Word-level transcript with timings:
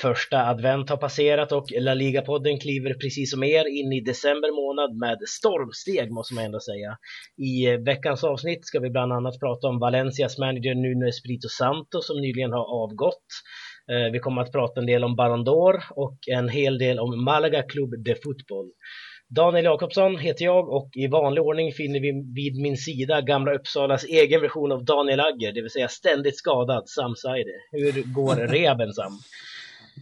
Första 0.00 0.46
advent 0.46 0.90
har 0.90 0.96
passerat 0.96 1.52
och 1.52 1.66
La 1.80 1.94
Liga-podden 1.94 2.60
kliver 2.60 2.94
precis 2.94 3.30
som 3.30 3.42
er 3.42 3.64
in 3.80 3.92
i 3.92 4.00
december 4.00 4.50
månad 4.62 4.96
med 4.98 5.18
stormsteg 5.28 6.10
måste 6.12 6.34
man 6.34 6.44
ändå 6.44 6.60
säga. 6.60 6.96
I 7.36 7.76
veckans 7.76 8.24
avsnitt 8.24 8.66
ska 8.66 8.80
vi 8.80 8.90
bland 8.90 9.12
annat 9.12 9.40
prata 9.40 9.68
om 9.68 9.78
Valencias 9.78 10.38
manager 10.38 10.74
Nuno 10.74 11.08
Espirito 11.08 11.48
Santo 11.48 12.00
som 12.02 12.20
nyligen 12.20 12.52
har 12.52 12.82
avgått. 12.82 13.26
Eh, 13.92 14.12
vi 14.12 14.18
kommer 14.18 14.42
att 14.42 14.52
prata 14.52 14.80
en 14.80 14.86
del 14.86 15.04
om 15.04 15.16
Baron 15.16 15.46
d'Or 15.46 15.80
och 15.90 16.18
en 16.28 16.48
hel 16.48 16.78
del 16.78 16.98
om 16.98 17.24
Malaga 17.24 17.62
Club 17.62 17.90
de 18.04 18.14
Fotboll. 18.14 18.70
Daniel 19.28 19.64
Jakobsson 19.64 20.18
heter 20.18 20.44
jag 20.44 20.68
och 20.68 20.90
i 20.92 21.06
vanlig 21.06 21.42
ordning 21.42 21.72
finner 21.72 22.00
vi 22.00 22.10
vid 22.34 22.62
min 22.62 22.76
sida 22.76 23.20
Gamla 23.20 23.54
Uppsalas 23.54 24.04
egen 24.04 24.40
version 24.40 24.72
av 24.72 24.84
Daniel 24.84 25.20
Agger, 25.20 25.52
det 25.52 25.62
vill 25.62 25.70
säga 25.70 25.88
ständigt 25.88 26.38
skadad 26.38 26.88
Sam 26.88 27.14
Saidi. 27.16 27.56
Hur 27.72 28.14
går 28.14 28.36
rehaben 28.54 28.92
Sam? 28.92 29.12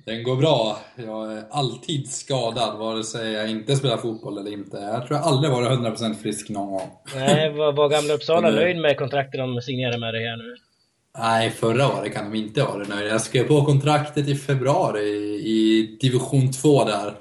Den 0.06 0.22
går 0.22 0.36
bra. 0.36 0.78
Jag 0.96 1.32
är 1.32 1.44
alltid 1.50 2.10
skadad, 2.10 2.78
vare 2.78 3.04
sig 3.04 3.32
jag 3.32 3.50
inte 3.50 3.76
spelar 3.76 3.96
fotboll 3.96 4.38
eller 4.38 4.52
inte. 4.52 4.76
Jag 4.76 5.06
tror 5.06 5.18
jag 5.18 5.26
aldrig 5.26 5.52
varit 5.52 5.68
100% 5.68 6.14
frisk 6.14 6.48
någon 6.48 6.70
gång. 6.70 6.90
Nej, 7.14 7.52
var, 7.52 7.72
var 7.72 7.88
Gamla 7.88 8.14
Uppsala 8.14 8.50
nöjd 8.50 8.76
med 8.76 8.96
kontraktet 8.96 9.38
de 9.38 9.60
signerade 9.62 9.98
med 9.98 10.14
dig 10.14 10.24
här 10.24 10.36
nu? 10.36 10.56
Nej, 11.18 11.50
förra 11.50 11.88
året 11.88 12.14
kan 12.14 12.30
de 12.30 12.38
inte 12.38 12.62
vara 12.62 12.76
nöjda. 12.76 13.08
Jag 13.08 13.20
skrev 13.20 13.44
på 13.44 13.64
kontraktet 13.64 14.28
i 14.28 14.34
februari 14.34 15.08
i 15.44 15.98
division 16.00 16.52
2 16.52 16.84
där. 16.84 17.12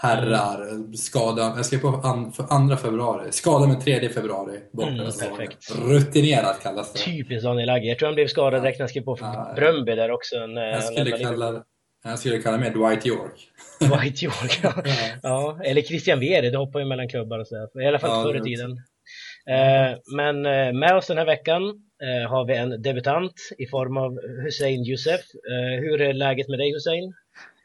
Herrar, 0.00 0.92
skada, 0.96 1.42
jag 1.56 1.66
skrev 1.66 1.78
på 1.78 1.88
an, 1.88 2.32
för 2.32 2.46
andra 2.50 2.76
februari. 2.76 3.32
Skada 3.32 3.66
med 3.66 3.80
tredje 3.80 4.08
februari. 4.08 4.58
Mm, 4.82 4.98
perfekt. 4.98 5.74
Rutinerat 5.78 6.62
kallas 6.62 6.92
det. 6.92 6.98
Typiskt 6.98 7.44
Daniel 7.44 7.70
Agge. 7.70 7.88
Jag 7.88 7.98
tror 7.98 8.06
han 8.06 8.14
blev 8.14 8.26
skadad 8.26 8.62
direkt 8.62 8.78
när 8.78 8.84
han 8.84 8.88
skrev 8.88 9.02
på 9.02 9.16
för 9.16 9.54
Bröndby 9.56 9.94
där 9.94 10.10
också. 10.10 10.36
Jag 10.36 10.84
skulle 10.84 11.18
kalla 11.18 11.62
jag 12.04 12.18
skulle 12.18 12.38
kalla 12.38 12.58
mig 12.58 12.70
Dwight 12.70 13.06
York. 13.06 13.50
Dwight 13.80 14.22
York, 14.22 14.60
ja. 14.62 14.72
ja. 15.22 15.60
Eller 15.64 15.82
Christian 15.82 16.20
Vieri, 16.20 16.50
det 16.50 16.58
hoppar 16.58 16.80
ju 16.80 16.84
mellan 16.84 17.08
klubbar 17.08 17.38
och 17.38 17.46
sådär. 17.46 17.82
I 17.82 17.86
alla 17.86 17.98
fall 17.98 18.10
ja, 18.10 18.22
förr 18.22 18.36
i 18.36 18.42
tiden. 18.42 18.70
Eh, 19.50 19.98
men 20.16 20.46
eh, 20.46 20.72
med 20.72 20.96
oss 20.96 21.06
den 21.06 21.18
här 21.18 21.26
veckan 21.26 21.62
eh, 22.02 22.30
har 22.30 22.46
vi 22.46 22.56
en 22.56 22.82
debutant 22.82 23.34
i 23.58 23.66
form 23.66 23.96
av 23.96 24.18
Hussein 24.44 24.84
Youssef. 24.84 25.20
Eh, 25.20 25.80
hur 25.80 26.00
är 26.00 26.12
läget 26.12 26.48
med 26.48 26.58
dig 26.58 26.72
Hussein? 26.72 27.14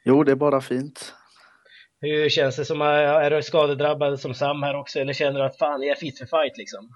Jo, 0.05 0.23
det 0.23 0.31
är 0.31 0.35
bara 0.35 0.61
fint. 0.61 1.13
Hur 2.01 2.29
känns 2.29 2.55
det? 2.55 2.65
som 2.65 2.81
Är 2.81 3.31
du 3.31 3.43
skadedrabbad 3.43 4.19
som 4.19 4.33
Sam 4.33 4.63
här 4.63 4.75
också 4.75 4.99
eller 4.99 5.13
känner 5.13 5.39
du 5.39 5.45
att 5.45 5.57
fan, 5.57 5.81
jag 5.81 5.91
är 5.91 5.99
fit 5.99 6.17
för 6.17 6.25
fight 6.25 6.57
liksom? 6.57 6.89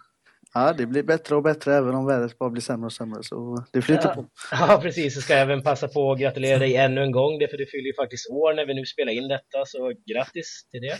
Ja, 0.54 0.74
det 0.74 0.86
blir 0.86 1.04
bättre 1.04 1.36
och 1.36 1.44
bättre 1.44 1.76
även 1.76 1.96
om 1.96 2.06
vädret 2.06 2.40
bara 2.40 2.50
blir 2.50 2.62
sämre 2.62 2.86
och 2.86 2.94
sämre. 2.94 3.24
Så 3.24 3.66
det 3.74 3.82
flyter 3.82 4.08
ja, 4.08 4.14
på. 4.14 4.26
Ja, 4.52 4.80
precis. 4.82 5.16
Jag 5.16 5.24
ska 5.24 5.34
även 5.34 5.64
passa 5.64 5.88
på 5.88 6.12
att 6.12 6.20
gratulera 6.20 6.60
dig 6.60 6.76
ännu 6.76 7.02
en 7.02 7.12
gång. 7.12 7.40
Det 7.40 7.48
för 7.48 7.58
du 7.58 7.66
fyller 7.66 7.88
ju 7.88 7.94
faktiskt 7.94 8.30
år 8.30 8.54
när 8.54 8.66
vi 8.66 8.74
nu 8.74 8.86
spelar 8.86 9.12
in 9.12 9.28
detta, 9.28 9.66
så 9.66 9.94
grattis 10.14 10.68
till 10.72 10.82
det. 10.82 10.98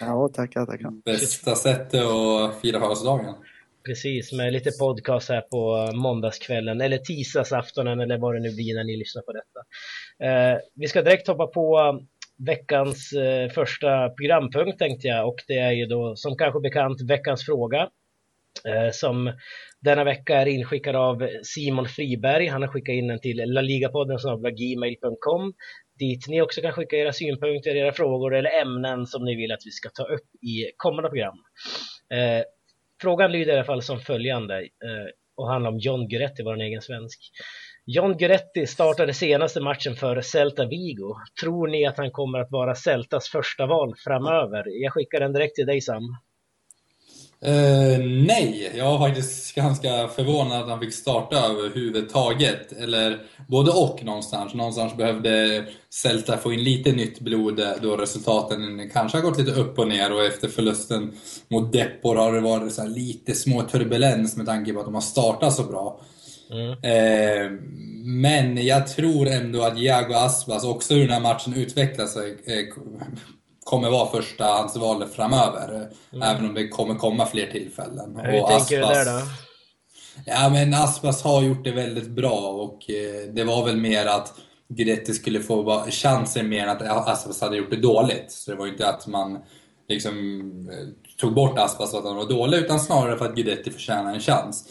Ja, 0.00 0.30
tackar, 0.34 0.66
tackar. 0.66 1.02
Bästa 1.04 1.54
sättet 1.54 2.04
att 2.04 2.60
fira 2.60 2.80
födelsedagen. 2.80 3.34
Precis, 3.84 4.32
med 4.32 4.52
lite 4.52 4.70
podcast 4.70 5.28
här 5.28 5.40
på 5.40 5.92
måndagskvällen 5.96 6.80
eller 6.80 6.98
tisdagsaftonen 6.98 8.00
eller 8.00 8.18
vad 8.18 8.34
det 8.34 8.40
nu 8.40 8.54
blir 8.54 8.74
när 8.74 8.84
ni 8.84 8.96
lyssnar 8.96 9.22
på 9.22 9.32
detta. 9.32 9.60
Eh, 10.24 10.58
vi 10.74 10.86
ska 10.86 11.02
direkt 11.02 11.28
hoppa 11.28 11.46
på 11.46 12.00
veckans 12.46 13.12
eh, 13.12 13.50
första 13.50 14.08
programpunkt 14.08 14.78
tänkte 14.78 15.08
jag 15.08 15.28
och 15.28 15.36
det 15.46 15.58
är 15.58 15.72
ju 15.72 15.86
då 15.86 16.16
som 16.16 16.36
kanske 16.36 16.60
bekant 16.60 17.00
veckans 17.00 17.44
fråga. 17.44 17.88
Eh, 18.68 18.90
som 18.92 19.32
denna 19.80 20.04
vecka 20.04 20.36
är 20.36 20.46
inskickad 20.46 20.96
av 20.96 21.28
Simon 21.42 21.88
Friberg. 21.88 22.46
Han 22.46 22.62
har 22.62 22.68
skickat 22.68 22.92
in 22.92 23.08
den 23.08 23.20
till 23.20 23.36
laligapodden 23.46 24.18
gmail.com 24.56 25.54
dit 25.98 26.28
ni 26.28 26.42
också 26.42 26.60
kan 26.60 26.72
skicka 26.72 26.96
era 26.96 27.12
synpunkter, 27.12 27.76
era 27.76 27.92
frågor 27.92 28.34
eller 28.34 28.60
ämnen 28.60 29.06
som 29.06 29.24
ni 29.24 29.36
vill 29.36 29.52
att 29.52 29.66
vi 29.66 29.70
ska 29.70 29.88
ta 29.88 30.02
upp 30.02 30.34
i 30.42 30.72
kommande 30.76 31.08
program. 31.08 31.36
Eh, 32.14 32.44
frågan 33.02 33.32
lyder 33.32 33.52
i 33.52 33.56
alla 33.56 33.64
fall 33.64 33.82
som 33.82 34.00
följande 34.00 34.58
eh, 34.60 35.08
och 35.36 35.48
handlar 35.48 35.70
om 35.70 35.78
John 35.78 36.08
Guidetti, 36.08 36.42
vår 36.42 36.60
egen 36.60 36.82
svensk. 36.82 37.20
John 37.86 38.16
Guidetti 38.16 38.66
startade 38.66 39.14
senaste 39.14 39.60
matchen 39.60 39.94
för 39.94 40.20
Celta 40.20 40.66
Vigo. 40.66 41.16
Tror 41.40 41.68
ni 41.68 41.86
att 41.86 41.96
han 41.96 42.10
kommer 42.10 42.38
att 42.38 42.50
vara 42.50 42.74
Celtas 42.74 43.28
första 43.28 43.66
val 43.66 43.94
framöver? 44.04 44.64
Jag 44.82 44.92
skickar 44.92 45.20
den 45.20 45.32
direkt 45.32 45.54
till 45.54 45.66
dig 45.66 45.80
Sam. 45.80 46.02
Uh, 47.46 47.98
nej, 48.26 48.72
jag 48.76 48.84
var 48.84 49.08
faktiskt 49.08 49.54
ganska 49.54 50.08
förvånad 50.08 50.62
att 50.62 50.68
han 50.68 50.80
fick 50.80 50.94
starta 50.94 51.36
överhuvudtaget. 51.36 52.72
Eller 52.72 53.18
både 53.48 53.70
och 53.70 54.04
någonstans. 54.04 54.54
Någonstans 54.54 54.96
behövde 54.96 55.64
Celta 55.90 56.36
få 56.36 56.52
in 56.52 56.64
lite 56.64 56.92
nytt 56.92 57.20
blod 57.20 57.60
då 57.82 57.96
resultaten 57.96 58.90
kanske 58.92 59.18
har 59.18 59.22
gått 59.22 59.38
lite 59.38 59.52
upp 59.52 59.78
och 59.78 59.88
ner 59.88 60.12
och 60.12 60.24
efter 60.24 60.48
förlusten 60.48 61.12
mot 61.48 61.72
Depor 61.72 62.16
har 62.16 62.32
det 62.32 62.40
varit 62.40 62.72
så 62.72 62.86
lite 62.86 63.34
små 63.34 63.62
turbulens 63.62 64.36
med 64.36 64.46
tanke 64.46 64.72
på 64.72 64.78
att 64.78 64.86
de 64.86 64.94
har 64.94 65.00
startat 65.00 65.54
så 65.54 65.62
bra. 65.62 66.00
Mm. 66.50 66.70
Uh, 66.70 67.60
men 68.02 68.66
jag 68.66 68.86
tror 68.86 69.28
ändå 69.28 69.62
att 69.62 69.78
Iago 69.78 70.14
Aspas, 70.14 70.64
också 70.64 70.94
hur 70.94 71.00
den 71.00 71.10
här 71.10 71.20
matchen 71.20 71.54
utvecklar 71.54 72.06
sig, 72.06 72.30
uh, 72.30 72.74
kommer 73.68 73.90
vara 73.90 74.10
första 74.10 74.44
hans 74.44 74.76
val 74.76 75.04
framöver. 75.08 75.88
Mm. 76.12 76.22
Även 76.22 76.48
om 76.48 76.54
det 76.54 76.68
kommer 76.68 76.94
komma 76.94 77.26
fler 77.26 77.46
tillfällen. 77.46 78.20
Hur 78.24 78.42
och 78.42 78.48
tänker 78.48 78.80
Aspas, 78.82 78.98
du 78.98 79.04
där 79.04 79.20
då? 79.20 79.26
Ja 80.26 80.48
men 80.48 80.74
Aspas 80.74 81.22
har 81.22 81.42
gjort 81.42 81.64
det 81.64 81.70
väldigt 81.70 82.08
bra 82.08 82.38
och 82.38 82.90
eh, 82.90 83.32
det 83.34 83.44
var 83.44 83.64
väl 83.64 83.76
mer 83.76 84.06
att 84.06 84.34
Guidetti 84.68 85.14
skulle 85.14 85.40
få 85.40 85.84
chansen 85.90 86.48
mer 86.48 86.62
än 86.62 86.68
att 86.68 87.08
Aspas 87.08 87.40
hade 87.40 87.56
gjort 87.56 87.70
det 87.70 87.80
dåligt. 87.80 88.32
Så 88.32 88.50
det 88.50 88.56
var 88.56 88.66
ju 88.66 88.72
inte 88.72 88.88
att 88.88 89.06
man 89.06 89.38
liksom 89.88 90.48
eh, 90.72 91.16
tog 91.16 91.34
bort 91.34 91.58
Aspas 91.58 91.90
för 91.90 91.98
att 91.98 92.04
han 92.04 92.16
var 92.16 92.28
dålig 92.28 92.58
utan 92.58 92.80
snarare 92.80 93.18
för 93.18 93.24
att 93.24 93.34
Guidetti 93.34 93.70
förtjänar 93.70 94.14
en 94.14 94.20
chans 94.20 94.68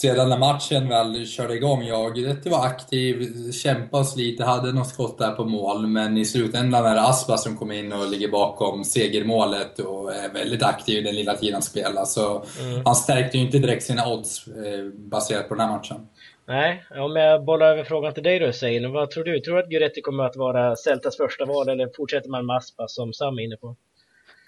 sedan 0.00 0.28
när 0.28 0.38
matchen 0.38 0.88
väl 0.88 1.26
körde 1.26 1.54
igång, 1.54 1.82
ja, 1.82 2.08
Guidetti 2.08 2.48
var 2.48 2.66
aktiv, 2.66 3.32
kämpade 3.52 4.04
slit, 4.04 4.40
hade 4.40 4.72
något 4.72 4.86
skott 4.86 5.18
där 5.18 5.32
på 5.32 5.44
mål, 5.44 5.86
men 5.86 6.16
i 6.16 6.24
slutändan 6.24 6.86
är 6.86 6.94
det 6.94 7.00
Aspa 7.00 7.36
som 7.36 7.56
kommer 7.56 7.74
in 7.74 7.92
och 7.92 8.10
ligger 8.10 8.28
bakom 8.28 8.84
segermålet 8.84 9.78
och 9.78 10.14
är 10.14 10.32
väldigt 10.32 10.62
aktiv 10.62 11.04
den 11.04 11.14
lilla 11.14 11.34
tiden 11.34 11.54
han 11.54 11.62
spelar. 11.62 12.04
Så 12.04 12.44
mm. 12.60 12.82
han 12.84 12.94
stärkte 12.94 13.38
ju 13.38 13.44
inte 13.44 13.58
direkt 13.58 13.82
sina 13.82 14.08
odds 14.08 14.46
eh, 14.46 14.84
baserat 14.94 15.48
på 15.48 15.54
den 15.54 15.68
här 15.68 15.76
matchen. 15.76 16.06
Nej, 16.46 16.84
om 16.90 17.16
jag 17.16 17.44
bollar 17.44 17.66
över 17.66 17.84
frågan 17.84 18.14
till 18.14 18.22
dig 18.22 18.38
då 18.38 18.52
Sein, 18.52 18.92
vad 18.92 19.10
tror 19.10 19.24
du? 19.24 19.40
Tror 19.40 19.54
du 19.54 19.62
att 19.62 19.68
Guidetti 19.68 20.00
kommer 20.00 20.24
att 20.24 20.36
vara 20.36 20.76
Celtas 20.76 21.16
första 21.16 21.44
val 21.44 21.68
eller 21.68 21.90
fortsätter 21.96 22.30
man 22.30 22.46
med 22.46 22.56
Aspa 22.56 22.88
som 22.88 23.12
Sam 23.12 23.38
är 23.38 23.42
inne 23.42 23.56
på? 23.56 23.76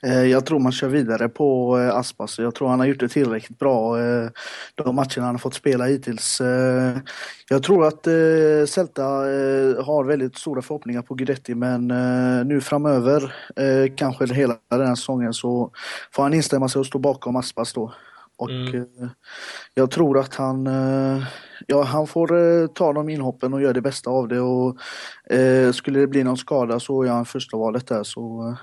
Eh, 0.03 0.25
jag 0.25 0.47
tror 0.47 0.59
man 0.59 0.72
kör 0.72 0.88
vidare 0.88 1.28
på 1.28 1.78
eh, 1.78 1.97
Aspas. 1.97 2.38
Jag 2.38 2.55
tror 2.55 2.69
han 2.69 2.78
har 2.78 2.87
gjort 2.87 3.00
det 3.00 3.09
tillräckligt 3.09 3.59
bra 3.59 4.00
eh, 4.00 4.28
de 4.75 4.94
matcherna 4.94 5.27
han 5.27 5.34
har 5.34 5.38
fått 5.38 5.55
spela 5.55 5.84
hittills. 5.84 6.41
Jag 7.49 7.62
tror 7.62 7.87
att 7.87 8.05
Celta 8.69 9.05
har 9.83 10.05
väldigt 10.05 10.39
stora 10.39 10.62
förhoppningar 10.62 11.03
på 11.03 11.15
Guidetti 11.15 11.55
men 11.55 11.89
nu 12.49 12.60
framöver, 12.60 13.34
kanske 13.97 14.34
hela 14.34 14.56
den 14.71 14.87
här 14.87 14.94
säsongen, 14.94 15.34
så 15.34 15.71
får 16.12 16.22
han 16.22 16.34
instämma 16.34 16.69
sig 16.69 16.81
och 16.81 16.87
stå 16.87 16.99
bakom 16.99 17.37
Aspas 17.37 17.72
då. 17.72 17.94
Och 18.37 18.50
mm. 18.50 18.87
jag 19.75 19.91
tror 19.91 20.19
att 20.19 20.34
han, 20.34 20.69
ja, 21.66 21.83
han 21.83 22.06
får 22.06 22.66
ta 22.66 22.93
de 22.93 23.09
inhoppen 23.09 23.55
och 23.55 23.62
göra 23.62 23.72
det 23.72 23.81
bästa 23.81 24.10
av 24.10 24.28
det 24.28 24.41
och 24.41 24.77
skulle 25.74 26.01
det 26.01 26.07
bli 26.07 26.24
någon 26.24 26.36
skada 26.36 26.80
så 26.80 27.03
är 27.03 27.09
han 27.09 27.24
första 27.24 27.57
valet 27.57 27.86
där 27.86 28.03
så 28.03 28.57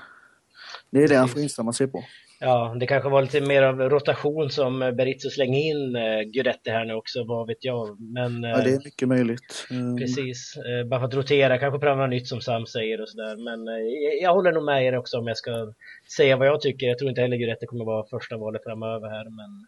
det 0.89 1.03
är 1.03 1.07
det 1.07 1.15
han 1.15 1.29
får 1.29 1.41
instämma 1.41 1.73
sig 1.73 1.87
på. 1.87 2.03
Ja, 2.39 2.75
det 2.79 2.87
kanske 2.87 3.09
var 3.09 3.21
lite 3.21 3.41
mer 3.41 3.63
av 3.63 3.79
rotation 3.79 4.49
som 4.49 4.79
Berizzo 4.79 5.29
slänger 5.29 5.59
in 5.59 5.95
eh, 5.95 6.21
Guidetti 6.21 6.69
här 6.69 6.85
nu 6.85 6.93
också, 6.93 7.23
vad 7.23 7.47
vet 7.47 7.65
jag. 7.65 7.99
Men, 7.99 8.43
ja, 8.43 8.57
det 8.57 8.69
är 8.69 8.83
mycket 8.85 9.07
möjligt. 9.07 9.67
Mm. 9.71 9.97
Precis, 9.97 10.57
eh, 10.57 10.87
bara 10.87 10.99
för 10.99 11.07
att 11.07 11.13
rotera, 11.13 11.57
kanske 11.57 11.79
pröva 11.79 12.01
något 12.01 12.09
nytt 12.09 12.27
som 12.27 12.41
Sam 12.41 12.65
säger 12.65 13.01
och 13.01 13.09
sådär. 13.09 13.35
Men 13.37 13.67
eh, 13.67 14.23
jag 14.23 14.33
håller 14.33 14.51
nog 14.51 14.63
med 14.63 14.85
er 14.85 14.97
också 14.97 15.17
om 15.17 15.27
jag 15.27 15.37
ska 15.37 15.73
säga 16.17 16.37
vad 16.37 16.47
jag 16.47 16.61
tycker. 16.61 16.87
Jag 16.87 16.97
tror 16.97 17.09
inte 17.09 17.21
heller 17.21 17.37
Guidetti 17.37 17.65
kommer 17.65 17.85
vara 17.85 18.07
första 18.09 18.37
valet 18.37 18.63
framöver 18.63 19.09
här, 19.09 19.25
men 19.25 19.67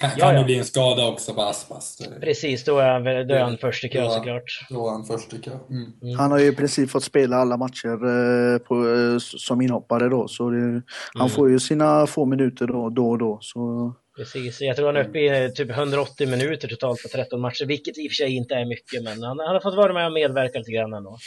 kan, 0.00 0.10
kan 0.10 0.34
ja, 0.34 0.38
det 0.38 0.44
bli 0.44 0.58
en 0.58 0.64
skada 0.64 1.06
också 1.06 1.34
på 1.34 1.42
Aspas? 1.42 1.98
Precis, 2.20 2.64
då 2.64 2.78
är 2.78 2.88
han, 2.88 3.04
då 3.04 3.34
är 3.34 3.40
han 3.40 3.58
först 3.58 3.84
i 3.84 3.88
kö 3.88 4.10
såklart. 4.10 4.66
Då 4.70 4.88
är 4.88 4.92
han 4.92 5.04
först 5.04 5.32
i 5.32 5.38
kö. 5.38 5.50
Mm. 5.50 5.92
Mm. 6.02 6.18
Han 6.18 6.30
har 6.30 6.38
ju 6.38 6.46
i 6.46 6.54
princip 6.54 6.90
fått 6.90 7.04
spela 7.04 7.36
alla 7.36 7.56
matcher 7.56 7.92
eh, 7.92 8.58
på, 8.58 8.74
eh, 8.74 9.18
som 9.18 9.60
inhoppare 9.60 10.08
då, 10.08 10.28
så 10.28 10.50
det, 10.50 10.58
mm. 10.58 10.82
han 11.14 11.30
får 11.30 11.50
ju 11.50 11.58
sina 11.58 12.06
få 12.06 12.24
minuter 12.24 12.66
då, 12.66 12.88
då 12.88 13.10
och 13.10 13.18
då. 13.18 13.38
Så... 13.40 13.92
Precis, 14.16 14.60
jag 14.60 14.76
tror 14.76 14.86
han 14.86 14.96
är 14.96 15.08
uppe 15.08 15.18
i 15.18 15.44
eh, 15.44 15.50
typ 15.50 15.70
180 15.70 16.28
minuter 16.28 16.68
totalt 16.68 17.02
på 17.02 17.08
13 17.08 17.40
matcher, 17.40 17.64
vilket 17.64 17.98
i 17.98 18.08
och 18.08 18.10
för 18.10 18.14
sig 18.14 18.36
inte 18.36 18.54
är 18.54 18.64
mycket, 18.64 19.02
men 19.02 19.22
han, 19.22 19.38
han 19.38 19.54
har 19.54 19.60
fått 19.60 19.76
vara 19.76 19.92
med 19.92 20.06
och 20.06 20.12
medverka 20.12 20.58
lite 20.58 20.72
grann 20.72 20.94
ändå. 20.94 21.18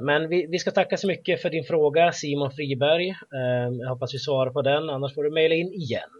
Men 0.00 0.28
vi, 0.28 0.46
vi, 0.50 0.58
ska 0.58 0.70
tacka 0.70 0.96
så 0.96 1.06
mycket 1.06 1.42
för 1.42 1.50
din 1.50 1.64
fråga 1.64 2.12
Simon 2.12 2.50
Friberg. 2.50 3.14
Jag 3.80 3.88
hoppas 3.88 4.14
vi 4.14 4.18
svarar 4.18 4.50
på 4.50 4.62
den, 4.62 4.90
annars 4.90 5.14
får 5.14 5.24
du 5.24 5.30
mejla 5.30 5.54
in 5.54 5.72
igen. 5.72 6.10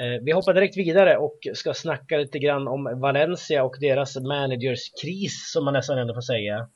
Eh, 0.00 0.22
vi 0.22 0.32
hoppar 0.32 0.54
direkt 0.54 0.76
vidare 0.76 1.16
och 1.16 1.38
ska 1.54 1.74
snacka 1.74 2.16
lite 2.16 2.38
grann 2.38 2.68
om 2.68 3.00
Valencia 3.00 3.64
och 3.64 3.76
deras 3.80 4.16
managerskris 4.16 5.52
som 5.52 5.64
man 5.64 5.74
nästan 5.74 5.98
ändå 5.98 6.14
får 6.14 6.20
säga. 6.20 6.68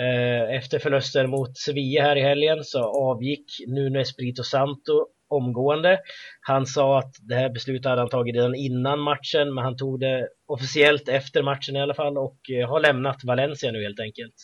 Eh, 0.00 0.56
efter 0.56 0.78
förlusten 0.78 1.30
mot 1.30 1.58
Sevilla 1.58 2.02
här 2.02 2.16
i 2.16 2.22
helgen 2.22 2.64
så 2.64 2.82
avgick 2.82 3.44
Nuno 3.66 4.00
Espirito 4.00 4.42
Santo 4.42 5.06
omgående. 5.28 5.98
Han 6.40 6.66
sa 6.66 6.98
att 6.98 7.14
det 7.28 7.34
här 7.34 7.48
beslutet 7.50 7.86
hade 7.86 8.00
han 8.00 8.08
tagit 8.08 8.34
redan 8.34 8.54
innan 8.54 9.00
matchen, 9.00 9.54
men 9.54 9.64
han 9.64 9.76
tog 9.76 10.00
det 10.00 10.28
officiellt 10.46 11.08
efter 11.08 11.42
matchen 11.42 11.76
i 11.76 11.80
alla 11.80 11.94
fall 11.94 12.18
och 12.18 12.38
eh, 12.50 12.68
har 12.68 12.80
lämnat 12.80 13.24
Valencia 13.24 13.72
nu 13.72 13.82
helt 13.82 14.00
enkelt. 14.00 14.34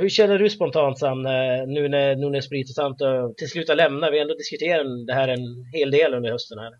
Hur 0.00 0.08
känner 0.08 0.38
du 0.38 0.50
spontant 0.50 0.98
Sam, 0.98 1.22
nu 1.66 1.88
när 1.88 2.16
Nuno 2.16 2.38
Espirito 2.38 2.72
Santo 2.72 3.34
till 3.34 3.50
slut 3.50 3.68
har 3.68 3.76
lämnat? 3.76 4.12
Vi 4.12 4.16
har 4.16 4.22
ändå 4.22 4.34
diskuterat 4.34 5.06
det 5.06 5.14
här 5.14 5.28
en 5.28 5.64
hel 5.72 5.90
del 5.90 6.14
under 6.14 6.30
hösten 6.30 6.58
här. 6.58 6.72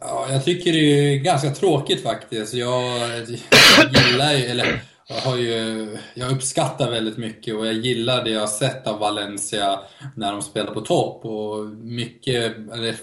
Ja, 0.00 0.26
jag 0.30 0.44
tycker 0.44 0.72
det 0.72 0.78
är 0.78 1.16
ganska 1.16 1.50
tråkigt 1.50 2.02
faktiskt. 2.02 2.54
Jag, 2.54 2.98
jag 2.98 4.10
gillar 4.10 4.32
ju, 4.32 4.44
eller 4.44 4.82
jag, 5.08 5.16
har 5.16 5.36
ju, 5.36 5.88
jag 6.14 6.32
uppskattar 6.32 6.90
väldigt 6.90 7.16
mycket 7.16 7.54
och 7.54 7.66
jag 7.66 7.74
gillar 7.74 8.24
det 8.24 8.30
jag 8.30 8.40
har 8.40 8.46
sett 8.46 8.86
av 8.86 8.98
Valencia 8.98 9.80
när 10.16 10.32
de 10.32 10.42
spelar 10.42 10.74
på 10.74 10.80
topp. 10.80 11.24
Och 11.24 11.66
mycket, 11.76 12.56
eller, 12.72 12.94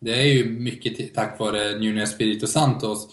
det 0.00 0.20
är 0.20 0.26
ju 0.26 0.44
mycket 0.44 1.14
tack 1.14 1.38
vare 1.38 1.78
Nuno 1.78 2.02
Espirito 2.02 2.46
Santos. 2.46 3.08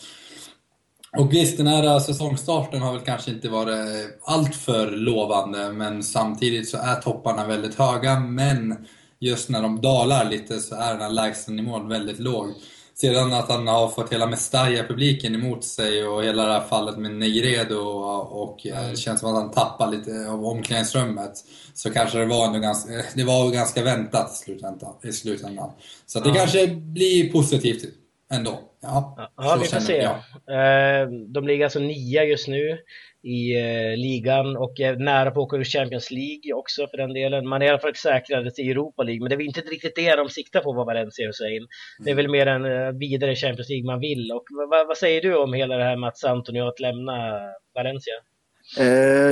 Och 1.17 1.33
visst, 1.33 1.57
den 1.57 1.67
här 1.67 1.99
säsongstarten 1.99 2.81
har 2.81 2.93
väl 2.93 3.01
kanske 3.01 3.31
inte 3.31 3.49
varit 3.49 4.19
alltför 4.23 4.91
lovande, 4.91 5.71
men 5.71 6.03
samtidigt 6.03 6.69
så 6.69 6.77
är 6.77 6.95
topparna 6.95 7.47
väldigt 7.47 7.75
höga. 7.75 8.19
Men 8.19 8.87
just 9.19 9.49
när 9.49 9.61
de 9.61 9.81
dalar 9.81 10.29
lite 10.29 10.59
så 10.59 10.75
är 10.75 10.93
den 10.93 11.01
här 11.01 11.09
lägstanivån 11.09 11.89
väldigt 11.89 12.19
låg. 12.19 12.53
Sedan 13.01 13.33
att 13.33 13.49
han 13.49 13.67
har 13.67 13.87
fått 13.87 14.13
hela 14.13 14.27
Mestalla-publiken 14.27 15.35
emot 15.35 15.63
sig 15.63 16.07
och 16.07 16.23
hela 16.23 16.45
det 16.45 16.51
här 16.51 16.61
fallet 16.61 16.97
med 16.97 17.11
Negredo 17.11 17.75
och, 17.75 18.43
och 18.43 18.65
mm. 18.65 18.89
det 18.89 18.97
känns 18.97 19.19
som 19.19 19.29
att 19.29 19.43
han 19.43 19.51
tappar 19.51 19.91
lite 19.91 20.29
av 20.29 20.45
omklädningsrummet. 20.45 21.31
Så 21.73 21.89
kanske 21.91 22.17
det 22.17 22.25
var 22.25 22.45
ändå 22.45 22.59
ganska, 22.59 22.91
det 23.15 23.23
var 23.23 23.51
ganska 23.51 23.83
väntat 23.83 24.31
i 24.31 24.35
slutändan. 24.35 24.93
I 25.03 25.11
slutändan. 25.11 25.71
Så 26.05 26.19
det 26.19 26.29
ja. 26.29 26.35
kanske 26.35 26.67
blir 26.67 27.31
positivt 27.31 27.83
ändå. 28.31 28.59
Ja, 28.81 29.31
ja 29.37 29.57
vi 29.61 29.67
får 29.67 29.79
se. 29.79 29.97
Jag. 29.97 31.01
Eh, 31.01 31.09
de 31.09 31.47
ligger 31.47 31.63
alltså 31.63 31.79
nia 31.79 32.23
just 32.23 32.47
nu 32.47 32.77
i 33.27 33.59
eh, 33.59 33.97
ligan 33.97 34.57
och 34.57 34.79
är 34.79 34.95
nära 34.95 35.31
på 35.31 35.41
att 35.41 35.45
åka 35.45 35.57
ur 35.57 35.63
Champions 35.63 36.11
League 36.11 36.53
också 36.53 36.87
för 36.87 36.97
den 36.97 37.13
delen. 37.13 37.47
Man 37.47 37.61
är 37.61 37.65
i 37.65 37.69
alla 37.69 37.79
fall 37.79 37.95
säkrade 37.95 38.51
till 38.51 38.69
Europa 38.69 39.03
League, 39.03 39.21
men 39.21 39.29
det 39.29 39.43
är 39.43 39.45
inte 39.45 39.61
riktigt 39.61 39.95
det 39.95 40.15
de 40.15 40.29
siktar 40.29 40.61
på 40.61 40.73
vad 40.73 40.85
Valencia 40.85 41.27
Hussein. 41.27 41.67
Det 42.05 42.11
är 42.11 42.15
väl 42.15 42.29
mer 42.29 42.47
en 42.47 42.65
eh, 42.65 42.91
vidare 42.91 43.35
Champions 43.35 43.69
League 43.69 43.85
man 43.85 43.99
vill. 43.99 44.31
Och 44.31 44.45
vad, 44.69 44.87
vad 44.87 44.97
säger 44.97 45.21
du 45.21 45.37
om 45.37 45.53
hela 45.53 45.77
det 45.77 45.83
här 45.83 45.97
med 45.97 46.07
att 46.07 46.23
Antonio 46.23 46.67
att 46.67 46.79
lämna 46.79 47.39
Valencia? 47.75 48.13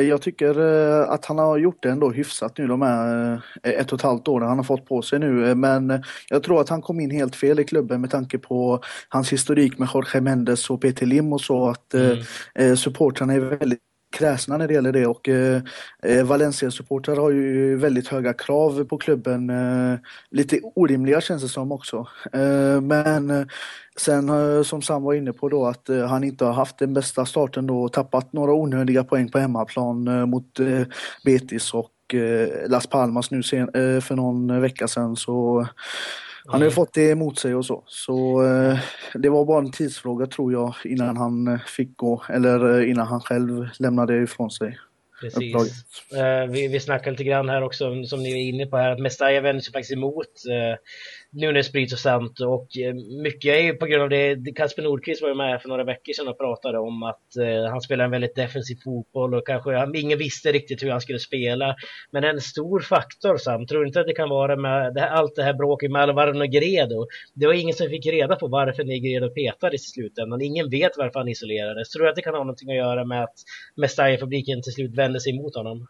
Jag 0.10 0.22
tycker 0.22 0.60
att 1.02 1.26
han 1.26 1.38
har 1.38 1.58
gjort 1.58 1.84
det 1.84 1.90
ändå 1.90 2.10
hyfsat 2.10 2.58
nu 2.58 2.68
de 2.68 2.82
här 2.82 3.42
ett 3.64 3.92
och 3.92 4.00
ett 4.00 4.04
halvt 4.04 4.28
åren 4.28 4.48
han 4.48 4.58
har 4.58 4.64
fått 4.64 4.86
på 4.86 5.02
sig 5.02 5.20
nu. 5.20 5.56
Men 5.56 6.04
jag 6.30 6.44
tror 6.44 6.62
att 6.62 6.70
han 6.70 6.82
kom 6.82 7.00
in 7.00 7.12
helt 7.12 7.36
fel 7.36 7.60
i 7.60 7.64
klubben 7.64 8.02
med 8.02 8.12
tanke 8.12 8.38
på 8.38 8.84
hans 9.10 9.34
historik 9.34 9.78
med 9.78 9.90
Jorge 9.94 10.22
Mendes 10.22 10.70
och 10.70 10.82
Peter 10.82 11.06
Lim 11.06 11.34
och 11.34 11.42
så. 11.42 11.70
Att 11.70 11.94
mm. 11.94 12.78
supportrarna 12.78 13.34
är 13.34 13.40
väldigt 13.40 13.80
kräsna 14.16 14.58
när 14.58 14.68
det 14.68 14.74
gäller 14.74 14.92
det 14.92 15.08
och 15.08 15.30
eh, 15.30 15.62
eh, 16.04 16.24
Valencia-supportrar 16.24 17.16
har 17.16 17.32
ju 17.32 17.78
väldigt 17.78 18.08
höga 18.08 18.34
krav 18.34 18.84
på 18.84 18.98
klubben. 18.98 19.50
Eh, 19.50 20.00
lite 20.32 20.60
orimliga 20.76 21.22
känns 21.22 21.42
det 21.42 21.50
som 21.50 21.72
också. 21.72 22.08
Eh, 22.34 22.82
men 22.82 23.30
eh, 23.30 23.46
sen 23.98 24.30
eh, 24.30 24.64
som 24.64 24.82
Sam 24.82 25.04
var 25.04 25.14
inne 25.14 25.34
på 25.34 25.50
då 25.50 25.66
att 25.66 25.90
eh, 25.90 26.08
han 26.08 26.24
inte 26.24 26.46
har 26.46 26.54
haft 26.54 26.78
den 26.78 26.94
bästa 26.94 27.26
starten 27.26 27.68
då 27.68 27.84
och 27.84 27.94
tappat 27.94 28.34
några 28.34 28.54
onödiga 28.54 29.04
poäng 29.04 29.32
på 29.32 29.40
hemmaplan 29.40 30.30
mot 30.30 30.60
Betis 31.26 31.74
och 31.74 31.92
Las 32.68 32.88
Palmas 32.88 33.32
nu 33.32 33.44
sen, 33.44 33.70
för 34.02 34.16
någon 34.16 34.62
vecka 34.62 34.88
sedan 34.88 35.16
så 35.16 35.68
han 36.47 36.62
har 36.62 36.68
ju 36.68 36.71
fått 36.71 36.94
det 36.94 37.12
emot 37.12 37.39
sig 37.39 37.56
och 37.56 37.65
så. 37.65 37.83
Så 37.88 38.44
eh, 38.45 38.80
det 39.13 39.30
var 39.30 39.45
bara 39.45 39.59
en 39.59 39.71
tidsfråga 39.71 40.25
tror 40.25 40.53
jag 40.53 40.75
innan 40.83 41.18
han 41.18 41.47
eh, 41.47 41.59
fick 41.59 41.97
gå 41.97 42.24
eller 42.30 42.80
eh, 42.80 42.89
innan 42.89 43.07
han 43.07 43.21
själv 43.21 43.68
lämnade 43.80 44.24
ifrån 44.24 44.51
sig. 44.51 44.77
Precis. 45.21 45.56
Uh, 46.13 46.51
vi, 46.51 46.68
vi 46.68 46.80
snackade 46.80 47.12
lite 47.12 47.24
grann 47.24 47.50
här 47.50 47.62
också, 47.62 48.03
som 48.03 48.24
ni 48.24 48.31
är 48.31 48.50
inne 48.50 48.65
på 48.65 48.77
här, 48.77 48.92
att 48.92 49.00
Mestalla 49.00 49.42
vänder 49.42 49.62
sig 49.62 49.74
faktiskt 49.74 49.94
emot 49.94 50.27
nu 51.31 51.48
när 51.48 51.54
det 51.54 51.63
sprids 51.63 52.06
och 52.06 52.77
eh, 52.77 52.94
mycket 53.24 53.56
är 53.57 53.62
ju 53.62 53.74
på 53.74 53.86
grund 53.86 54.04
av 54.04 54.10
det, 54.10 54.56
Kasper 54.56 54.83
Nordqvist 54.83 55.22
var 55.22 55.30
ju 55.30 55.36
med 55.36 55.62
för 55.62 55.69
några 55.69 55.83
veckor 55.83 56.13
sedan 56.13 56.27
och 56.27 56.38
pratade 56.38 56.80
om 56.80 57.04
att 57.04 57.36
eh, 57.38 57.72
han 57.72 57.81
spelar 57.81 58.06
en 58.06 58.12
väldigt 58.12 58.36
defensiv 58.36 58.75
fotboll 58.83 59.33
och 59.33 59.48
kanske 59.48 60.00
ingen 60.00 60.18
visste 60.18 60.51
riktigt 60.51 60.83
hur 60.83 60.92
han 60.92 61.01
skulle 61.01 61.19
spela. 61.19 61.75
Men 62.12 62.24
en 62.24 62.42
stor 62.42 62.80
faktor 62.80 63.38
Sam, 63.38 63.68
tror 63.68 63.81
du 63.81 63.88
inte 63.88 64.00
att 64.00 64.07
det 64.07 64.13
kan 64.13 64.30
vara 64.30 64.56
med 64.56 64.94
det 64.94 65.01
här, 65.01 65.07
allt 65.07 65.36
det 65.36 65.44
här 65.44 65.54
bråket 65.54 65.92
med 65.92 66.01
Alvaro 66.01 66.33
Negredo? 66.33 67.07
Det 67.33 67.48
var 67.48 67.54
ingen 67.54 67.75
som 67.75 67.89
fick 67.89 68.06
reda 68.06 68.36
på 68.36 68.48
varför 68.48 68.83
Negredo 68.83 69.30
petades 69.30 69.88
i 69.88 69.89
slutändan. 69.92 70.42
Ingen 70.42 70.69
vet 70.69 70.98
varför 70.98 71.19
han 71.19 71.28
isolerades. 71.28 71.89
Tror 71.89 72.04
du 72.04 72.10
att 72.10 72.16
det 72.16 72.21
kan 72.21 72.33
ha 72.33 72.39
någonting 72.39 72.69
att 72.69 72.75
göra 72.75 73.06
med 73.06 73.24
att 73.24 73.36
Mestalla-fabriken 73.75 74.62
till 74.62 74.74
slut 74.74 74.98
vände 74.98 75.19
sig 75.19 75.36
emot 75.36 75.56
honom? 75.56 75.88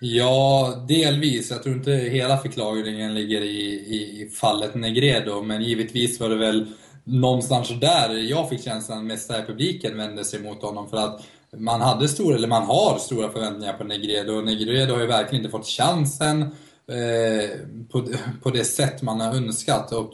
Ja, 0.00 0.84
delvis. 0.88 1.50
Jag 1.50 1.62
tror 1.62 1.74
inte 1.74 1.92
hela 1.92 2.38
förklaringen 2.38 3.14
ligger 3.14 3.40
i, 3.40 3.72
i, 3.72 4.30
fallet 4.34 4.74
Negredo, 4.74 5.42
men 5.42 5.62
givetvis 5.62 6.20
var 6.20 6.28
det 6.28 6.36
väl 6.36 6.66
någonstans 7.04 7.68
där 7.80 8.14
jag 8.14 8.48
fick 8.48 8.64
känslan 8.64 9.06
mest 9.06 9.30
att 9.30 9.46
publiken 9.46 9.96
vände 9.96 10.24
sig 10.24 10.40
mot 10.40 10.62
honom 10.62 10.90
för 10.90 10.96
att 10.96 11.22
man 11.56 11.80
hade 11.80 12.08
stora, 12.08 12.36
eller 12.36 12.48
man 12.48 12.62
har 12.62 12.98
stora 12.98 13.32
förväntningar 13.32 13.72
på 13.72 13.84
Negredo 13.84 14.32
och 14.32 14.44
Negredo 14.44 14.94
har 14.94 15.00
ju 15.00 15.06
verkligen 15.06 15.44
inte 15.44 15.58
fått 15.58 15.66
chansen 15.66 16.42
eh, 16.42 17.50
på, 17.90 18.08
på 18.42 18.50
det 18.50 18.64
sätt 18.64 19.02
man 19.02 19.20
har 19.20 19.36
önskat 19.36 19.92
och 19.92 20.10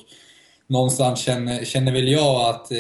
någonstans 0.66 1.20
känner, 1.20 1.64
känner 1.64 1.92
väl 1.92 2.08
jag 2.08 2.50
att 2.50 2.72
eh, 2.72 2.78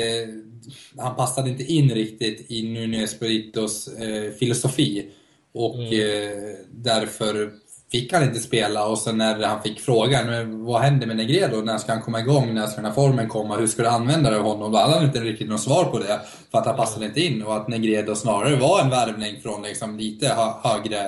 han 0.98 1.16
passade 1.16 1.50
inte 1.50 1.64
in 1.64 1.90
riktigt 1.90 2.50
i 2.50 2.62
Nunez 2.62 3.20
Burritos 3.20 3.88
eh, 3.88 4.32
filosofi. 4.32 5.10
Och 5.54 5.74
mm. 5.74 5.92
eh, 5.92 6.54
därför 6.70 7.52
fick 7.92 8.12
han 8.12 8.22
inte 8.22 8.38
spela 8.38 8.86
och 8.86 8.98
sen 8.98 9.18
när 9.18 9.42
han 9.42 9.62
fick 9.62 9.80
frågan, 9.80 10.26
men 10.26 10.64
vad 10.64 10.80
händer 10.80 11.06
med 11.06 11.16
Negredo? 11.16 11.60
När 11.60 11.78
ska 11.78 11.92
han 11.92 12.02
komma 12.02 12.20
igång? 12.20 12.54
När 12.54 12.66
ska 12.66 12.76
den 12.76 12.84
här 12.84 12.92
formen 12.92 13.28
komma? 13.28 13.56
Hur 13.56 13.66
ska 13.66 13.82
du 13.82 13.88
använda 13.88 14.38
honom? 14.38 14.72
Då 14.72 14.78
hade 14.78 14.94
han 14.94 15.04
inte 15.04 15.20
riktigt 15.20 15.48
något 15.48 15.60
svar 15.60 15.84
på 15.84 15.98
det. 15.98 16.20
För 16.50 16.58
att 16.58 16.66
han 16.66 16.76
passade 16.76 17.06
inte 17.06 17.20
in 17.20 17.42
och 17.42 17.56
att 17.56 17.68
Negredo 17.68 18.14
snarare 18.14 18.56
var 18.56 18.80
en 18.80 18.90
värvning 18.90 19.40
från 19.42 19.62
liksom 19.62 19.98
lite 19.98 20.28
hö 20.28 20.52
högre 20.62 21.04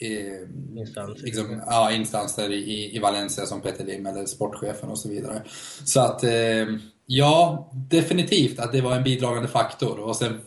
eh, 0.00 0.78
instanser, 0.78 1.24
liksom, 1.24 1.62
ja, 1.66 1.92
instanser 1.92 2.52
i, 2.52 2.96
i 2.96 2.98
Valencia 2.98 3.46
som 3.46 3.60
Peter 3.60 3.84
Lim 3.84 4.06
eller 4.06 4.26
sportchefen 4.26 4.88
och 4.88 4.98
så 4.98 5.08
vidare. 5.08 5.42
Så 5.84 6.00
att 6.00 6.24
eh, 6.24 6.66
Ja, 7.14 7.70
definitivt 7.90 8.58
att 8.58 8.72
det 8.72 8.80
var 8.80 8.96
en 8.96 9.02
bidragande 9.02 9.48
faktor. 9.48 10.00
Och 10.00 10.16
sen 10.16 10.40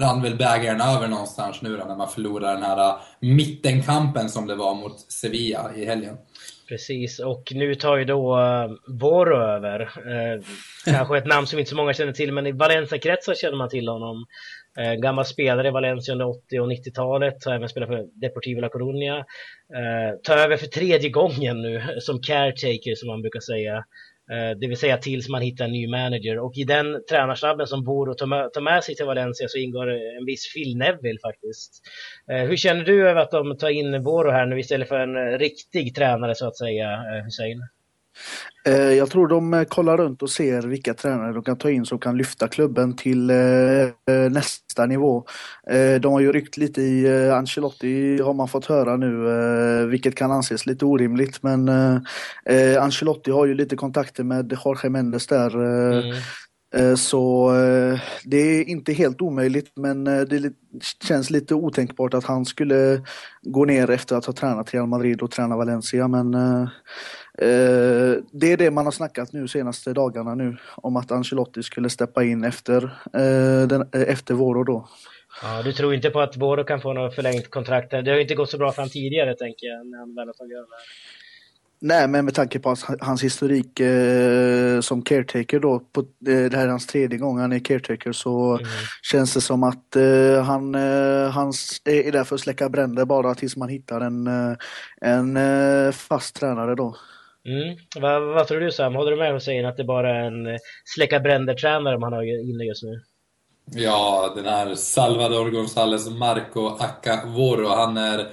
rann 0.00 0.22
väl 0.22 0.36
bägaren 0.36 0.80
över 0.80 1.08
någonstans 1.08 1.62
nu 1.62 1.76
då, 1.76 1.84
när 1.84 1.96
man 1.96 2.08
förlorade 2.08 2.52
den 2.52 2.62
här 2.62 2.88
äh, 2.88 2.96
mittenkampen 3.20 4.28
som 4.28 4.46
det 4.46 4.54
var 4.54 4.74
mot 4.74 5.00
Sevilla 5.12 5.70
i 5.76 5.84
helgen. 5.84 6.16
Precis, 6.68 7.18
och 7.18 7.52
nu 7.54 7.74
tar 7.74 7.96
ju 7.96 8.04
då 8.04 8.38
uh, 8.38 8.70
Voro 9.00 9.36
över. 9.36 9.80
Eh, 9.80 10.44
kanske 10.84 11.18
ett 11.18 11.26
namn 11.26 11.46
som 11.46 11.58
inte 11.58 11.68
så 11.68 11.76
många 11.76 11.92
känner 11.92 12.12
till, 12.12 12.32
men 12.32 12.46
i 12.46 12.52
Valencia-kretsar 12.52 13.34
känner 13.34 13.56
man 13.56 13.68
till 13.68 13.88
honom. 13.88 14.26
Eh, 14.78 14.92
gammal 14.94 15.24
spelare 15.24 15.68
i 15.68 15.70
Valencia 15.70 16.12
under 16.12 16.28
80 16.28 16.60
och 16.60 16.68
90-talet, 16.68 17.44
har 17.44 17.54
även 17.54 17.68
spelat 17.68 17.88
för 17.88 18.20
Deportivo 18.20 18.60
La 18.60 18.68
Coruña. 18.68 19.18
Eh, 19.74 20.18
tar 20.22 20.36
över 20.36 20.56
för 20.56 20.66
tredje 20.66 21.10
gången 21.10 21.62
nu 21.62 21.82
som 22.00 22.22
caretaker 22.22 22.94
som 22.94 23.08
man 23.08 23.22
brukar 23.22 23.40
säga. 23.40 23.84
Eh, 24.32 24.58
det 24.60 24.66
vill 24.66 24.76
säga 24.76 24.96
tills 24.96 25.28
man 25.28 25.42
hittar 25.42 25.64
en 25.64 25.72
ny 25.72 25.88
manager. 25.88 26.38
Och 26.38 26.52
i 26.56 26.64
den 26.64 27.04
tränarstabben 27.10 27.66
som 27.66 27.84
Boro 27.84 28.14
tar 28.14 28.60
med 28.60 28.84
sig 28.84 28.94
till 28.94 29.06
Valencia 29.06 29.48
så 29.48 29.58
ingår 29.58 29.90
en 29.90 30.24
viss 30.26 30.54
Phil 30.54 30.76
Neville 30.76 31.18
faktiskt. 31.22 31.82
Eh, 32.30 32.48
hur 32.48 32.56
känner 32.56 32.84
du 32.84 33.08
över 33.08 33.20
att 33.20 33.30
de 33.30 33.56
tar 33.56 33.68
in 33.68 34.02
Boro 34.02 34.30
här 34.30 34.46
nu 34.46 34.60
istället 34.60 34.88
för 34.88 35.00
en 35.00 35.38
riktig 35.38 35.94
tränare 35.94 36.34
så 36.34 36.46
att 36.46 36.56
säga, 36.56 36.92
eh, 36.92 37.24
Hussein? 37.24 37.62
Eh, 38.68 38.92
jag 38.92 39.10
tror 39.10 39.28
de 39.28 39.54
eh, 39.54 39.64
kollar 39.64 39.96
runt 39.96 40.22
och 40.22 40.30
ser 40.30 40.62
vilka 40.62 40.94
tränare 40.94 41.32
de 41.32 41.42
kan 41.42 41.58
ta 41.58 41.70
in 41.70 41.86
som 41.86 41.98
kan 41.98 42.16
lyfta 42.16 42.48
klubben 42.48 42.96
till 42.96 43.30
eh, 43.30 44.30
nästa 44.30 44.86
nivå. 44.86 45.24
De 46.00 46.12
har 46.12 46.20
ju 46.20 46.32
ryckt 46.32 46.56
lite 46.56 46.82
i 46.82 47.30
Ancelotti 47.30 48.22
har 48.22 48.34
man 48.34 48.48
fått 48.48 48.66
höra 48.66 48.96
nu, 48.96 49.86
vilket 49.86 50.14
kan 50.14 50.32
anses 50.32 50.66
lite 50.66 50.84
orimligt 50.84 51.42
men 51.42 51.68
Ancelotti 52.80 53.30
har 53.30 53.46
ju 53.46 53.54
lite 53.54 53.76
kontakter 53.76 54.24
med 54.24 54.58
Jorge 54.64 54.90
Mendes 54.90 55.26
där. 55.26 55.56
Mm. 55.56 56.96
Så 56.96 57.50
det 58.24 58.36
är 58.36 58.64
inte 58.68 58.92
helt 58.92 59.20
omöjligt 59.20 59.72
men 59.76 60.04
det 60.04 60.52
känns 61.08 61.30
lite 61.30 61.54
otänkbart 61.54 62.14
att 62.14 62.24
han 62.24 62.44
skulle 62.44 63.02
gå 63.42 63.64
ner 63.64 63.90
efter 63.90 64.16
att 64.16 64.26
ha 64.26 64.32
tränat 64.32 64.74
Real 64.74 64.86
Madrid 64.86 65.22
och 65.22 65.30
träna 65.30 65.56
Valencia 65.56 66.08
men 66.08 66.36
Eh, 67.42 68.22
det 68.32 68.52
är 68.52 68.56
det 68.56 68.70
man 68.70 68.84
har 68.84 68.92
snackat 68.92 69.32
nu 69.32 69.48
senaste 69.48 69.92
dagarna 69.92 70.34
nu 70.34 70.56
om 70.74 70.96
att 70.96 71.12
Ancelotti 71.12 71.62
skulle 71.62 71.90
steppa 71.90 72.24
in 72.24 72.44
efter, 72.44 72.84
eh, 73.14 73.68
den, 73.68 73.80
eh, 73.80 74.02
efter 74.02 74.34
Voro 74.34 74.64
då. 74.64 74.88
Ja, 75.42 75.62
du 75.62 75.72
tror 75.72 75.94
inte 75.94 76.10
på 76.10 76.20
att 76.20 76.36
Bodo 76.36 76.64
kan 76.64 76.80
få 76.80 76.92
något 76.92 77.14
förlängt 77.14 77.50
kontrakt? 77.50 77.90
Det 77.90 78.10
har 78.10 78.16
ju 78.16 78.22
inte 78.22 78.34
gått 78.34 78.50
så 78.50 78.58
bra 78.58 78.72
för 78.72 78.82
honom 78.82 78.90
tidigare, 78.90 79.34
tänker 79.34 79.66
jag, 79.66 79.86
när 79.86 79.98
han 79.98 80.14
väl 80.14 80.26
har 80.26 80.34
tagit 80.34 80.56
över. 80.56 80.68
Nej, 81.80 82.08
men 82.08 82.24
med 82.24 82.34
tanke 82.34 82.58
på 82.58 82.76
hans 83.00 83.24
historik 83.24 83.80
eh, 83.80 84.80
som 84.80 85.02
caretaker 85.02 85.60
då, 85.60 85.80
på, 85.92 86.00
eh, 86.00 86.04
det 86.50 86.56
här 86.56 86.64
är 86.64 86.68
hans 86.68 86.86
tredje 86.86 87.18
gång 87.18 87.38
han 87.38 87.52
är 87.52 87.58
caretaker, 87.58 88.12
så 88.12 88.56
mm. 88.56 88.66
känns 89.02 89.34
det 89.34 89.40
som 89.40 89.62
att 89.62 89.96
eh, 89.96 90.42
han, 90.44 90.74
eh, 90.74 91.30
han 91.30 91.52
är 91.84 92.12
där 92.12 92.24
för 92.24 92.34
att 92.34 92.40
släcka 92.40 92.68
bränder 92.68 93.04
bara 93.04 93.34
tills 93.34 93.56
man 93.56 93.68
hittar 93.68 94.00
en, 94.00 94.26
eh, 94.26 94.56
en 95.00 95.36
eh, 95.36 95.92
fast 95.92 96.36
tränare 96.36 96.74
då. 96.74 96.96
Mm. 97.44 97.76
Vad, 98.00 98.22
vad, 98.22 98.48
tror 98.48 98.60
du 98.60 98.72
Sam? 98.72 98.94
Håller 98.94 99.10
du 99.10 99.16
med 99.16 99.32
Hussein 99.32 99.66
att 99.66 99.76
det 99.76 99.84
bara 99.84 100.16
är 100.16 100.24
en 100.24 100.46
eh, 100.46 100.56
släcka 100.84 101.20
bränder-tränare 101.20 101.98
man 101.98 102.12
har 102.12 102.22
inne 102.22 102.64
just 102.64 102.82
nu? 102.82 103.00
Ja, 103.74 104.32
den 104.36 104.44
här 104.44 104.74
Salvador 104.74 105.50
González 105.50 106.10
Marco 106.10 106.66
Acavoro, 106.66 107.68
han 107.68 107.96
är 107.96 108.26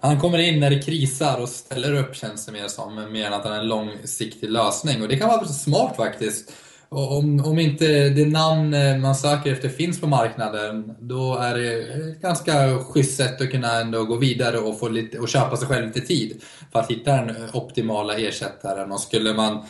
han 0.00 0.20
kommer 0.20 0.38
in 0.38 0.60
när 0.60 0.70
det 0.70 0.82
krisar 0.82 1.40
och 1.40 1.48
ställer 1.48 1.94
upp 1.94 2.16
känns 2.16 2.46
det 2.46 2.52
mer 2.52 2.68
som, 2.68 3.12
mer 3.12 3.26
än 3.26 3.32
att 3.32 3.44
han 3.44 3.52
är 3.52 3.58
en 3.58 3.68
långsiktig 3.68 4.50
lösning. 4.50 5.02
Och 5.02 5.08
det 5.08 5.16
kan 5.16 5.28
vara 5.28 5.44
smart 5.44 5.96
faktiskt. 5.96 6.52
Och 6.88 7.18
om, 7.18 7.44
om 7.44 7.58
inte 7.58 8.08
det 8.08 8.26
namn 8.26 8.74
eh, 8.74 8.96
man 8.96 9.14
söker 9.14 9.52
efter 9.52 9.68
finns 9.68 10.00
på 10.00 10.06
marknaden, 10.06 10.94
då 11.00 11.36
är 11.36 11.54
det 11.54 11.72
ett 11.72 12.20
ganska 12.20 12.78
schysst 12.78 13.16
sätt 13.16 13.40
att 13.40 13.50
kunna 13.50 13.80
ändå 13.80 14.04
gå 14.04 14.16
vidare 14.16 14.58
och, 14.58 14.78
få 14.78 14.88
lite, 14.88 15.18
och 15.18 15.28
köpa 15.28 15.56
sig 15.56 15.68
själv 15.68 15.86
lite 15.86 16.00
tid 16.00 16.42
för 16.72 16.78
att 16.80 16.90
hitta 16.90 17.12
den 17.12 17.36
optimala 17.52 18.14
ersättaren. 18.14 18.92
Och 18.92 19.00
skulle 19.00 19.34
man 19.34 19.64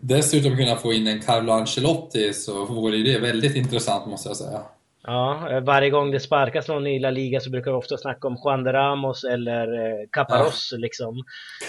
dessutom 0.00 0.56
kunna 0.56 0.76
få 0.76 0.92
in 0.92 1.06
en 1.06 1.20
Carlo 1.20 1.52
Ancelotti 1.52 2.32
så 2.32 2.64
vore 2.64 2.96
det 2.96 3.18
väldigt 3.18 3.56
intressant 3.56 4.06
måste 4.06 4.28
jag 4.28 4.36
säga. 4.36 4.62
Ja, 5.10 5.60
varje 5.62 5.90
gång 5.90 6.10
det 6.10 6.20
sparkas 6.20 6.68
någon 6.68 6.86
i 6.86 6.98
La 6.98 7.10
Liga 7.10 7.40
så 7.40 7.50
brukar 7.50 7.70
vi 7.70 7.76
ofta 7.76 7.96
snacka 7.96 8.28
om 8.28 8.36
Juan 8.44 8.64
de 8.64 8.72
Ramos 8.72 9.24
eller 9.24 9.72
eh, 9.72 10.06
Caparros 10.12 10.68
ja. 10.72 10.78
liksom. 10.78 11.22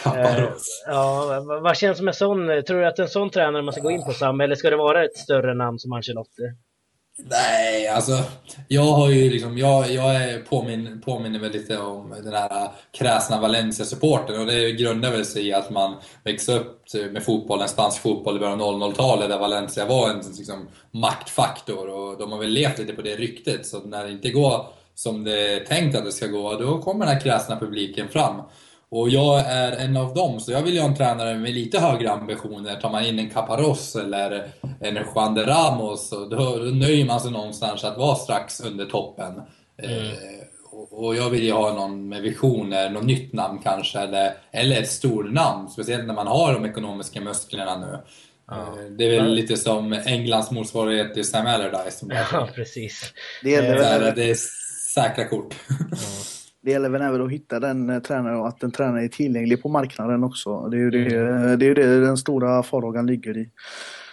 Caparros. 0.04 0.84
Eh, 0.88 0.94
ja, 0.94 1.44
vad 1.64 1.78
känns 1.78 1.98
som 1.98 2.08
en 2.08 2.14
sån, 2.14 2.64
tror 2.68 2.80
du 2.80 2.88
att 2.88 3.00
en 3.00 3.08
sån 3.08 3.30
tränare 3.30 3.62
man 3.62 3.74
ska 3.74 3.82
gå 3.82 3.92
in 3.92 4.04
på 4.04 4.12
Sam, 4.12 4.42
eller 4.42 4.56
ska 4.56 4.70
det 4.70 4.76
vara 4.76 5.06
ett 5.06 5.18
större 5.18 5.54
namn 5.54 5.80
som 5.80 5.94
Ancelotti? 5.94 6.44
Nej, 7.30 7.88
alltså 7.88 8.24
jag 8.68 8.84
har 8.84 9.10
ju 9.10 9.30
liksom, 9.30 9.58
jag, 9.58 9.92
jag 9.92 10.16
är 10.16 10.40
påmin, 10.40 11.02
påminner 11.06 11.40
väl 11.40 11.52
lite 11.52 11.78
om 11.78 12.10
den 12.24 12.34
här 12.34 12.72
kräsna 12.92 13.42
Valencia-supporten 13.42 14.40
och 14.40 14.46
det 14.46 14.72
grundar 14.72 15.12
väl 15.12 15.26
sig 15.26 15.48
i 15.48 15.54
att 15.54 15.70
man 15.70 15.96
växte 16.24 16.54
upp 16.54 16.86
typ 16.86 17.12
med 17.12 17.24
fotbollen, 17.24 17.70
spansk 17.70 18.02
fotboll 18.02 18.36
i 18.36 18.40
början 18.40 18.62
av 18.62 18.74
00-talet 18.74 19.30
där 19.30 19.40
Valencia 19.40 19.86
var 19.86 20.10
en 20.10 20.18
liksom, 20.38 20.68
maktfaktor 20.92 21.90
och 21.90 22.18
de 22.18 22.32
har 22.32 22.40
väl 22.40 22.50
levt 22.50 22.80
lite 22.80 22.94
på 22.94 23.02
det 23.02 23.16
ryktet 23.16 23.68
så 23.68 23.80
när 23.80 24.04
det 24.04 24.12
inte 24.12 24.30
går 24.30 24.66
som 24.96 25.24
det 25.24 25.56
är 25.56 25.66
tänkt 25.66 25.98
att 25.98 26.06
det 26.06 26.12
ska 26.12 26.28
gå, 26.28 26.58
då 26.58 26.82
kommer 26.82 27.06
den 27.06 27.14
här 27.14 27.22
kräsna 27.22 27.60
publiken 27.60 28.08
fram. 28.08 28.42
Och 28.92 29.10
jag 29.10 29.40
är 29.40 29.72
en 29.72 29.98
av 29.98 30.14
dem, 30.14 30.40
så 30.40 30.52
jag 30.52 30.62
vill 30.62 30.74
ju 30.74 30.80
ha 30.80 30.88
en 30.88 30.96
tränare 30.96 31.38
med 31.38 31.54
lite 31.54 31.80
högre 31.80 32.12
ambitioner. 32.12 32.76
Tar 32.76 32.90
man 32.90 33.04
in 33.06 33.20
en 33.20 33.30
Caparros 33.30 33.96
eller 33.96 34.48
en 34.80 34.96
Juan 34.96 35.36
de 35.36 35.46
Ramos, 35.46 36.10
då, 36.10 36.38
nöjer 36.74 37.06
man 37.06 37.20
sig 37.20 37.32
någonstans 37.32 37.84
att 37.84 37.98
vara 37.98 38.16
strax 38.16 38.62
under 38.62 38.86
toppen. 38.86 39.42
Mm. 39.84 40.06
Eh, 40.06 40.14
och 40.92 41.16
jag 41.16 41.30
vill 41.30 41.44
ju 41.44 41.52
ha 41.52 41.74
någon 41.74 42.10
med 42.10 42.22
visioner, 42.22 42.90
något 42.90 43.04
nytt 43.04 43.34
namn 43.34 43.60
kanske, 43.64 44.00
eller, 44.00 44.34
eller 44.52 44.82
ett 44.82 44.92
stornamn. 44.92 45.70
Speciellt 45.70 46.06
när 46.06 46.14
man 46.14 46.28
har 46.28 46.54
de 46.54 46.66
ekonomiska 46.66 47.22
musklerna 47.22 47.78
nu. 47.78 48.00
Ja. 48.48 48.56
Eh, 48.56 48.92
det 48.98 49.06
är 49.06 49.22
väl 49.22 49.34
lite 49.34 49.58
som 49.58 49.94
Englands 50.06 50.52
motsvarighet 50.52 51.14
till 51.14 51.26
Sam 51.26 51.48
Allardyce. 51.48 52.06
Ja, 52.32 52.50
precis. 52.56 53.14
Det, 53.44 53.50
gäller 53.50 54.08
eh, 54.08 54.14
det 54.16 54.30
är 54.30 54.36
säkra 54.94 55.28
kort. 55.28 55.56
Ja 55.92 56.41
det 56.62 56.72
gäller 56.72 56.90
väl 56.90 57.02
även 57.02 57.22
att 57.22 57.32
hitta 57.32 57.60
den 57.60 57.90
eh, 57.90 58.00
tränaren 58.00 58.40
och 58.40 58.48
att 58.48 58.60
den 58.60 58.72
tränaren 58.72 59.04
är 59.04 59.08
tillgänglig 59.08 59.62
på 59.62 59.70
marknaden 59.70 60.24
också. 60.24 60.68
Det 60.68 60.78
är 60.78 60.80
ju 60.80 60.92
det, 60.92 61.16
mm. 61.16 61.60
det, 61.60 61.66
är 61.66 61.76
det 61.76 62.00
den 62.00 62.18
stora 62.18 62.64
farhågan 62.64 63.08
ligger 63.08 63.38
i. 63.38 63.50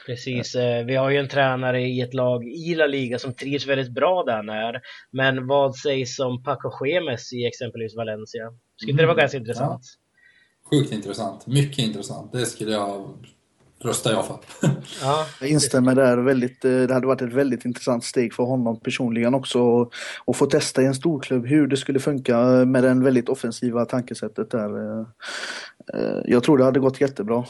Precis, 0.06 0.54
eh, 0.54 0.84
vi 0.84 0.96
har 0.96 1.10
ju 1.10 1.16
en 1.16 1.28
tränare 1.28 1.82
i 1.82 2.00
ett 2.00 2.14
lag 2.14 2.44
i 2.44 2.74
La 2.74 2.86
Liga 2.86 3.18
som 3.18 3.34
trivs 3.34 3.66
väldigt 3.66 3.90
bra 3.90 4.24
där 4.24 4.36
han 4.36 4.48
är. 4.48 4.80
Men 5.10 5.46
vad 5.46 5.76
sägs 5.76 6.18
om 6.18 6.42
Paco 6.42 6.86
Gemes 6.86 7.32
i 7.32 7.46
exempelvis 7.46 7.96
Valencia? 7.96 8.52
Skulle 8.76 8.92
mm. 8.92 8.96
det 8.96 9.06
vara 9.06 9.12
mm. 9.12 9.20
ganska 9.20 9.38
intressant? 9.38 9.82
Ja. 10.70 10.78
Sjukt 10.78 10.92
intressant, 10.92 11.46
mycket 11.46 11.78
intressant. 11.78 12.32
Det 12.32 12.46
skulle 12.46 12.72
jag 12.72 13.14
röstar 13.84 14.10
jag 14.10 14.26
för. 14.26 14.38
Ja. 15.02 15.26
Jag 15.40 15.50
instämmer 15.50 15.94
där. 15.94 16.16
Väldigt, 16.16 16.64
eh, 16.64 16.80
det 16.80 16.94
hade 16.94 17.06
varit 17.06 17.22
ett 17.22 17.32
väldigt 17.32 17.64
intressant 17.64 18.04
steg 18.04 18.34
för 18.34 18.42
honom 18.42 18.80
personligen 18.80 19.34
också 19.34 19.90
att 20.26 20.36
få 20.36 20.46
testa 20.46 20.82
i 20.82 20.86
en 20.86 20.94
storklubb 20.94 21.46
hur 21.46 21.66
det 21.66 21.76
skulle 21.76 22.00
funka 22.00 22.38
med 22.64 22.84
det 22.84 22.94
väldigt 22.94 23.28
offensiva 23.28 23.84
tankesättet 23.84 24.50
där. 24.50 24.78
Eh, 24.78 25.06
eh, 25.94 26.20
jag 26.24 26.42
tror 26.42 26.58
det 26.58 26.64
hade 26.64 26.80
gått 26.80 27.00
jättebra. 27.00 27.44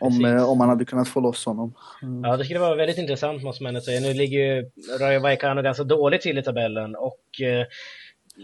Om, 0.00 0.44
om 0.48 0.58
man 0.58 0.68
hade 0.68 0.84
kunnat 0.84 1.08
få 1.08 1.20
loss 1.20 1.46
honom. 1.46 1.74
Mm. 2.02 2.24
Ja, 2.24 2.36
det 2.36 2.44
skulle 2.44 2.60
vara 2.60 2.74
väldigt 2.74 2.98
intressant 2.98 3.42
måste 3.42 3.62
man 3.62 3.82
säga. 3.82 4.00
Nu 4.00 4.14
ligger 4.14 4.38
ju 4.38 4.70
Rayo 5.00 5.20
Vallecano 5.20 5.62
ganska 5.62 5.84
dåligt 5.84 6.22
till 6.22 6.38
i 6.38 6.42
tabellen 6.42 6.96
och 6.96 7.20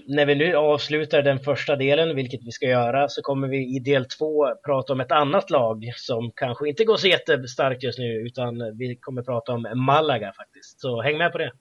när 0.06 0.26
vi 0.26 0.34
nu 0.34 0.54
avslutar 0.54 1.22
den 1.22 1.38
första 1.38 1.76
delen, 1.76 2.16
vilket 2.16 2.40
vi 2.46 2.50
ska 2.50 2.66
göra, 2.66 3.08
så 3.08 3.22
kommer 3.22 3.48
vi 3.48 3.76
i 3.76 3.78
del 3.78 4.04
två 4.04 4.54
prata 4.66 4.92
om 4.92 5.00
ett 5.00 5.12
annat 5.12 5.50
lag 5.50 5.92
som 5.96 6.32
kanske 6.36 6.68
inte 6.68 6.84
går 6.84 6.96
så 6.96 7.06
jättestarkt 7.06 7.82
just 7.82 7.98
nu, 7.98 8.12
utan 8.12 8.76
vi 8.78 8.96
kommer 8.96 9.22
prata 9.22 9.52
om 9.52 9.66
Malaga 9.74 10.32
faktiskt. 10.32 10.80
Så 10.80 11.02
häng 11.02 11.18
med 11.18 11.32
på 11.32 11.38
det! 11.38 11.52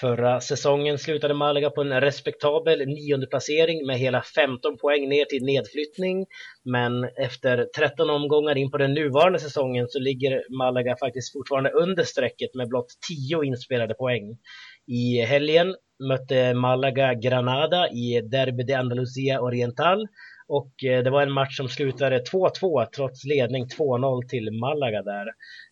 Förra 0.00 0.40
säsongen 0.40 0.98
slutade 0.98 1.34
Malaga 1.34 1.70
på 1.70 1.80
en 1.80 2.00
respektabel 2.00 2.78
nionde 2.78 3.26
placering 3.26 3.86
med 3.86 3.98
hela 3.98 4.22
15 4.22 4.76
poäng 4.78 5.08
ner 5.08 5.24
till 5.24 5.44
nedflyttning. 5.44 6.26
Men 6.64 7.04
efter 7.04 7.66
13 7.76 8.10
omgångar 8.10 8.58
in 8.58 8.70
på 8.70 8.78
den 8.78 8.94
nuvarande 8.94 9.38
säsongen 9.38 9.88
så 9.88 9.98
ligger 9.98 10.56
Malaga 10.58 10.96
faktiskt 11.00 11.32
fortfarande 11.32 11.70
under 11.70 12.04
strecket 12.04 12.54
med 12.54 12.68
blott 12.68 12.86
10 13.08 13.44
inspelade 13.44 13.94
poäng. 13.94 14.38
I 14.86 15.20
helgen 15.20 15.74
mötte 16.08 16.54
Malaga 16.54 17.14
Granada 17.14 17.88
i 17.88 18.20
Derby 18.20 18.62
de 18.62 18.74
Andalusia 18.74 19.40
Oriental 19.40 20.06
och 20.48 20.84
eh, 20.84 21.02
det 21.02 21.10
var 21.10 21.22
en 21.22 21.32
match 21.32 21.56
som 21.56 21.68
slutade 21.68 22.18
2-2 22.18 22.86
trots 22.96 23.24
ledning 23.24 23.66
2-0 23.66 24.28
till 24.28 24.50
Malaga 24.52 25.02
där. 25.02 25.26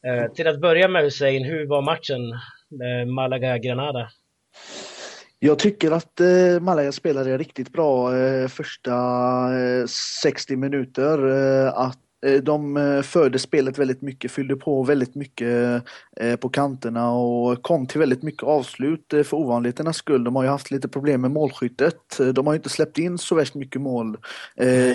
Eh, 0.06 0.32
till 0.32 0.46
att 0.46 0.60
börja 0.60 0.88
med 0.88 1.02
Hussein, 1.02 1.44
hur 1.44 1.66
var 1.66 1.82
matchen 1.82 2.20
Malaga-Granada? 3.06 4.08
Jag 5.40 5.58
tycker 5.58 5.90
att 5.90 6.20
eh, 6.20 6.60
Malaga 6.60 6.92
spelade 6.92 7.38
riktigt 7.38 7.72
bra 7.72 8.16
eh, 8.16 8.48
första 8.48 8.94
eh, 9.58 9.86
60 10.22 10.56
minuter. 10.56 11.28
Eh, 11.28 11.78
att 11.78 11.98
eh, 12.26 12.42
de 12.42 12.76
eh, 12.76 13.02
förde 13.02 13.38
spelet 13.38 13.78
väldigt 13.78 14.02
mycket, 14.02 14.30
fyllde 14.30 14.56
på 14.56 14.82
väldigt 14.82 15.14
mycket 15.14 15.82
på 16.40 16.48
kanterna 16.48 17.10
och 17.10 17.62
kom 17.62 17.86
till 17.86 18.00
väldigt 18.00 18.22
mycket 18.22 18.42
avslut 18.42 19.06
för 19.10 19.34
ovanligheternas 19.34 19.96
skull. 19.96 20.24
De 20.24 20.36
har 20.36 20.42
ju 20.42 20.48
haft 20.48 20.70
lite 20.70 20.88
problem 20.88 21.20
med 21.20 21.30
målskyttet. 21.30 22.18
De 22.34 22.46
har 22.46 22.54
inte 22.54 22.68
släppt 22.68 22.98
in 22.98 23.18
så 23.18 23.34
värst 23.34 23.54
mycket 23.54 23.80
mål 23.80 24.16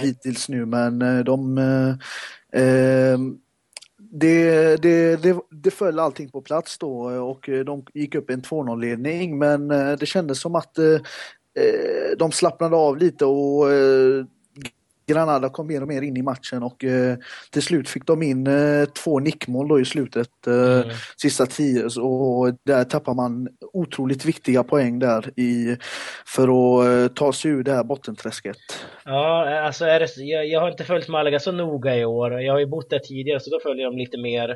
hittills 0.01 0.49
nu 0.49 0.65
men 0.65 0.99
de 1.25 1.59
det, 4.15 4.77
det, 4.81 5.23
det, 5.23 5.39
det 5.49 5.71
föll 5.71 5.99
allting 5.99 6.29
på 6.29 6.41
plats 6.41 6.77
då 6.77 7.01
och 7.03 7.49
eh, 7.49 7.65
de 7.65 7.85
gick 7.93 8.15
upp 8.15 8.29
i 8.29 8.33
en 8.33 8.41
2-0-ledning 8.41 9.37
men 9.37 9.71
eh, 9.71 9.91
det 9.91 10.05
kändes 10.05 10.39
som 10.39 10.55
att 10.55 10.77
eh, 10.77 10.99
de 12.17 12.31
slappnade 12.31 12.75
av 12.75 12.97
lite 12.97 13.25
och 13.25 13.65
Granada 15.05 15.49
kom 15.49 15.67
mer 15.67 15.81
och 15.81 15.87
mer 15.87 16.01
in 16.01 16.17
i 16.17 16.21
matchen 16.21 16.63
och 16.63 16.83
eh, 16.83 17.17
till 17.51 17.61
slut 17.61 17.89
fick 17.89 18.05
de 18.05 18.23
in 18.23 18.47
eh, 18.47 18.85
två 18.85 19.19
nickmål 19.19 19.67
då 19.67 19.79
i 19.79 19.85
slutet, 19.85 20.47
eh, 20.47 20.53
mm. 20.53 20.89
sista 21.17 21.45
tio 21.45 21.85
och 21.99 22.55
där 22.65 22.83
tappar 22.83 23.13
man 23.13 23.47
otroligt 23.73 24.25
viktiga 24.25 24.63
poäng 24.63 24.99
där 24.99 25.39
i, 25.39 25.77
för 26.25 26.43
att 26.43 26.87
eh, 26.87 27.15
ta 27.15 27.33
sig 27.33 27.51
ur 27.51 27.63
det 27.63 27.73
här 27.73 27.83
bottenträsket. 27.83 28.57
Ja, 29.05 29.59
alltså 29.59 29.85
är 29.85 29.99
det, 29.99 30.07
jag, 30.17 30.47
jag, 30.47 30.61
har 30.61 30.71
inte 30.71 30.83
följt 30.83 31.07
Malaga 31.07 31.39
så 31.39 31.51
noga 31.51 31.95
i 31.95 32.05
år. 32.05 32.41
Jag 32.41 32.53
har 32.53 32.59
ju 32.59 32.65
bott 32.65 32.89
där 32.89 32.99
tidigare 32.99 33.39
så 33.39 33.49
då 33.49 33.59
följer 33.59 33.85
de 33.85 33.97
lite 33.97 34.17
mer. 34.17 34.49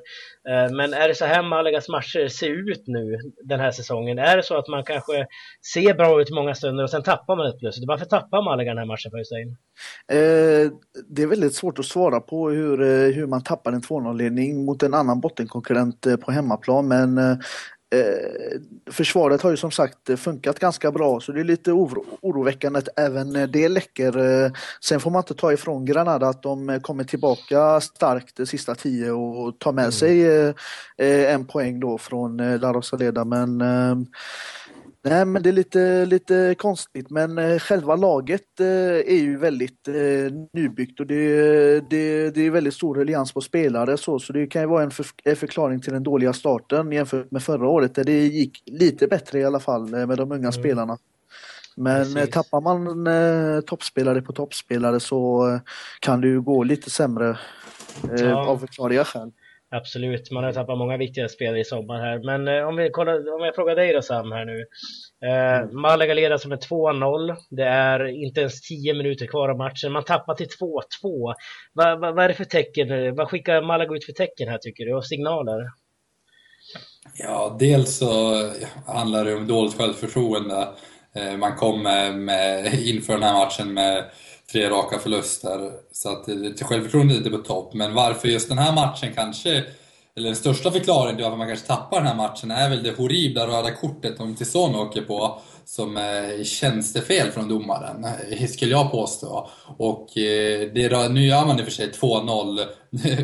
Eh, 0.49 0.71
men 0.71 0.93
är 0.93 1.07
det 1.07 1.15
så 1.15 1.25
här 1.25 1.43
Malagas 1.43 1.89
matcher 1.89 2.27
ser 2.27 2.49
ut 2.49 2.83
nu 2.87 3.17
den 3.43 3.59
här 3.59 3.71
säsongen? 3.71 4.19
Är 4.19 4.37
det 4.37 4.43
så 4.43 4.57
att 4.57 4.67
man 4.67 4.83
kanske 4.83 5.27
ser 5.73 5.93
bra 5.93 6.21
ut 6.21 6.29
många 6.29 6.55
stunder 6.55 6.83
och 6.83 6.89
sen 6.89 7.03
tappar 7.03 7.35
man 7.35 7.47
ett 7.47 7.59
plötsligt? 7.59 7.87
Varför 7.87 8.05
tappar 8.05 8.41
Malaga 8.41 8.71
den 8.71 8.77
här 8.77 8.85
matchen 8.85 9.11
för 9.11 9.17
Hussein? 9.17 9.57
Eh, 10.11 10.17
det 11.07 11.23
är 11.23 11.27
väldigt 11.27 11.55
svårt 11.55 11.79
att 11.79 11.85
svara 11.85 12.19
på 12.19 12.49
hur, 12.49 12.81
eh, 12.81 13.15
hur 13.15 13.27
man 13.27 13.43
tappar 13.43 13.71
en 13.71 13.81
2-0-ledning 13.81 14.65
mot 14.65 14.83
en 14.83 14.93
annan 14.93 15.19
bottenkonkurrent 15.19 16.05
eh, 16.05 16.15
på 16.15 16.31
hemmaplan 16.31 16.87
men 16.87 17.39
Eh, 17.95 18.59
försvaret 18.91 19.41
har 19.41 19.49
ju 19.49 19.57
som 19.57 19.71
sagt 19.71 20.19
funkat 20.19 20.59
ganska 20.59 20.91
bra 20.91 21.19
så 21.19 21.31
det 21.31 21.39
är 21.39 21.43
lite 21.43 21.71
oro, 21.71 22.05
oroväckande 22.21 22.79
att 22.79 22.99
även 22.99 23.51
det 23.51 23.69
läcker. 23.69 24.17
Eh, 24.17 24.51
sen 24.81 24.99
får 24.99 25.11
man 25.11 25.19
inte 25.19 25.33
ta 25.33 25.53
ifrån 25.53 25.85
Granada 25.85 26.27
att 26.27 26.43
de 26.43 26.79
kommer 26.81 27.03
tillbaka 27.03 27.81
starkt 27.81 28.37
de 28.37 28.45
sista 28.45 28.75
tio 28.75 29.11
och 29.11 29.59
tar 29.59 29.71
med 29.71 29.83
mm. 29.83 29.91
sig 29.91 30.25
eh, 30.97 31.33
en 31.33 31.45
poäng 31.45 31.79
då 31.79 31.97
från 31.97 32.37
La 32.37 32.73
Rosaleda 32.73 33.25
men 33.25 33.63
Nej, 35.09 35.25
men 35.25 35.43
det 35.43 35.49
är 35.49 35.53
lite, 35.53 36.05
lite 36.05 36.55
konstigt, 36.57 37.09
men 37.09 37.37
eh, 37.37 37.59
själva 37.59 37.95
laget 37.95 38.59
eh, 38.59 38.67
är 39.15 39.21
ju 39.21 39.37
väldigt 39.37 39.87
eh, 39.87 40.33
nybyggt 40.53 40.99
och 40.99 41.07
det, 41.07 41.89
det, 41.89 42.29
det 42.29 42.41
är 42.41 42.51
väldigt 42.51 42.73
stor 42.73 42.95
relians 42.95 43.33
på 43.33 43.41
spelare 43.41 43.97
så, 43.97 44.19
så 44.19 44.33
det 44.33 44.47
kan 44.47 44.61
ju 44.61 44.67
vara 44.67 44.83
en, 44.83 44.91
för, 44.91 45.05
en 45.23 45.35
förklaring 45.35 45.81
till 45.81 45.93
den 45.93 46.03
dåliga 46.03 46.33
starten 46.33 46.91
jämfört 46.91 47.31
med 47.31 47.43
förra 47.43 47.67
året 47.67 47.95
där 47.95 48.03
det 48.03 48.27
gick 48.27 48.63
lite 48.65 49.07
bättre 49.07 49.39
i 49.39 49.45
alla 49.45 49.59
fall 49.59 49.89
med 49.89 50.17
de 50.17 50.31
unga 50.31 50.37
mm. 50.37 50.51
spelarna. 50.51 50.97
Men 51.75 52.13
Precis. 52.13 52.33
tappar 52.33 52.61
man 52.61 53.07
eh, 53.07 53.61
toppspelare 53.61 54.21
på 54.21 54.33
toppspelare 54.33 54.99
så 54.99 55.59
kan 55.99 56.21
det 56.21 56.27
ju 56.27 56.41
gå 56.41 56.63
lite 56.63 56.89
sämre 56.89 57.37
eh, 58.11 58.25
ja. 58.25 58.47
av 58.47 58.57
förklarliga 58.57 59.05
skäl. 59.05 59.31
Absolut, 59.69 60.31
man 60.31 60.43
har 60.43 60.53
tappat 60.53 60.77
många 60.77 60.97
viktiga 60.97 61.29
spelare 61.29 61.59
i 61.59 61.65
sommar 61.65 61.99
här. 61.99 62.19
Men 62.23 62.47
eh, 62.47 62.67
om, 62.67 62.75
vi 62.75 62.89
kollar, 62.89 63.35
om 63.35 63.45
jag 63.45 63.55
frågar 63.55 63.75
dig 63.75 63.93
då 63.93 64.01
Sam 64.01 64.31
här 64.31 64.45
nu. 64.45 64.65
Eh, 65.27 65.57
mm. 65.57 65.81
Malaga 65.81 66.13
leder 66.13 66.37
som 66.37 66.51
är 66.51 66.57
2-0. 66.57 67.35
Det 67.49 67.63
är 67.63 68.07
inte 68.25 68.41
ens 68.41 68.61
10 68.61 68.93
minuter 68.93 69.27
kvar 69.27 69.49
av 69.49 69.57
matchen. 69.57 69.91
Man 69.91 70.03
tappar 70.03 70.35
till 70.35 70.47
2-2. 70.47 71.33
Vad 71.73 71.99
va, 71.99 72.11
va 72.11 72.23
är 72.23 72.27
det 72.27 72.33
för 72.33 72.43
tecken? 72.43 73.15
Vad 73.15 73.29
skickar 73.29 73.61
Malaga 73.61 73.95
ut 73.95 74.05
för 74.05 74.13
tecken 74.13 74.47
här 74.49 74.57
tycker 74.57 74.85
du? 74.85 74.95
Och 74.95 75.05
signaler? 75.05 75.61
Ja, 77.17 77.55
dels 77.59 77.97
så 77.97 78.33
handlar 78.85 79.25
det 79.25 79.35
om 79.35 79.47
dåligt 79.47 79.77
självförtroende. 79.77 80.67
Eh, 81.13 81.37
man 81.37 81.55
kommer 81.55 82.11
med, 82.11 82.73
inför 82.73 83.13
den 83.13 83.23
här 83.23 83.45
matchen 83.45 83.73
med 83.73 84.05
tre 84.51 84.69
raka 84.69 84.99
förluster. 84.99 85.71
Så 85.91 86.09
att 86.09 86.25
självförtroendet 86.61 87.15
är 87.15 87.17
inte 87.17 87.29
på 87.29 87.37
topp. 87.37 87.73
Men 87.73 87.93
varför 87.93 88.27
just 88.27 88.49
den 88.49 88.57
här 88.57 88.73
matchen 88.73 89.13
kanske, 89.15 89.63
eller 90.15 90.25
den 90.25 90.35
största 90.35 90.71
förklaringen 90.71 91.15
till 91.15 91.23
varför 91.23 91.37
man 91.37 91.47
kanske 91.47 91.67
tappar 91.67 91.97
den 91.97 92.07
här 92.07 92.15
matchen 92.15 92.51
är 92.51 92.69
väl 92.69 92.83
det 92.83 92.97
horribla 92.97 93.47
röda 93.47 93.71
kortet 93.71 94.17
som 94.17 94.35
Tison 94.35 94.75
åker 94.75 95.01
på. 95.01 95.41
Som 95.65 95.97
är 95.97 96.43
tjänstefel 96.43 97.31
från 97.31 97.47
domaren, 97.47 98.05
eh, 98.29 98.47
skulle 98.47 98.71
jag 98.71 98.91
påstå. 98.91 99.49
Och 99.77 100.17
eh, 100.17 100.71
det, 100.73 101.09
nu 101.09 101.25
gör 101.25 101.45
man 101.45 101.59
i 101.59 101.61
och 101.61 101.65
för 101.65 101.71
sig 101.71 101.91
2-0 101.91 102.65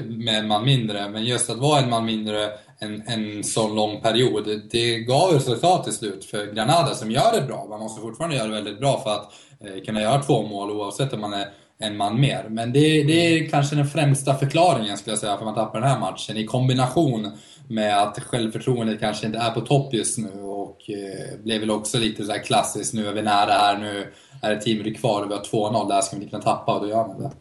med 0.23 0.39
en 0.39 0.47
man 0.47 0.65
mindre, 0.65 1.09
men 1.09 1.25
just 1.25 1.49
att 1.49 1.57
vara 1.57 1.79
en 1.79 1.89
man 1.89 2.05
mindre 2.05 2.49
en, 2.83 3.03
en 3.07 3.43
så 3.43 3.67
lång 3.67 4.01
period, 4.01 4.61
det 4.71 4.99
gav 4.99 5.31
resultat 5.31 5.83
till 5.83 5.93
slut 5.93 6.25
för 6.25 6.53
Granada 6.53 6.95
som 6.95 7.11
gör 7.11 7.33
det 7.33 7.47
bra. 7.47 7.65
Man 7.69 7.79
måste 7.79 8.01
fortfarande 8.01 8.35
göra 8.35 8.47
det 8.47 8.53
väldigt 8.53 8.79
bra 8.79 9.01
för 9.03 9.09
att 9.09 9.33
Eh, 9.63 9.83
kunna 9.83 10.01
göra 10.01 10.21
två 10.21 10.43
mål 10.43 10.71
oavsett 10.71 11.13
om 11.13 11.21
man 11.21 11.33
är 11.33 11.47
en 11.79 11.97
man 11.97 12.19
mer. 12.19 12.45
Men 12.49 12.73
det, 12.73 13.03
det 13.03 13.13
är 13.13 13.49
kanske 13.49 13.75
den 13.75 13.87
främsta 13.87 14.35
förklaringen 14.35 14.97
skulle 14.97 15.11
jag 15.11 15.19
säga 15.19 15.31
för 15.31 15.39
att 15.39 15.45
man 15.45 15.55
tappar 15.55 15.81
den 15.81 15.89
här 15.89 15.99
matchen 15.99 16.37
i 16.37 16.45
kombination 16.45 17.31
med 17.67 17.97
att 17.97 18.19
självförtroendet 18.19 18.99
kanske 18.99 19.25
inte 19.25 19.39
är 19.39 19.51
på 19.51 19.61
topp 19.61 19.93
just 19.93 20.17
nu 20.17 20.41
och 20.41 20.89
eh, 20.89 21.43
blev 21.43 21.59
väl 21.59 21.71
också 21.71 21.97
lite 21.97 22.25
så 22.25 22.31
här 22.31 22.39
klassiskt, 22.39 22.93
nu 22.93 23.07
är 23.07 23.13
vi 23.13 23.21
nära 23.21 23.51
här, 23.51 23.77
nu 23.77 24.13
är 24.41 24.55
det 24.55 24.61
10 24.61 24.75
minuter 24.75 24.99
kvar 24.99 25.21
och 25.21 25.29
vi 25.29 25.35
har 25.35 25.41
2-0, 25.41 25.89
där 25.89 26.01
ska 26.01 26.15
vi 26.15 26.23
inte 26.23 26.31
kunna 26.31 26.43
tappa 26.43 26.75
och 26.75 26.81
då 26.81 26.87
gör 26.87 27.07
man 27.07 27.21
det. 27.21 27.31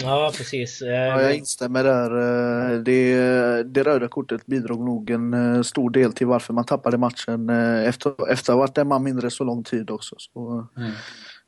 Ja, 0.00 0.32
precis. 0.36 0.80
Ja, 0.80 1.22
jag 1.22 1.34
instämmer 1.34 1.84
där. 1.84 2.10
Eh, 2.10 2.78
det, 2.78 3.62
det 3.62 3.82
röda 3.82 4.08
kortet 4.08 4.46
bidrog 4.46 4.84
nog 4.84 5.10
en 5.10 5.64
stor 5.64 5.90
del 5.90 6.12
till 6.12 6.26
varför 6.26 6.52
man 6.52 6.64
tappade 6.64 6.98
matchen 6.98 7.50
efter, 7.86 8.30
efter 8.32 8.52
att 8.52 8.56
ha 8.56 8.62
varit 8.62 8.78
en 8.78 8.88
man 8.88 9.02
mindre 9.02 9.30
så 9.30 9.44
lång 9.44 9.64
tid 9.64 9.90
också. 9.90 10.14
Så, 10.18 10.68
mm. 10.76 10.92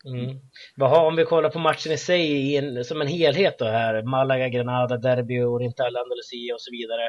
Mm. 0.07 0.37
Vad 0.77 1.07
om 1.07 1.17
vi 1.17 1.25
kollar 1.25 1.51
på 1.51 1.59
matchen 1.59 1.93
i 1.93 1.99
sig 1.99 2.57
en, 2.57 2.85
som 2.85 3.01
en 3.01 3.07
helhet 3.07 3.59
då 3.59 3.65
här, 3.65 4.03
Malaga, 4.03 4.49
Granada, 4.49 4.97
Derby, 4.97 5.43
Oriental, 5.43 5.97
Andalusia 5.97 6.55
och 6.55 6.61
så 6.61 6.71
vidare. 6.71 7.05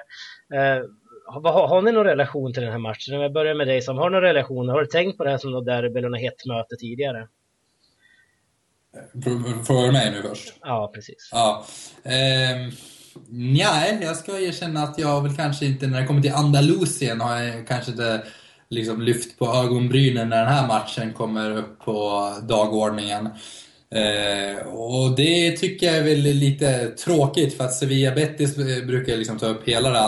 Eh, 0.53 0.83
har, 1.25 1.67
har 1.67 1.81
ni 1.81 1.91
någon 1.91 2.05
relation 2.05 2.53
till 2.53 2.63
den 2.63 2.71
här 2.71 2.79
matchen? 2.79 3.15
Om 3.15 3.21
jag 3.21 3.33
börjar 3.33 3.55
med 3.55 3.67
dig 3.67 3.81
som 3.81 3.97
har 3.97 4.09
någon 4.09 4.21
relation, 4.21 4.69
har 4.69 4.79
du 4.79 4.85
tänkt 4.85 5.17
på 5.17 5.23
det 5.23 5.29
här 5.29 5.37
som 5.37 5.51
något 5.51 5.65
derby 5.65 5.99
eller 5.99 6.09
något 6.09 6.21
hett 6.21 6.45
möte 6.45 6.75
tidigare? 6.75 7.27
Frågar 9.65 9.85
du 9.85 9.91
mig 9.91 10.11
nu 10.11 10.21
först? 10.21 10.53
Ja, 10.61 10.91
precis. 10.93 11.29
Ja. 11.31 11.65
Eh, 12.03 12.73
nej, 13.29 13.99
jag 14.01 14.17
ska 14.17 14.39
erkänna 14.39 14.83
att 14.83 14.99
jag 14.99 15.21
väl 15.21 15.35
kanske 15.35 15.65
inte, 15.65 15.87
när 15.87 16.01
det 16.01 16.07
kommer 16.07 16.21
till 16.21 16.33
Andalusien, 16.33 17.21
har 17.21 17.37
jag 17.37 17.67
kanske 17.67 17.91
inte 17.91 18.23
liksom 18.69 19.01
lyft 19.01 19.39
på 19.39 19.45
ögonbrynen 19.45 20.29
när 20.29 20.37
den 20.37 20.53
här 20.53 20.67
matchen 20.67 21.13
kommer 21.13 21.57
upp 21.57 21.79
på 21.79 22.31
dagordningen. 22.41 23.29
Eh, 23.95 24.67
och 24.67 25.15
det 25.15 25.51
tycker 25.51 25.85
jag 25.87 25.97
är 25.97 26.03
väl 26.03 26.19
lite 26.19 26.87
tråkigt 26.87 27.57
för 27.57 27.63
att 27.63 27.73
Sevilla 27.73 28.15
Betis 28.15 28.55
brukar 28.87 29.17
liksom 29.17 29.39
ta 29.39 29.45
upp 29.45 29.67
hela 29.67 29.99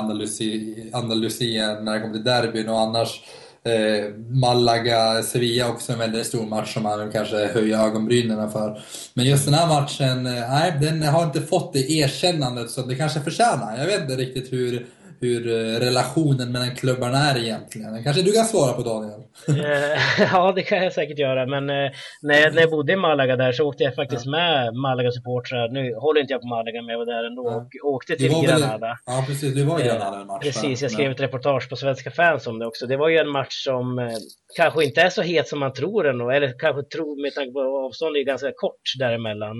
Andalusien 0.94 1.86
när 1.86 1.94
det 1.94 2.00
kommer 2.00 2.14
till 2.14 2.24
derbyn 2.24 2.70
och 2.70 2.80
annars 2.80 3.22
eh, 3.68 4.14
Malaga, 4.30 5.24
Sevilla 5.24 5.70
också 5.70 5.94
en 5.94 6.00
väldigt 6.00 6.26
stor 6.26 6.46
match 6.46 6.74
som 6.74 6.84
man 6.84 7.12
kanske 7.12 7.36
höjer 7.48 7.86
ögonbrynen 7.86 8.52
för. 8.52 8.82
Men 9.14 9.26
just 9.26 9.46
den 9.46 9.54
här 9.54 9.68
matchen, 9.68 10.26
eh, 10.26 10.50
nej, 10.50 10.74
den 10.82 11.04
har 11.04 11.24
inte 11.24 11.42
fått 11.42 11.74
det 11.74 11.92
erkännandet 11.92 12.72
som 12.72 12.88
det 12.88 12.96
kanske 12.96 13.22
förtjänar. 13.22 13.78
Jag 13.78 13.86
vet 13.86 14.02
inte 14.02 14.16
riktigt 14.16 14.54
hur 14.54 14.86
hur 15.20 15.48
eh, 15.48 15.80
relationen 15.80 16.52
mellan 16.52 16.76
klubbarna 16.76 17.18
är 17.18 17.38
egentligen. 17.38 18.04
Kanske 18.04 18.22
du 18.22 18.32
kan 18.32 18.46
svara 18.46 18.74
på 18.74 18.82
Daniel? 18.82 19.20
Eh, 19.48 20.00
ja, 20.34 20.52
det 20.56 20.62
kan 20.62 20.84
jag 20.84 20.94
säkert 20.94 21.20
göra. 21.20 21.46
Men 21.46 21.70
eh, 21.70 21.92
när, 22.22 22.40
jag, 22.42 22.54
när 22.54 22.62
jag 22.62 22.70
bodde 22.70 22.94
i 22.94 22.96
Malaga 22.96 23.36
där 23.36 23.52
så 23.52 23.68
åkte 23.68 23.84
jag 23.84 23.96
faktiskt 23.96 24.26
ja. 24.26 24.32
med 24.32 24.74
Malaga-supportrar. 24.74 25.70
Nu 25.70 25.96
håller 25.96 26.22
inte 26.22 26.34
jag 26.34 26.42
på 26.42 26.48
Malaga, 26.48 26.82
men 26.82 26.90
jag 26.90 26.98
var 26.98 27.06
där 27.06 27.24
ändå 27.24 27.44
ja. 27.46 27.56
och 27.84 27.94
åkte 27.94 28.16
till 28.16 28.32
Granada. 28.46 28.78
Väl, 28.78 28.96
ja, 29.06 29.24
precis. 29.28 29.56
Du 29.56 29.64
var 29.64 29.80
i 29.80 29.84
Granada 29.84 30.20
en 30.22 30.28
match. 30.28 30.44
Precis, 30.44 30.82
jag 30.82 30.92
skrev 30.92 31.12
ett 31.12 31.22
reportage 31.22 31.70
på 31.70 31.76
Svenska 31.76 32.12
fans 32.12 32.48
om 32.48 32.60
det 32.60 32.66
också. 32.66 32.88
Det 32.88 32.98
var 32.98 33.10
ju 33.10 33.18
en 33.18 33.30
match 33.30 33.64
som 33.66 34.12
kanske 34.56 34.84
inte 34.84 35.02
är 35.02 35.10
så 35.10 35.22
het 35.22 35.48
som 35.48 35.60
man 35.60 35.74
tror 35.74 36.08
ändå, 36.08 36.30
eller 36.30 36.60
kanske 36.60 36.84
tror 36.84 37.22
med 37.22 37.34
tanke 37.36 37.52
på 37.54 37.86
avståndet 37.86 38.20
är 38.22 38.26
ganska 38.26 38.52
kort 38.56 38.82
däremellan. 39.00 39.58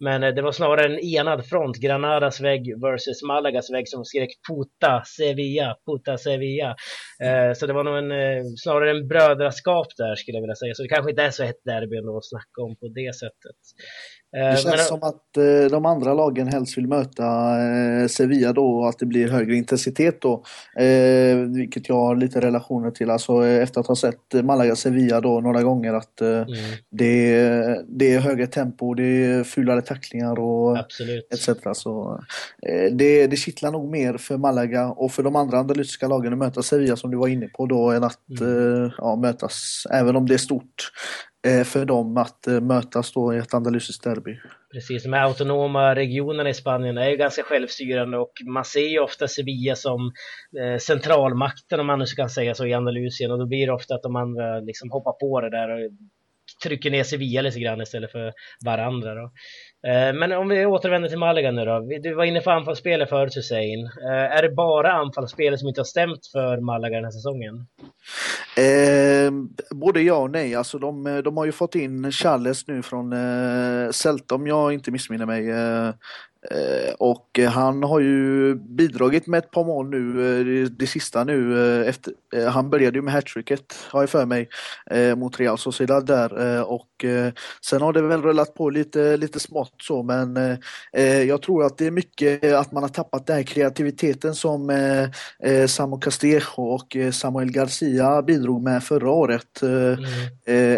Men 0.00 0.20
det 0.20 0.42
var 0.42 0.52
snarare 0.52 0.86
en 0.86 0.98
enad 0.98 1.46
front, 1.46 1.76
Granadas 1.76 2.40
vägg 2.40 2.80
versus 2.82 3.22
Malagas 3.22 3.70
vägg 3.70 3.88
som 3.88 4.04
skrek 4.04 4.30
puta 4.48 4.93
Sevilla, 5.04 5.76
puta 5.86 6.18
Sevilla. 6.18 6.76
Eh, 7.22 7.52
så 7.54 7.66
det 7.66 7.72
var 7.72 7.84
nog 7.84 7.98
en, 7.98 8.12
eh, 8.12 8.42
snarare 8.56 8.90
en 8.90 9.08
brödraskap 9.08 9.86
där 9.96 10.14
skulle 10.14 10.36
jag 10.36 10.42
vilja 10.42 10.54
säga. 10.54 10.74
Så 10.74 10.82
det 10.82 10.88
kanske 10.88 11.10
inte 11.10 11.22
är 11.22 11.30
så 11.30 11.44
hett 11.44 11.64
derby 11.64 11.96
att 11.98 12.24
snacka 12.24 12.62
om 12.66 12.76
på 12.76 12.88
det 12.88 13.14
sättet. 13.14 13.60
Det 14.34 14.40
eh, 14.40 14.56
känns 14.56 14.64
Men, 14.64 14.78
som 14.78 15.02
att 15.02 15.36
eh, 15.36 15.70
de 15.70 15.86
andra 15.86 16.14
lagen 16.14 16.48
helst 16.48 16.78
vill 16.78 16.88
möta 16.88 17.24
eh, 17.62 18.06
Sevilla 18.06 18.52
då 18.52 18.66
och 18.66 18.88
att 18.88 18.98
det 18.98 19.06
blir 19.06 19.28
högre 19.28 19.54
intensitet 19.54 20.20
då. 20.20 20.44
vilket 21.56 21.88
jag 21.88 21.94
har 21.94 22.16
lite 22.16 22.40
relationer 22.40 22.90
till. 22.90 23.10
Alltså 23.10 23.46
efter 23.46 23.80
att 23.80 23.86
ha 23.86 23.96
sett 23.96 24.32
Malaga-Sevilla 24.32 25.20
då 25.20 25.40
några 25.40 25.62
gånger 25.62 25.94
att 25.94 26.20
mm. 26.20 26.46
det, 26.90 27.84
det 27.88 28.14
är 28.14 28.20
högre 28.20 28.46
tempo, 28.46 28.94
det 28.94 29.02
är 29.04 29.44
fulare 29.44 29.82
tacklingar 29.82 30.38
och 30.38 30.78
Absolut. 30.78 31.32
etc. 31.32 31.48
Så 31.72 32.24
det, 32.92 33.26
det 33.26 33.36
kittlar 33.36 33.72
nog 33.72 33.90
mer 33.90 34.16
för 34.16 34.36
Malaga 34.36 34.88
och 34.88 35.12
för 35.12 35.22
de 35.22 35.36
andra 35.36 35.58
andalusiska 35.58 36.08
lagen 36.08 36.32
att 36.32 36.38
möta 36.38 36.62
Sevilla 36.62 36.96
som 36.96 37.10
du 37.10 37.16
var 37.16 37.28
inne 37.28 37.48
på 37.48 37.66
då 37.66 37.90
än 37.90 38.04
att 38.04 38.40
mm. 38.40 38.90
ja, 38.98 39.16
mötas, 39.16 39.86
även 39.90 40.16
om 40.16 40.28
det 40.28 40.34
är 40.34 40.38
stort, 40.38 40.90
Eh, 41.46 41.64
för 41.64 41.84
dem 41.84 42.16
att 42.16 42.46
eh, 42.46 42.60
mötas 42.60 43.12
då 43.12 43.34
i 43.34 43.38
ett 43.38 43.54
andalusiskt 43.54 44.04
derby. 44.04 44.38
Precis, 44.72 45.02
de 45.02 45.12
här 45.12 45.24
autonoma 45.24 45.94
regionerna 45.94 46.50
i 46.50 46.54
Spanien 46.54 46.98
är 46.98 47.10
ju 47.10 47.16
ganska 47.16 47.42
självstyrande 47.42 48.18
och 48.18 48.32
man 48.46 48.64
ser 48.64 48.88
ju 48.88 48.98
ofta 48.98 49.28
Sevilla 49.28 49.76
som 49.76 50.12
eh, 50.60 50.78
centralmakten 50.78 51.80
om 51.80 51.86
man 51.86 51.98
nu 51.98 52.04
kan 52.06 52.30
säga 52.30 52.54
så 52.54 52.66
i 52.66 52.74
Andalusien 52.74 53.30
och 53.30 53.38
då 53.38 53.46
blir 53.46 53.66
det 53.66 53.72
ofta 53.72 53.94
att 53.94 54.02
de 54.02 54.16
andra 54.16 54.60
liksom 54.60 54.90
hoppar 54.90 55.12
på 55.12 55.40
det 55.40 55.50
där 55.50 55.68
och 55.68 55.90
trycker 56.64 56.90
ner 56.90 57.04
Sevilla 57.04 57.42
lite 57.42 57.60
grann 57.60 57.80
istället 57.80 58.12
för 58.12 58.32
varandra. 58.64 59.14
Då. 59.14 59.30
Eh, 59.88 60.12
men 60.14 60.32
om 60.32 60.48
vi 60.48 60.66
återvänder 60.66 61.08
till 61.08 61.18
Malaga 61.18 61.50
nu 61.50 61.64
då. 61.64 61.80
Du 62.02 62.14
var 62.14 62.24
inne 62.24 62.40
på 62.40 62.50
anfallsspelet 62.50 63.08
förut 63.08 63.36
Hussein. 63.36 63.84
Eh, 63.84 64.36
är 64.36 64.42
det 64.42 64.54
bara 64.54 64.92
anfallsspelet 64.92 65.60
som 65.60 65.68
inte 65.68 65.80
har 65.80 65.84
stämt 65.84 66.26
för 66.32 66.60
Malaga 66.60 66.96
den 66.96 67.04
här 67.04 67.10
säsongen? 67.10 67.66
Eh, 68.56 69.32
både 69.70 70.02
ja 70.02 70.16
och 70.16 70.30
nej. 70.30 70.54
Alltså 70.54 70.78
de, 70.78 71.22
de 71.24 71.36
har 71.36 71.44
ju 71.44 71.52
fått 71.52 71.74
in 71.74 72.12
Charles 72.12 72.66
nu 72.66 72.82
från 72.82 73.12
eh, 73.12 73.90
Celta 73.90 74.34
om 74.34 74.46
jag 74.46 74.72
inte 74.72 74.90
missminner 74.90 75.26
mig. 75.26 75.50
Eh, 75.50 75.90
och 76.98 77.38
han 77.48 77.82
har 77.82 78.00
ju 78.00 78.54
bidragit 78.54 79.26
med 79.26 79.38
ett 79.38 79.50
par 79.50 79.64
mål 79.64 79.90
nu, 79.90 80.12
det, 80.44 80.68
det 80.68 80.86
sista 80.86 81.24
nu 81.24 81.84
efter, 81.86 82.12
han 82.48 82.70
började 82.70 82.98
ju 82.98 83.02
med 83.02 83.14
hattricket 83.14 83.74
har 83.90 84.02
jag 84.02 84.10
för 84.10 84.26
mig 84.26 84.48
mot 85.16 85.40
Real 85.40 85.58
Sociedad 85.58 86.06
där 86.06 86.62
och 86.64 87.04
sen 87.60 87.82
har 87.82 87.92
det 87.92 88.02
väl 88.02 88.22
rullat 88.22 88.54
på 88.54 88.70
lite, 88.70 89.16
lite 89.16 89.40
smått 89.40 89.74
så 89.82 90.02
men 90.02 90.58
jag 91.28 91.42
tror 91.42 91.64
att 91.64 91.78
det 91.78 91.86
är 91.86 91.90
mycket 91.90 92.54
att 92.54 92.72
man 92.72 92.82
har 92.82 92.90
tappat 92.90 93.26
den 93.26 93.36
här 93.36 93.42
kreativiteten 93.42 94.34
som 94.34 94.72
Samu 95.68 95.98
Castillejo 96.00 96.62
och 96.62 96.96
Samuel 97.12 97.50
Garcia 97.50 98.22
bidrog 98.22 98.62
med 98.62 98.84
förra 98.84 99.10
året 99.10 99.62
mm. 99.62 100.04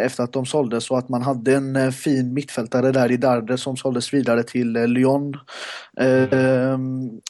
efter 0.06 0.24
att 0.24 0.32
de 0.32 0.46
såldes 0.46 0.84
så 0.84 0.96
att 0.96 1.08
man 1.08 1.22
hade 1.22 1.54
en 1.54 1.92
fin 1.92 2.34
mittfältare 2.34 2.92
där 2.92 3.10
i 3.12 3.16
Darde 3.16 3.58
som 3.58 3.76
såldes 3.76 4.14
vidare 4.14 4.42
till 4.42 4.72
Lyon. 4.72 5.36
Mm. 5.96 7.20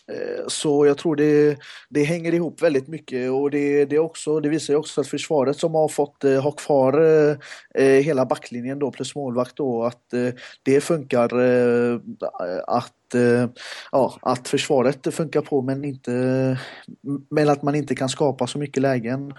Så 0.48 0.86
jag 0.86 0.98
tror 0.98 1.16
det, 1.16 1.58
det 1.88 2.04
hänger 2.04 2.34
ihop 2.34 2.62
väldigt 2.62 2.88
mycket 2.88 3.30
och 3.30 3.50
det, 3.50 3.84
det, 3.84 3.98
också, 3.98 4.40
det 4.40 4.48
visar 4.48 4.74
ju 4.74 4.78
också 4.78 5.00
att 5.00 5.06
försvaret 5.06 5.56
som 5.56 5.74
har 5.74 5.88
fått 5.88 6.24
eh, 6.24 6.42
ha 6.42 6.50
kvar 6.50 7.00
eh, 7.74 7.84
hela 7.84 8.26
backlinjen 8.26 8.78
då 8.78 8.90
plus 8.90 9.14
målvakt 9.14 9.56
då 9.56 9.84
att 9.84 10.02
det 10.62 10.80
funkar 10.80 11.38
att 12.66 12.92
ja, 13.92 14.18
att 14.22 14.48
försvaret 14.48 15.14
funkar 15.14 15.40
på 15.40 15.62
men 15.62 15.84
inte 15.84 16.10
men 17.30 17.48
att 17.48 17.62
man 17.62 17.74
inte 17.74 17.94
kan 17.94 18.08
skapa 18.08 18.46
så 18.46 18.58
mycket 18.58 18.82
lägen. 18.82 19.32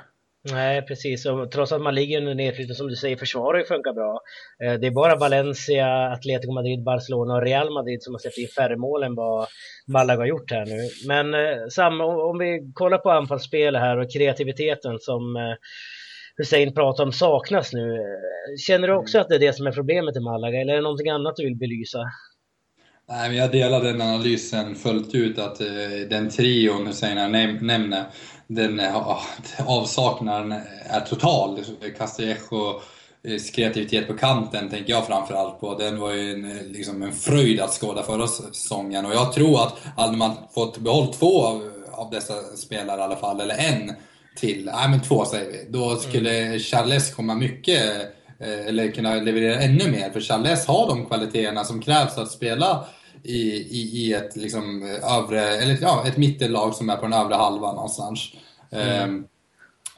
Nej, 0.52 0.82
precis. 0.82 1.26
Och 1.26 1.52
trots 1.52 1.72
att 1.72 1.82
man 1.82 1.96
ligger 1.96 2.18
under 2.18 2.36
nedflyttning, 2.36 2.76
som 2.76 2.88
du 2.88 2.96
säger, 2.96 3.18
försvaret 3.18 3.68
funkar 3.68 3.94
bra. 3.94 4.22
Eh, 4.64 4.74
det 4.80 4.88
är 4.88 4.92
bara 4.92 5.16
Valencia, 5.16 6.12
Atletico 6.12 6.54
Madrid, 6.54 6.84
Barcelona 6.84 7.36
och 7.36 7.42
Real 7.42 7.74
Madrid 7.74 8.04
som 8.04 8.14
har 8.14 8.20
släppt 8.20 8.38
in 8.38 8.48
färre 8.48 8.78
mål 8.78 9.04
än 9.04 9.16
vad 9.16 9.48
Malaga 9.88 10.20
har 10.20 10.28
gjort 10.28 10.52
här 10.52 10.66
nu. 10.66 10.90
Men 11.08 11.34
eh, 11.34 11.68
Sam, 11.70 12.02
om 12.02 12.38
vi 12.38 12.72
kollar 12.74 12.98
på 12.98 13.12
anfallsspelet 13.12 13.82
här 13.82 13.98
och 13.98 14.12
kreativiteten 14.12 15.00
som 15.00 15.36
eh, 15.36 15.56
Hussein 16.38 16.74
pratar 16.74 17.04
om 17.04 17.12
saknas 17.12 17.74
nu. 17.74 17.98
Känner 18.68 18.88
du 18.88 18.94
också 18.94 19.20
att 19.20 19.30
det 19.30 19.36
är 19.36 19.40
det 19.40 19.54
som 19.54 19.68
är 19.68 19.72
problemet 19.72 20.16
i 20.16 20.20
Malaga 20.20 20.62
eller 20.62 20.74
är 20.74 20.78
det 20.78 20.84
någonting 20.84 21.10
annat 21.10 21.36
du 21.36 21.44
vill 21.44 21.58
belysa? 21.58 22.00
Nej, 23.10 23.30
men 23.30 23.38
jag 23.38 23.52
delar 23.52 23.84
den 23.84 24.02
analysen 24.02 24.76
fullt 24.76 25.16
ut 25.16 25.40
att 25.40 25.58
den 26.10 26.30
trion 26.30 26.88
Hussein 26.88 27.32
nämner 27.62 28.06
den 28.48 28.82
avsaknaden 29.66 30.52
är 30.86 31.00
total. 31.00 31.60
Castillejo 31.98 32.82
kreativitet 33.56 34.08
på 34.08 34.14
kanten 34.14 34.70
tänker 34.70 34.94
jag 34.94 35.08
framförallt 35.08 35.60
på. 35.60 35.78
Den 35.78 36.00
var 36.00 36.14
ju 36.14 36.32
en, 36.32 36.72
liksom 36.72 37.02
en 37.04 37.12
fröjd 37.12 37.60
att 37.60 37.74
skåda 37.74 38.04
förra 38.04 38.28
säsongen 38.28 39.06
och 39.06 39.14
jag 39.14 39.34
tror 39.34 39.64
att 39.64 39.74
hade 39.98 40.18
man 40.18 40.32
fått 40.54 40.78
behålla 40.78 41.14
två 41.14 41.46
av, 41.46 41.72
av 41.92 42.12
dessa 42.12 42.34
spelare 42.34 43.00
i 43.00 43.04
alla 43.04 43.16
fall, 43.16 43.42
eller 43.42 43.56
en 43.58 43.94
till, 44.38 44.66
nej 44.66 44.90
men 44.90 45.02
två 45.02 45.26
säger 45.26 45.52
vi, 45.52 45.66
då 45.70 45.96
skulle 45.96 46.38
mm. 46.38 46.60
Charles 46.60 47.16
komma 47.16 47.36
mycket 47.36 47.84
eh, 48.40 48.68
eller 48.68 48.92
kunna 48.92 49.16
leverera 49.16 49.62
ännu 49.62 49.92
mer. 49.92 50.10
För 50.10 50.22
Charles 50.22 50.66
har 50.66 50.88
de 50.88 51.06
kvaliteterna 51.06 51.64
som 51.64 51.82
krävs 51.82 52.18
att 52.18 52.32
spela 52.32 52.86
i, 53.24 53.42
i, 53.54 53.90
i 53.94 54.14
ett, 54.14 54.36
liksom, 54.36 54.84
övre, 55.04 55.42
eller, 55.42 55.78
ja, 55.82 56.04
ett 56.08 56.18
mittellag 56.18 56.76
som 56.76 56.90
är 56.90 56.96
på 56.96 57.02
den 57.02 57.14
övre 57.14 57.36
halvan 57.36 57.76
någonstans. 57.76 58.32
Mm. 58.72 59.10
Um, 59.10 59.28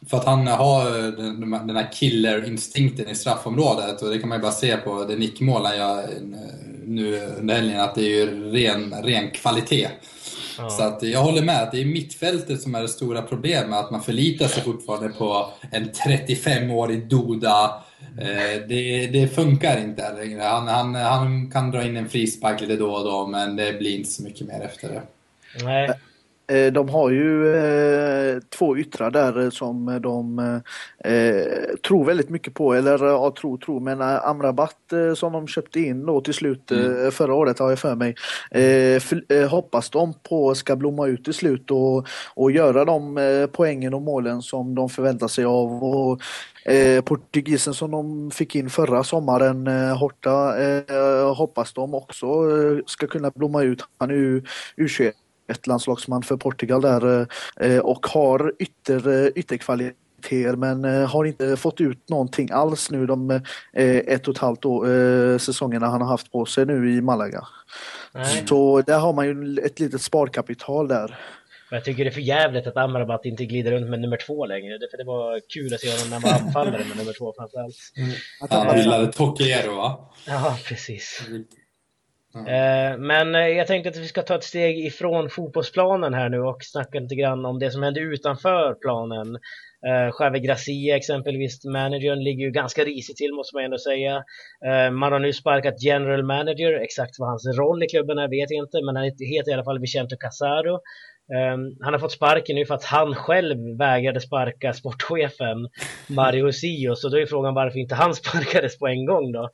för 0.08 0.18
att 0.18 0.26
han 0.26 0.48
har 0.48 0.92
den, 1.18 1.52
den 1.68 1.76
här 1.76 1.92
killerinstinkten 1.92 3.10
i 3.10 3.16
straffområdet 3.16 4.02
och 4.02 4.10
det 4.10 4.20
kan 4.20 4.30
man 4.30 4.38
ju 4.38 4.42
bara 4.42 4.52
se 4.52 4.78
på 4.78 5.06
det 5.06 5.16
nickmål 5.16 5.66
han 5.66 5.78
gör 5.78 6.10
nu 6.86 7.22
under 7.40 7.56
helgen 7.56 7.80
att 7.80 7.96
det 7.96 8.02
är 8.02 8.10
ju 8.10 8.52
ren, 8.52 8.94
ren 9.04 9.32
kvalitet. 9.32 9.88
Ja. 10.60 10.70
Så 10.70 10.84
att 10.84 11.04
jag 11.04 11.22
håller 11.22 11.42
med 11.42 11.70
det 11.72 11.82
är 11.82 11.86
mittfältet 11.86 12.62
som 12.62 12.76
är 12.76 12.82
det 12.82 12.88
stora 12.88 13.22
problemet, 13.22 13.80
att 13.80 13.92
man 13.92 14.02
förlitar 14.02 14.48
sig 14.48 14.64
fortfarande 14.64 15.10
på 15.10 15.50
en 15.72 15.90
35-årig 15.90 17.08
Doda 17.08 17.84
Eh, 18.18 18.68
det, 18.68 19.08
det, 19.08 19.28
funkar 19.28 19.80
inte 19.80 20.14
längre. 20.14 20.42
Han, 20.42 20.68
han, 20.68 20.96
han 20.96 21.52
kan 21.52 21.72
dra 21.72 21.84
in 21.84 21.98
en 21.98 22.10
frispark 22.10 22.62
lite 22.62 22.76
då 22.76 22.94
och 22.94 23.06
då, 23.06 23.28
men 23.28 23.56
det 23.56 23.80
blir 23.80 23.98
inte 23.98 24.10
så 24.10 24.24
mycket 24.24 24.48
mer 24.48 24.62
efter 24.62 24.90
det. 24.90 25.02
Nej. 25.64 25.90
Eh, 26.50 26.74
de 26.74 26.90
har 26.90 27.10
ju 27.10 27.56
eh, 27.56 28.40
två 28.58 28.78
yttrar 28.78 29.12
där 29.12 29.50
som 29.50 30.00
de 30.02 30.40
eh, 31.04 31.76
tror 31.88 32.06
väldigt 32.06 32.30
mycket 32.30 32.54
på, 32.54 32.74
eller 32.74 33.06
ja, 33.06 33.34
tror, 33.42 33.58
tror, 33.58 33.80
men 33.80 34.02
Amrabat 34.02 34.94
eh, 34.94 35.14
som 35.14 35.34
de 35.34 35.48
köpte 35.48 35.80
in 35.80 36.06
då 36.06 36.22
till 36.22 36.34
slut 36.34 36.72
mm. 36.72 37.12
förra 37.12 37.34
året 37.34 37.60
har 37.60 37.70
jag 37.70 37.80
för 37.80 37.96
mig, 37.96 38.16
för, 39.00 39.48
hoppas 39.48 39.90
de 39.90 40.14
på 40.30 40.56
ska 40.56 40.76
blomma 40.76 41.08
ut 41.08 41.24
till 41.24 41.34
slut 41.34 41.72
och, 41.72 42.08
och 42.36 42.52
göra 42.52 42.86
de 42.86 43.20
poängen 43.54 43.94
och 43.94 44.02
målen 44.02 44.42
som 44.42 44.76
de 44.76 44.90
förväntar 44.90 45.28
sig 45.28 45.46
av. 45.46 45.84
Och, 45.84 46.22
Eh, 46.66 47.02
portugisen 47.02 47.74
som 47.74 47.92
de 47.92 48.32
fick 48.32 48.56
in 48.56 48.70
förra 48.70 49.04
sommaren, 49.04 49.68
eh, 49.68 49.98
Horta, 49.98 50.58
eh, 50.62 51.36
hoppas 51.36 51.74
de 51.74 51.94
också 51.94 52.26
eh, 52.26 52.80
ska 52.86 53.08
kunna 53.08 53.32
blomma 53.36 53.64
ut. 53.64 53.82
Han 53.98 54.10
är 54.10 54.16
ju 54.16 54.42
U21 54.78 55.12
landslagsman 55.68 56.24
för 56.24 56.38
Portugal 56.38 56.82
där 56.82 57.28
eh, 57.60 57.78
och 57.80 58.08
har 58.08 58.54
ytter, 58.60 59.08
eh, 59.08 59.28
ytterkvaliteter 59.36 59.96
men 60.56 60.84
har 61.08 61.26
inte 61.26 61.58
fått 61.58 61.82
ut 61.82 62.10
någonting 62.10 62.50
alls 62.52 62.92
nu 62.92 63.06
de 63.06 63.42
ett 63.74 64.28
och 64.28 64.34
ett 64.36 64.42
halvt 64.42 64.66
år, 64.66 65.38
säsongerna 65.38 65.88
han 65.88 66.02
har 66.02 66.08
haft 66.08 66.32
på 66.32 66.46
sig 66.46 66.66
nu 66.66 66.94
i 66.98 67.02
Malaga. 67.02 67.48
Nej. 68.14 68.44
Så 68.48 68.82
där 68.82 69.00
har 69.00 69.14
man 69.14 69.26
ju 69.26 69.60
ett 69.60 69.80
litet 69.80 70.02
sparkapital 70.02 70.88
där. 70.88 71.18
Men 71.70 71.78
jag 71.78 71.86
tycker 71.86 72.04
det 72.04 72.10
är 72.10 72.14
för 72.14 72.22
jävligt 72.22 72.68
att 72.68 72.78
Amrabat 72.78 73.26
inte 73.26 73.46
glider 73.46 73.72
runt 73.72 73.90
med 73.90 74.00
nummer 74.00 74.18
två 74.18 74.46
längre. 74.46 74.80
För 74.92 74.98
det 74.98 75.04
var 75.04 75.40
kul 75.54 75.74
att 75.74 75.80
se 75.80 75.92
honom 75.92 76.10
när 76.10 76.20
han 76.20 76.22
var 76.22 76.48
anfallare 76.48 76.86
med 76.88 76.98
nummer 76.98 77.14
två 77.18 77.34
framförallt. 77.38 77.76
Mm. 77.98 78.12
Han 78.50 78.78
gillade 78.78 79.12
Tokero 79.12 79.76
va? 79.76 80.12
Ja, 80.28 80.58
precis. 80.66 81.22
Mm. 82.48 83.08
Men 83.08 83.36
eh, 83.36 83.48
jag 83.48 83.68
tänkte 83.68 83.90
att 83.90 83.98
vi 83.98 84.08
ska 84.08 84.22
ta 84.22 84.36
ett 84.36 84.44
steg 84.44 84.86
ifrån 84.86 85.30
fotbollsplanen 85.30 86.14
här 86.14 86.30
nu 86.30 86.40
och 86.40 86.64
snacka 86.64 87.00
lite 87.00 87.16
grann 87.16 87.46
om 87.46 87.60
det 87.60 87.72
som 87.72 87.84
händer 87.84 88.02
utanför 88.02 88.74
planen. 88.82 89.38
Eh, 89.88 90.08
uh, 90.08 90.14
Javi 90.20 90.40
Gracia 90.40 90.98
exempelvis, 90.98 91.66
managern, 91.66 92.24
ligger 92.24 92.46
ju 92.46 92.52
ganska 92.52 92.84
risigt 92.84 93.18
till 93.18 93.34
måste 93.34 93.56
man 93.56 93.64
ändå 93.64 93.78
säga. 93.78 94.24
Man 94.92 95.12
har 95.12 95.20
nu 95.20 95.34
sparkat 95.34 95.84
general 95.84 96.24
manager, 96.24 96.84
exakt 96.84 97.20
vad 97.20 97.30
hans 97.30 97.58
roll 97.60 97.84
i 97.84 97.88
klubben 97.88 98.18
är 98.18 98.28
vet 98.28 98.52
jag 98.52 98.64
inte, 98.64 98.78
men 98.86 98.96
han 98.96 99.06
heter 99.06 99.52
i 99.52 99.54
alla 99.54 99.64
fall 99.64 99.80
Vicente 99.80 100.16
Casaro. 100.20 100.80
Um, 101.30 101.78
han 101.82 101.94
har 101.94 102.00
fått 102.00 102.12
sparken 102.12 102.56
nu 102.56 102.66
för 102.66 102.76
att 102.76 102.84
han 102.84 103.16
själv 103.16 103.78
vägrade 103.78 104.22
sparka 104.22 104.74
sportchefen 104.74 105.70
Mario 106.08 106.52
Sio, 106.52 106.96
så 106.96 107.10
då 107.10 107.20
är 107.20 107.26
frågan 107.26 107.54
varför 107.54 107.80
inte 107.80 107.96
han 107.96 108.16
sparkades 108.22 108.80
på 108.80 108.88
en 108.88 109.06
gång 109.06 109.32
då. 109.32 109.50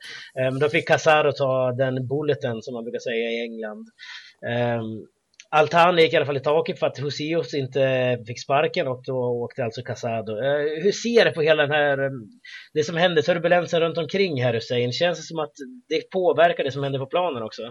Um, 0.48 0.58
då 0.58 0.68
fick 0.68 0.88
Casaro 0.88 1.32
ta 1.32 1.72
den 1.72 2.08
bulleten 2.08 2.62
som 2.62 2.74
man 2.74 2.84
brukar 2.84 2.98
säga 2.98 3.30
i 3.30 3.42
England. 3.42 3.86
Ehm, 4.48 4.80
um, 4.80 5.06
Altan 5.50 5.98
gick 5.98 6.12
i 6.12 6.16
alla 6.16 6.26
fall 6.26 6.36
i 6.36 6.40
taket 6.40 6.78
för 6.78 6.86
att 6.86 6.98
Husios 6.98 7.54
inte 7.54 8.18
fick 8.26 8.42
sparken 8.42 8.88
och 8.88 9.02
då 9.04 9.16
åkte 9.16 9.64
alltså 9.64 9.82
Casado. 9.82 10.32
Uh, 10.32 10.82
hur 10.82 10.92
ser 10.92 11.24
du 11.24 11.30
på 11.30 11.42
hela 11.42 11.62
den 11.62 11.72
här, 11.72 12.10
det 12.74 12.84
som 12.84 12.96
hände, 12.96 13.22
turbulensen 13.22 13.80
runt 13.80 13.98
omkring 13.98 14.42
här 14.42 14.54
Hussein? 14.54 14.92
Känns 14.92 15.18
det 15.18 15.24
som 15.24 15.38
att 15.38 15.52
det 15.88 16.10
påverkar 16.10 16.64
det 16.64 16.72
som 16.72 16.82
händer 16.82 16.98
på 16.98 17.06
planen 17.06 17.42
också? 17.42 17.62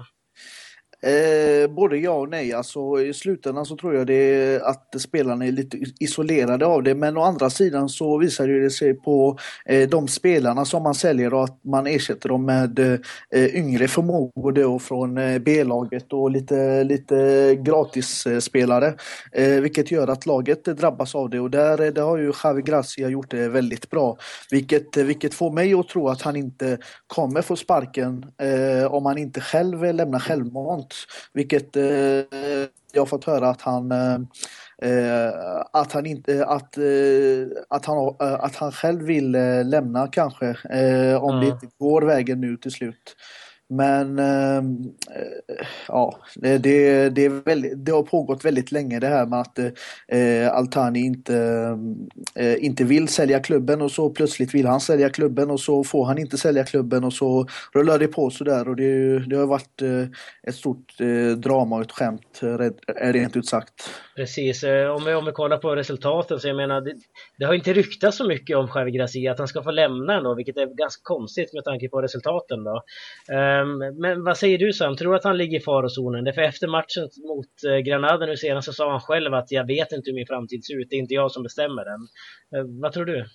Eh, 1.01 1.69
både 1.69 1.97
ja 1.97 2.11
och 2.11 2.29
nej. 2.29 2.53
Alltså, 2.53 3.01
I 3.01 3.13
slutändan 3.13 3.65
så 3.65 3.77
tror 3.77 3.95
jag 3.95 4.07
det 4.07 4.13
är 4.13 4.59
att 4.59 5.01
spelarna 5.01 5.45
är 5.45 5.51
lite 5.51 5.77
isolerade 5.99 6.65
av 6.65 6.83
det. 6.83 6.95
Men 6.95 7.17
å 7.17 7.21
andra 7.21 7.49
sidan 7.49 7.89
så 7.89 8.17
visar 8.17 8.47
det 8.47 8.69
sig 8.69 8.93
på 8.93 9.37
eh, 9.65 9.89
de 9.89 10.07
spelarna 10.07 10.65
som 10.65 10.83
man 10.83 10.95
säljer 10.95 11.33
och 11.33 11.43
att 11.43 11.63
man 11.63 11.87
ersätter 11.87 12.29
dem 12.29 12.45
med 12.45 12.79
eh, 12.79 13.55
yngre 13.55 13.87
förmågor 13.87 14.79
från 14.79 15.17
eh, 15.17 15.39
B-laget 15.39 16.13
och 16.13 16.31
lite, 16.31 16.83
lite 16.83 17.55
gratisspelare. 17.55 18.93
Eh, 19.31 19.61
vilket 19.61 19.91
gör 19.91 20.07
att 20.07 20.25
laget 20.25 20.65
drabbas 20.65 21.15
av 21.15 21.29
det 21.29 21.39
och 21.39 21.51
där, 21.51 21.81
eh, 21.81 21.93
där 21.93 22.01
har 22.01 22.17
ju 22.17 22.33
Javi 22.43 22.61
Gracia 22.61 23.09
gjort 23.09 23.31
det 23.31 23.49
väldigt 23.49 23.89
bra. 23.89 24.17
Vilket, 24.51 24.97
eh, 24.97 25.03
vilket 25.03 25.33
får 25.33 25.51
mig 25.51 25.73
att 25.73 25.87
tro 25.87 26.07
att 26.09 26.21
han 26.21 26.35
inte 26.35 26.77
kommer 27.07 27.41
få 27.41 27.55
sparken 27.55 28.25
eh, 28.41 28.93
om 28.93 29.05
han 29.05 29.17
inte 29.17 29.41
själv 29.41 29.93
lämnar 29.93 30.19
självmant 30.19 30.84
vilket 31.33 31.75
eh, 31.75 31.85
jag 32.93 33.01
har 33.01 33.05
fått 33.05 33.25
höra 33.25 33.49
att 33.49 33.61
han 33.61 33.91
eh, 33.91 34.19
eh 34.81 35.31
att 35.73 35.91
han 35.91 36.05
inte 36.05 36.45
att, 36.45 36.77
eh, 36.77 36.83
att, 37.69 37.85
han, 37.85 37.97
eh, 37.97 38.33
att 38.33 38.55
han 38.55 38.71
själv 38.71 39.01
vill 39.01 39.31
lämna 39.65 40.07
kanske 40.07 40.55
om 41.19 41.29
mm. 41.29 41.39
det 41.39 41.47
inte 41.47 41.67
går 41.77 42.01
vägen 42.01 42.41
nu 42.41 42.57
till 42.57 42.71
slut. 42.71 43.15
Men 43.69 44.19
äh, 44.19 44.63
ja, 45.87 46.19
det, 46.35 46.57
det, 47.09 47.25
är 47.25 47.45
väldigt, 47.45 47.85
det 47.85 47.91
har 47.91 48.03
pågått 48.03 48.45
väldigt 48.45 48.71
länge 48.71 48.99
det 48.99 49.07
här 49.07 49.25
med 49.25 49.39
att 49.39 49.59
äh, 50.07 50.51
Altani 50.51 50.99
inte, 50.99 51.37
äh, 52.35 52.65
inte 52.65 52.83
vill 52.83 53.07
sälja 53.07 53.39
klubben 53.39 53.81
och 53.81 53.91
så 53.91 54.09
plötsligt 54.09 54.53
vill 54.53 54.65
han 54.65 54.81
sälja 54.81 55.09
klubben 55.09 55.51
och 55.51 55.59
så 55.59 55.83
får 55.83 56.05
han 56.05 56.17
inte 56.17 56.37
sälja 56.37 56.63
klubben 56.63 57.03
och 57.03 57.13
så 57.13 57.47
rullar 57.73 57.99
det 57.99 58.07
på 58.07 58.29
sådär 58.29 58.67
och 58.67 58.75
det, 58.75 59.19
det 59.19 59.35
har 59.35 59.45
varit 59.45 59.81
ett 60.43 60.55
stort 60.55 60.97
drama 61.37 61.75
och 61.75 61.81
ett 61.81 61.91
skämt 61.91 62.41
rent 62.95 63.37
ut 63.37 63.47
sagt. 63.47 63.89
Precis, 64.15 64.63
eh, 64.63 64.89
om 64.89 65.05
vi, 65.05 65.13
om 65.13 65.25
vi 65.25 65.31
kollar 65.31 65.57
på 65.57 65.75
resultaten 65.75 66.39
så 66.39 66.47
jag 66.47 66.55
menar 66.55 66.81
det, 66.81 66.95
det 67.37 67.45
har 67.45 67.53
inte 67.53 67.73
ryktats 67.73 68.17
så 68.17 68.27
mycket 68.27 68.57
om 68.57 68.69
Javi 68.75 68.91
Gracia 68.91 69.31
att 69.31 69.39
han 69.39 69.47
ska 69.47 69.63
få 69.63 69.71
lämna 69.71 70.13
ändå, 70.13 70.35
vilket 70.35 70.57
är 70.57 70.65
ganska 70.65 71.01
konstigt 71.03 71.53
med 71.53 71.63
tanke 71.63 71.89
på 71.89 72.01
resultaten 72.01 72.63
då. 72.63 72.83
Um, 73.35 73.99
men 74.01 74.23
vad 74.23 74.37
säger 74.37 74.57
du 74.57 74.73
Sam, 74.73 74.97
tror 74.97 75.11
du 75.11 75.17
att 75.17 75.23
han 75.23 75.37
ligger 75.37 75.57
i 75.57 75.61
farozonen? 75.61 76.33
För 76.33 76.41
efter 76.41 76.67
matchen 76.67 77.09
mot 77.27 77.63
eh, 77.67 77.77
Granada 77.77 78.25
nu 78.25 78.37
senast 78.37 78.65
så 78.65 78.73
sa 78.73 78.91
han 78.91 79.01
själv 79.01 79.33
att 79.33 79.51
jag 79.51 79.67
vet 79.67 79.91
inte 79.91 80.09
hur 80.09 80.15
min 80.15 80.27
framtid 80.27 80.65
ser 80.65 80.81
ut, 80.81 80.87
det 80.89 80.95
är 80.95 80.99
inte 80.99 81.13
jag 81.13 81.31
som 81.31 81.43
bestämmer 81.43 81.85
den. 81.85 82.01
Uh, 82.61 82.81
vad 82.81 82.93
tror 82.93 83.05
du? 83.05 83.25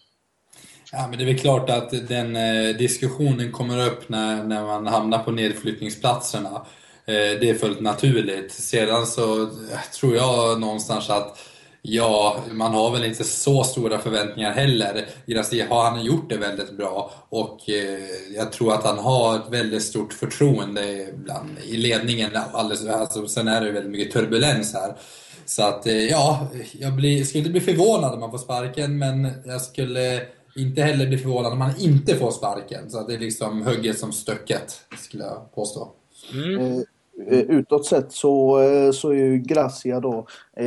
Ja, 0.92 1.06
men 1.08 1.18
det 1.18 1.24
är 1.24 1.26
väl 1.26 1.38
klart 1.38 1.70
att 1.70 2.08
den 2.08 2.36
eh, 2.36 2.76
diskussionen 2.76 3.52
kommer 3.52 3.86
upp 3.86 4.08
när, 4.08 4.44
när 4.44 4.62
man 4.62 4.86
hamnar 4.86 5.18
på 5.18 5.30
nedflyttningsplatserna. 5.30 6.66
Eh, 7.06 7.40
det 7.40 7.50
är 7.50 7.54
fullt 7.54 7.80
naturligt. 7.80 8.52
Sedan 8.52 9.06
så 9.06 9.42
eh, 9.42 9.48
tror 10.00 10.16
jag 10.16 10.60
någonstans 10.60 11.10
att 11.10 11.38
Ja, 11.82 12.36
man 12.52 12.74
har 12.74 12.90
väl 12.90 13.04
inte 13.04 13.24
så 13.24 13.64
stora 13.64 13.98
förväntningar 13.98 14.52
heller. 14.52 15.06
Gracia 15.26 15.66
har 15.68 15.90
han 15.90 16.04
gjort 16.04 16.30
det 16.30 16.36
väldigt 16.36 16.76
bra 16.76 17.12
och 17.28 17.70
eh, 17.70 18.34
jag 18.34 18.52
tror 18.52 18.72
att 18.72 18.84
han 18.84 18.98
har 18.98 19.36
ett 19.36 19.50
väldigt 19.50 19.82
stort 19.82 20.12
förtroende 20.12 21.06
bland, 21.14 21.48
i 21.64 21.76
ledningen. 21.76 22.30
Alldeles, 22.52 22.86
alltså, 22.86 23.28
sen 23.28 23.48
är 23.48 23.60
det 23.60 23.72
väldigt 23.72 23.92
mycket 23.92 24.12
turbulens 24.12 24.74
här. 24.74 24.94
Så 25.46 25.62
att 25.62 25.86
ja, 26.10 26.48
jag 26.72 26.92
blir, 26.92 27.24
skulle 27.24 27.38
inte 27.38 27.50
bli 27.50 27.60
förvånad 27.60 28.14
om 28.14 28.20
man 28.20 28.30
får 28.30 28.38
sparken 28.38 28.98
men 28.98 29.32
jag 29.44 29.60
skulle 29.60 30.22
inte 30.56 30.82
heller 30.82 31.06
bli 31.06 31.18
förvånad 31.18 31.52
om 31.52 31.60
han 31.60 31.80
inte 31.80 32.16
får 32.16 32.30
sparken. 32.30 32.90
Så 32.90 32.98
att 32.98 33.08
det 33.08 33.14
är 33.14 33.18
liksom 33.18 33.62
hugget 33.62 33.98
som 33.98 34.12
stöcket, 34.12 34.80
skulle 34.98 35.24
jag 35.24 35.54
påstå. 35.54 35.92
Mm. 36.34 36.60
Eh, 36.60 36.82
Eh, 37.26 37.38
utåt 37.38 37.86
sett 37.86 38.12
så, 38.12 38.60
eh, 38.60 38.90
så 38.90 39.10
är 39.10 39.14
ju 39.14 39.38
Gracia 39.38 40.00
då 40.00 40.26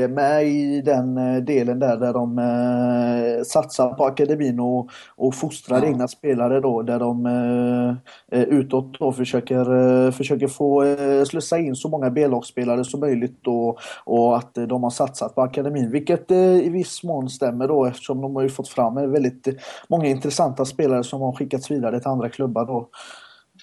med 0.09 0.47
i 0.47 0.81
den 0.81 1.15
delen 1.45 1.79
där, 1.79 1.97
där 1.97 2.13
de 2.13 3.45
satsar 3.45 3.93
på 3.93 4.05
akademin 4.05 4.59
och, 4.59 4.89
och 5.15 5.35
fostrar 5.35 5.77
ja. 5.77 5.85
egna 5.85 6.07
spelare 6.07 6.59
då 6.59 6.81
där 6.81 6.99
de 6.99 7.97
utåt 8.31 8.99
då 8.99 9.11
försöker, 9.11 10.11
försöker 10.11 10.47
få 10.47 10.95
slussa 11.27 11.57
in 11.57 11.75
så 11.75 11.89
många 11.89 12.09
B-lagsspelare 12.09 12.83
som 12.83 12.99
möjligt 12.99 13.37
då, 13.41 13.77
och 14.03 14.37
att 14.37 14.53
de 14.53 14.83
har 14.83 14.89
satsat 14.89 15.35
på 15.35 15.41
akademin 15.41 15.91
vilket 15.91 16.31
i 16.31 16.69
viss 16.69 17.03
mån 17.03 17.29
stämmer 17.29 17.67
då 17.67 17.85
eftersom 17.85 18.21
de 18.21 18.35
har 18.35 18.43
ju 18.43 18.49
fått 18.49 18.69
fram 18.69 19.11
väldigt 19.11 19.47
många 19.87 20.07
intressanta 20.07 20.65
spelare 20.65 21.03
som 21.03 21.21
har 21.21 21.31
skickats 21.31 21.71
vidare 21.71 21.99
till 21.99 22.09
andra 22.09 22.29
klubbar 22.29 22.65
då. 22.65 22.89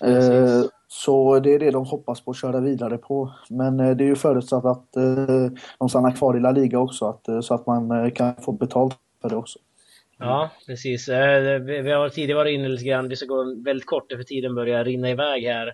Precis. 0.00 0.70
Så 0.92 1.40
det 1.40 1.54
är 1.54 1.58
det 1.58 1.70
de 1.70 1.84
hoppas 1.84 2.20
på 2.20 2.30
att 2.30 2.36
köra 2.36 2.60
vidare 2.60 2.98
på. 2.98 3.32
Men 3.48 3.80
eh, 3.80 3.96
det 3.96 4.04
är 4.04 4.06
ju 4.06 4.16
förutsatt 4.16 4.64
att 4.64 4.96
eh, 4.96 5.46
de 5.78 5.88
stannar 5.88 6.16
kvar 6.16 6.36
i 6.36 6.40
La 6.40 6.50
Liga 6.50 6.78
också, 6.78 7.06
att, 7.06 7.28
eh, 7.28 7.40
så 7.40 7.54
att 7.54 7.66
man 7.66 8.10
kan 8.10 8.34
få 8.36 8.52
betalt 8.52 8.96
för 9.22 9.28
det 9.28 9.36
också. 9.36 9.58
Ja, 10.18 10.50
precis. 10.66 11.08
Vi 11.08 11.90
har 11.92 12.08
tidigare 12.08 12.38
varit 12.38 12.54
inne 12.54 12.68
lite 12.68 12.84
grann, 12.84 13.08
vi 13.08 13.16
ska 13.16 13.26
gå 13.26 13.62
väldigt 13.64 13.86
kort 13.86 14.12
för 14.12 14.22
tiden 14.22 14.54
börjar 14.54 14.84
rinna 14.84 15.10
iväg 15.10 15.44
här. 15.44 15.72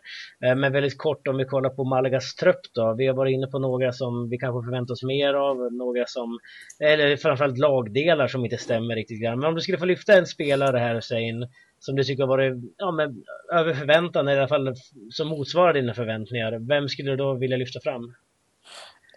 Men 0.57 0.73
väldigt 0.73 0.99
kort 0.99 1.29
om 1.29 1.37
vi 1.37 1.45
kollar 1.45 1.71
på 1.71 1.85
Malagas 1.85 2.35
trupp 2.35 2.61
då. 2.75 2.95
Vi 2.95 3.07
har 3.07 3.15
varit 3.15 3.35
inne 3.35 3.47
på 3.47 3.59
några 3.59 3.93
som 3.93 4.29
vi 4.29 4.39
kanske 4.39 4.67
förväntar 4.67 4.95
oss 4.95 5.03
mer 5.03 5.35
av, 5.35 5.73
några 5.73 6.07
som, 6.07 6.39
eller 6.81 7.17
framförallt 7.17 7.59
lagdelar 7.59 8.29
som 8.29 8.45
inte 8.45 8.57
stämmer 8.57 8.95
riktigt 8.95 9.23
grann. 9.23 9.39
Men 9.39 9.49
om 9.49 9.55
du 9.55 9.61
skulle 9.61 9.79
få 9.79 9.85
lyfta 9.85 10.13
en 10.13 10.27
spelare 10.27 10.79
här 10.79 10.95
Hussein, 10.95 11.47
som 11.79 11.97
du 11.97 12.05
tycker 12.05 12.23
har 12.23 12.29
varit 12.29 12.55
ja, 12.77 12.91
men, 12.91 13.25
över 13.53 13.75
förväntan, 13.75 14.29
eller 14.29 14.37
i 14.37 14.41
alla 14.41 14.49
fall 14.49 14.75
som 15.11 15.29
motsvarar 15.29 15.73
dina 15.73 15.95
förväntningar. 15.95 16.59
Vem 16.69 16.89
skulle 16.89 17.11
du 17.11 17.17
då 17.17 17.35
vilja 17.35 17.57
lyfta 17.57 17.81
fram? 17.81 18.15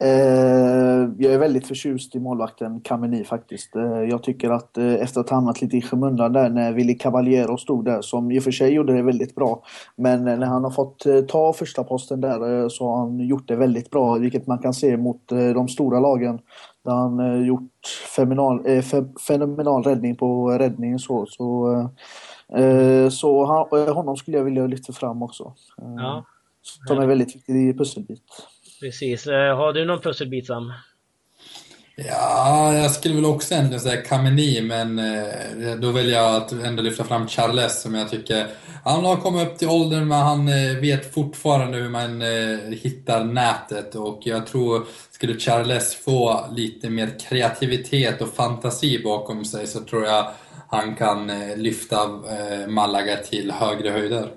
Eh, 0.01 1.09
jag 1.17 1.33
är 1.33 1.37
väldigt 1.37 1.67
förtjust 1.67 2.15
i 2.15 2.19
målvakten 2.19 2.81
Kameni 2.81 3.23
faktiskt. 3.23 3.75
Eh, 3.75 4.03
jag 4.09 4.23
tycker 4.23 4.49
att 4.49 4.77
eh, 4.77 4.93
efter 4.93 5.21
att 5.21 5.29
ha 5.29 5.37
hamnat 5.37 5.61
lite 5.61 5.77
i 5.77 5.81
skymundan 5.81 6.33
där 6.33 6.49
när 6.49 6.73
Willy 6.73 6.97
Cavaliero 6.97 7.57
stod 7.57 7.85
där, 7.85 8.01
som 8.01 8.31
i 8.31 8.39
och 8.39 8.43
för 8.43 8.51
sig 8.51 8.73
gjorde 8.73 8.93
det 8.93 9.01
väldigt 9.01 9.35
bra. 9.35 9.63
Men 9.95 10.27
eh, 10.27 10.37
när 10.37 10.47
han 10.47 10.63
har 10.63 10.71
fått 10.71 11.05
eh, 11.05 11.21
ta 11.21 11.53
första 11.53 11.83
posten 11.83 12.21
där 12.21 12.61
eh, 12.61 12.67
så 12.67 12.87
har 12.89 12.97
han 12.97 13.19
gjort 13.19 13.47
det 13.47 13.55
väldigt 13.55 13.89
bra, 13.89 14.13
vilket 14.13 14.47
man 14.47 14.57
kan 14.57 14.73
se 14.73 14.97
mot 14.97 15.27
de 15.29 15.67
stora 15.67 15.99
lagen. 15.99 16.39
Där 16.85 16.91
han 16.91 17.45
gjort 17.45 17.87
fenomenal, 18.15 18.81
fenomenal 19.27 19.83
räddning 19.83 20.15
på 20.15 20.49
räddning 20.49 20.99
så. 20.99 21.25
så 21.25 21.89
Eh, 22.57 23.09
så 23.09 23.45
han, 23.45 23.81
eh, 23.81 23.93
honom 23.93 24.17
skulle 24.17 24.37
jag 24.37 24.43
vilja 24.43 24.67
lyfta 24.67 24.93
fram 24.93 25.23
också. 25.23 25.43
Eh, 25.81 25.93
ja. 25.97 26.25
Som 26.87 26.99
är 26.99 27.07
väldigt 27.07 27.35
viktig 27.35 27.77
pusselbit. 27.77 28.23
Precis. 28.81 29.25
Har 29.25 29.73
du 29.73 29.85
någon 29.85 30.01
pusselbit 30.01 30.47
Sam? 30.47 30.73
Ja, 31.95 32.73
jag 32.73 32.91
skulle 32.91 33.15
väl 33.15 33.25
också 33.25 33.53
egentligen 33.53 33.79
säga 33.79 34.01
Kameni, 34.01 34.61
men 34.61 35.01
då 35.81 35.91
väljer 35.91 36.17
jag 36.17 36.35
att 36.35 36.51
ändå 36.51 36.83
lyfta 36.83 37.03
fram 37.03 37.27
Charles 37.27 37.81
som 37.81 37.95
jag 37.95 38.09
tycker... 38.09 38.47
Han 38.89 39.05
har 39.05 39.15
kommit 39.15 39.47
upp 39.47 39.57
till 39.57 39.67
åldern 39.67 40.07
men 40.07 40.17
han 40.17 40.47
eh, 40.47 40.79
vet 40.81 41.13
fortfarande 41.13 41.77
hur 41.77 41.89
man 41.89 42.21
eh, 42.21 42.79
hittar 42.83 43.23
nätet 43.23 43.95
och 43.95 44.19
jag 44.23 44.47
tror 44.47 44.85
skulle 45.11 45.39
Charles 45.39 45.95
få 45.95 46.45
lite 46.55 46.89
mer 46.89 47.09
kreativitet 47.19 48.21
och 48.21 48.33
fantasi 48.33 49.03
bakom 49.03 49.45
sig 49.45 49.67
så 49.67 49.79
tror 49.79 50.05
jag 50.05 50.31
han 50.69 50.95
kan 50.95 51.29
eh, 51.29 51.57
lyfta 51.57 51.97
Malaga 52.67 53.17
till 53.17 53.51
högre 53.51 53.89
höjder. 53.89 54.29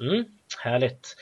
Mm, 0.00 0.24
härligt. 0.64 1.16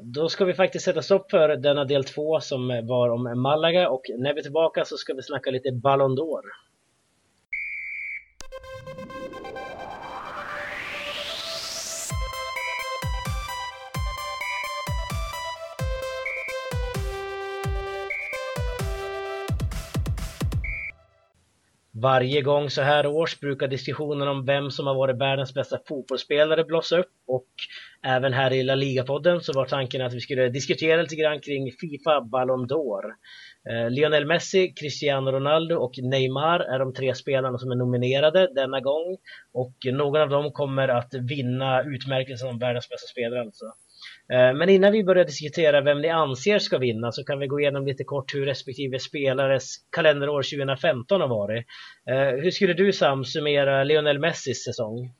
Då 0.00 0.28
ska 0.28 0.44
vi 0.44 0.54
faktiskt 0.54 0.84
sätta 0.84 1.02
stopp 1.02 1.30
för 1.30 1.48
denna 1.56 1.84
del 1.84 2.04
två 2.04 2.40
som 2.40 2.68
var 2.68 3.08
om 3.08 3.42
Malaga 3.42 3.90
och 3.90 4.02
när 4.18 4.34
vi 4.34 4.40
är 4.40 4.42
tillbaka 4.42 4.84
så 4.84 4.96
ska 4.96 5.14
vi 5.14 5.22
snacka 5.22 5.50
lite 5.50 5.72
Ballon 5.72 6.18
d'Or. 6.18 6.42
Varje 22.02 22.42
gång 22.42 22.70
så 22.70 22.82
här 22.82 23.06
års 23.06 23.40
brukar 23.40 23.68
diskussionen 23.68 24.28
om 24.28 24.44
vem 24.44 24.70
som 24.70 24.86
har 24.86 24.94
varit 24.94 25.18
världens 25.18 25.54
bästa 25.54 25.78
fotbollsspelare 25.88 26.64
blossa 26.64 26.98
upp 26.98 27.12
och 27.26 27.48
även 28.02 28.32
här 28.32 28.52
i 28.52 28.62
La 28.62 28.74
Liga-podden 28.74 29.40
så 29.40 29.52
var 29.52 29.66
tanken 29.66 30.02
att 30.02 30.14
vi 30.14 30.20
skulle 30.20 30.48
diskutera 30.48 31.02
lite 31.02 31.16
grann 31.16 31.40
kring 31.40 31.72
Fifa 31.72 32.20
Ballon 32.20 32.66
d'Or. 32.66 33.02
Eh, 33.70 33.90
Lionel 33.90 34.26
Messi, 34.26 34.72
Cristiano 34.80 35.30
Ronaldo 35.30 35.76
och 35.76 35.92
Neymar 35.98 36.60
är 36.60 36.78
de 36.78 36.94
tre 36.94 37.14
spelarna 37.14 37.58
som 37.58 37.70
är 37.70 37.76
nominerade 37.76 38.54
denna 38.54 38.80
gång 38.80 39.16
och 39.52 39.74
någon 39.92 40.20
av 40.20 40.28
dem 40.28 40.52
kommer 40.52 40.88
att 40.88 41.14
vinna 41.14 41.82
utmärkelsen 41.82 42.48
som 42.48 42.58
världens 42.58 42.88
bästa 42.88 43.06
spelare 43.06 43.40
alltså. 43.40 43.64
Eh, 44.32 44.54
men 44.54 44.68
innan 44.68 44.92
vi 44.92 45.04
börjar 45.04 45.24
diskutera 45.24 45.80
vem 45.80 46.00
ni 46.00 46.08
anser 46.08 46.58
ska 46.58 46.78
vinna 46.78 47.12
så 47.12 47.24
kan 47.24 47.38
vi 47.38 47.46
gå 47.46 47.60
igenom 47.60 47.86
lite 47.86 48.04
kort 48.04 48.34
hur 48.34 48.46
respektive 48.46 48.98
spelares 48.98 49.74
kalenderår 49.90 50.42
2015 50.42 51.20
har 51.20 51.28
varit. 51.28 51.66
Eh, 52.10 52.42
hur 52.42 52.50
skulle 52.50 52.74
du 52.74 52.92
Sam 52.92 53.24
summera 53.24 53.84
Lionel 53.84 54.18
Messis 54.18 54.64
säsong? 54.64 55.12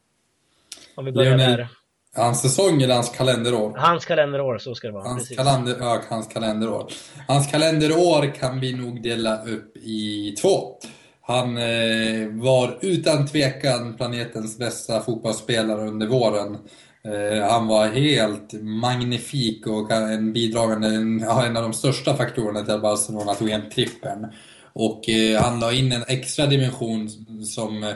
Om 0.95 1.05
vi 1.05 1.13
börjar 1.13 1.37
Lionel, 1.37 1.57
där. 1.57 1.69
Hans 2.17 2.43
säsong 2.43 2.83
eller 2.83 2.95
hans 2.95 3.11
kalenderår? 3.11 3.75
Hans 3.77 4.05
kalenderår, 4.05 4.59
så 4.59 4.75
ska 4.75 4.87
det 4.87 4.95
vara. 4.95 5.09
Hans, 5.09 5.29
kalender, 5.29 5.77
ja, 5.81 6.03
hans 6.09 6.29
kalenderår. 6.29 6.93
Hans 7.27 7.51
kalenderår 7.51 8.35
kan 8.35 8.61
vi 8.61 8.73
nog 8.73 9.03
dela 9.03 9.43
upp 9.43 9.77
i 9.77 10.35
två. 10.43 10.79
Han 11.21 11.59
eh, 11.59 12.29
var 12.33 12.79
utan 12.81 13.27
tvekan 13.27 13.97
planetens 13.97 14.59
bästa 14.59 15.01
fotbollsspelare 15.01 15.89
under 15.89 16.07
våren. 16.07 16.59
Eh, 17.05 17.51
han 17.51 17.67
var 17.67 17.87
helt 17.87 18.53
magnifik 18.63 19.67
och 19.67 19.91
en 19.91 20.33
bidragande, 20.33 20.89
en, 20.89 21.23
en 21.23 21.57
av 21.57 21.63
de 21.63 21.73
största 21.73 22.17
faktorerna 22.17 22.63
till 22.63 22.75
att 22.75 22.83
Barcelona 22.83 23.35
tog 23.35 23.51
hem 23.51 23.71
trippen. 23.75 24.27
Och 24.73 25.09
eh, 25.09 25.43
han 25.43 25.61
la 25.61 25.73
in 25.73 25.93
en 25.93 26.05
extra 26.09 26.47
dimension 26.47 27.09
som 27.45 27.83
eh, 27.83 27.91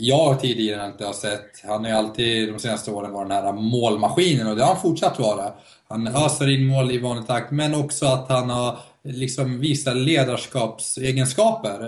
jag 0.00 0.40
tidigare 0.40 0.86
inte 0.86 1.04
har 1.04 1.12
sett. 1.12 1.62
Han 1.64 1.84
har 1.84 1.90
ju 1.90 1.96
alltid 1.96 2.52
de 2.52 2.58
senaste 2.58 2.90
åren 2.90 3.12
varit 3.12 3.28
den 3.28 3.44
här 3.44 3.52
målmaskinen 3.52 4.46
och 4.46 4.56
det 4.56 4.62
har 4.62 4.74
han 4.74 4.82
fortsatt 4.82 5.18
vara. 5.18 5.52
Han 5.88 6.06
öser 6.06 6.48
in 6.48 6.66
mål 6.66 6.90
i 6.90 6.98
vanlig 6.98 7.26
takt, 7.26 7.50
men 7.50 7.74
också 7.74 8.06
att 8.06 8.28
han 8.28 8.50
har 8.50 8.78
liksom 9.02 9.60
visat 9.60 9.96
ledarskapsegenskaper 9.96 11.78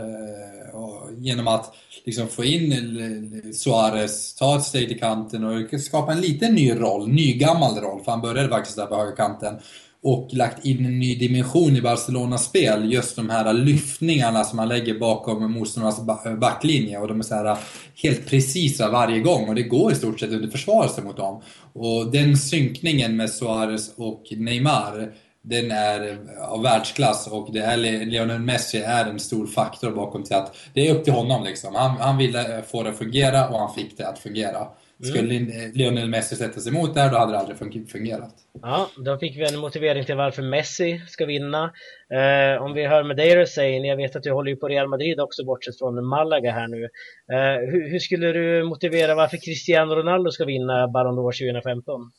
genom 1.18 1.48
att 1.48 1.74
liksom 2.04 2.28
få 2.28 2.44
in 2.44 3.52
Suarez, 3.54 4.34
ta 4.34 4.56
ett 4.56 4.64
steg 4.64 4.88
till 4.88 4.98
kanten 4.98 5.44
och 5.44 5.80
skapa 5.80 6.12
en 6.12 6.20
liten 6.20 6.54
ny 6.54 6.74
roll, 6.74 7.08
nygammal 7.08 7.76
roll, 7.76 8.04
för 8.04 8.12
han 8.12 8.20
började 8.20 8.48
faktiskt 8.48 8.76
där 8.76 8.86
på 8.86 8.96
högerkanten 8.96 9.54
och 10.02 10.28
lagt 10.32 10.64
in 10.64 10.86
en 10.86 10.98
ny 10.98 11.14
dimension 11.14 11.76
i 11.76 11.82
Barcelonas 11.82 12.44
spel. 12.44 12.92
Just 12.92 13.16
de 13.16 13.30
här 13.30 13.52
lyftningarna 13.52 14.44
som 14.44 14.56
man 14.56 14.68
lägger 14.68 14.98
bakom 14.98 15.52
motståndarnas 15.52 16.00
backlinje 16.40 16.98
och 16.98 17.08
de 17.08 17.18
är 17.18 17.24
så 17.24 17.34
här 17.34 17.56
helt 18.02 18.26
precisa 18.26 18.90
varje 18.90 19.20
gång 19.20 19.48
och 19.48 19.54
det 19.54 19.62
går 19.62 19.92
i 19.92 19.94
stort 19.94 20.20
sett 20.20 20.30
under 20.30 20.48
försvarelse 20.48 21.02
mot 21.02 21.16
dem. 21.16 21.42
Och 21.72 22.12
den 22.12 22.36
synkningen 22.36 23.16
med 23.16 23.30
Suarez 23.30 23.92
och 23.96 24.22
Neymar 24.30 25.12
den 25.42 25.70
är 25.70 26.18
av 26.40 26.62
världsklass 26.62 27.26
och 27.26 27.52
det 27.52 27.60
är 27.60 27.76
Lionel 28.06 28.40
Messi 28.40 28.78
är 28.78 29.06
en 29.06 29.20
stor 29.20 29.46
faktor 29.46 29.90
bakom 29.90 30.24
till 30.24 30.36
att 30.36 30.56
det 30.74 30.88
är 30.88 30.94
upp 30.94 31.04
till 31.04 31.12
honom 31.12 31.44
liksom. 31.44 31.74
Han, 31.74 31.90
han 31.90 32.18
ville 32.18 32.62
få 32.62 32.82
det 32.82 32.90
att 32.90 32.98
fungera 32.98 33.48
och 33.48 33.58
han 33.58 33.74
fick 33.74 33.96
det 33.96 34.08
att 34.08 34.18
fungera. 34.18 34.66
Skulle 35.02 35.36
mm. 35.36 35.72
Lionel 35.74 36.08
Messi 36.08 36.36
sätta 36.36 36.60
sig 36.60 36.72
emot 36.72 36.94
där, 36.94 37.10
då 37.10 37.18
hade 37.18 37.32
det 37.32 37.38
aldrig 37.38 37.90
fungerat. 37.90 38.34
Ja, 38.62 38.90
då 38.96 39.18
fick 39.18 39.36
vi 39.36 39.54
en 39.54 39.60
motivering 39.60 40.04
till 40.04 40.16
varför 40.16 40.42
Messi 40.42 41.00
ska 41.08 41.26
vinna. 41.26 41.72
Eh, 42.12 42.62
om 42.62 42.72
vi 42.72 42.86
hör 42.86 43.02
med 43.02 43.16
dig 43.16 43.38
Hussein, 43.38 43.84
jag 43.84 43.96
vet 43.96 44.16
att 44.16 44.22
du 44.22 44.32
håller 44.32 44.50
ju 44.50 44.56
på 44.56 44.68
Real 44.68 44.88
Madrid 44.88 45.20
också 45.20 45.44
bortsett 45.44 45.78
från 45.78 46.06
Malaga 46.06 46.52
här 46.52 46.68
nu. 46.68 46.84
Eh, 47.32 47.70
hur, 47.70 47.90
hur, 47.90 47.98
skulle 47.98 48.32
du 48.32 48.64
motivera 48.64 49.14
varför 49.14 49.36
Cristiano 49.36 49.94
Ronaldo 49.94 50.30
ska 50.30 50.44
vinna 50.44 50.88
Ballon 50.88 51.18
d'Or 51.18 51.52
2015? 51.52 52.10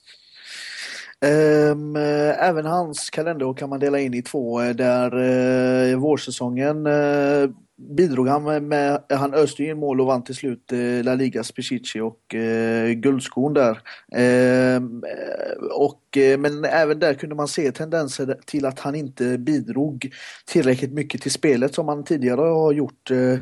Um, 1.25 1.95
även 2.39 2.65
hans 2.65 3.09
kalenderår 3.09 3.53
kan 3.53 3.69
man 3.69 3.79
dela 3.79 3.99
in 3.99 4.13
i 4.13 4.21
två 4.21 4.61
eh, 4.61 4.69
där 4.69 5.17
uh, 5.17 5.97
vårsäsongen 5.97 6.87
uh, 6.87 7.49
bidrog 7.89 8.27
han 8.27 8.43
med, 8.43 8.63
med 8.63 9.01
han 9.09 9.33
öste 9.33 9.63
in 9.63 9.77
mål 9.77 10.01
och 10.01 10.07
vann 10.07 10.23
till 10.23 10.35
slut 10.35 10.71
eh, 10.71 11.03
La 11.03 11.15
Ligas 11.15 11.51
Pichichi 11.51 11.99
och 11.99 12.35
eh, 12.35 12.91
guldskon 12.91 13.53
där. 13.53 13.79
Ehm, 14.15 15.03
eh, 15.03 15.65
och, 15.71 16.17
eh, 16.17 16.39
men 16.39 16.65
även 16.65 16.99
där 16.99 17.13
kunde 17.13 17.35
man 17.35 17.47
se 17.47 17.71
tendenser 17.71 18.37
till 18.45 18.65
att 18.65 18.79
han 18.79 18.95
inte 18.95 19.37
bidrog 19.37 20.11
tillräckligt 20.45 20.93
mycket 20.93 21.21
till 21.21 21.31
spelet 21.31 21.75
som 21.75 21.87
han 21.87 22.03
tidigare 22.03 22.41
har 22.41 22.71
gjort 22.71 23.11
eh, 23.11 23.33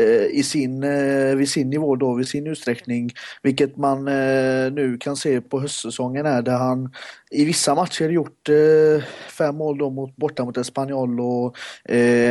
eh 0.00 0.24
i 0.30 0.42
sin, 0.42 0.82
eh, 0.82 1.34
vid 1.36 1.48
sin 1.48 1.70
nivå 1.70 1.96
då, 1.96 2.14
vid 2.14 2.28
sin 2.28 2.46
utsträckning. 2.46 3.10
Vilket 3.42 3.76
man 3.76 4.08
eh, 4.08 4.72
nu 4.72 4.96
kan 5.00 5.16
se 5.16 5.40
på 5.40 5.60
höstsäsongen 5.60 6.26
här 6.26 6.42
där 6.42 6.58
han 6.58 6.92
i 7.30 7.44
vissa 7.44 7.74
matcher 7.74 8.08
gjort 8.08 8.48
eh, 8.48 9.04
fem 9.30 9.56
mål 9.56 9.78
då 9.78 9.90
mot, 9.90 10.16
borta 10.16 10.44
mot 10.44 10.56
Espanyol 10.56 11.20
och 11.20 11.56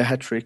hattrick 0.06 0.46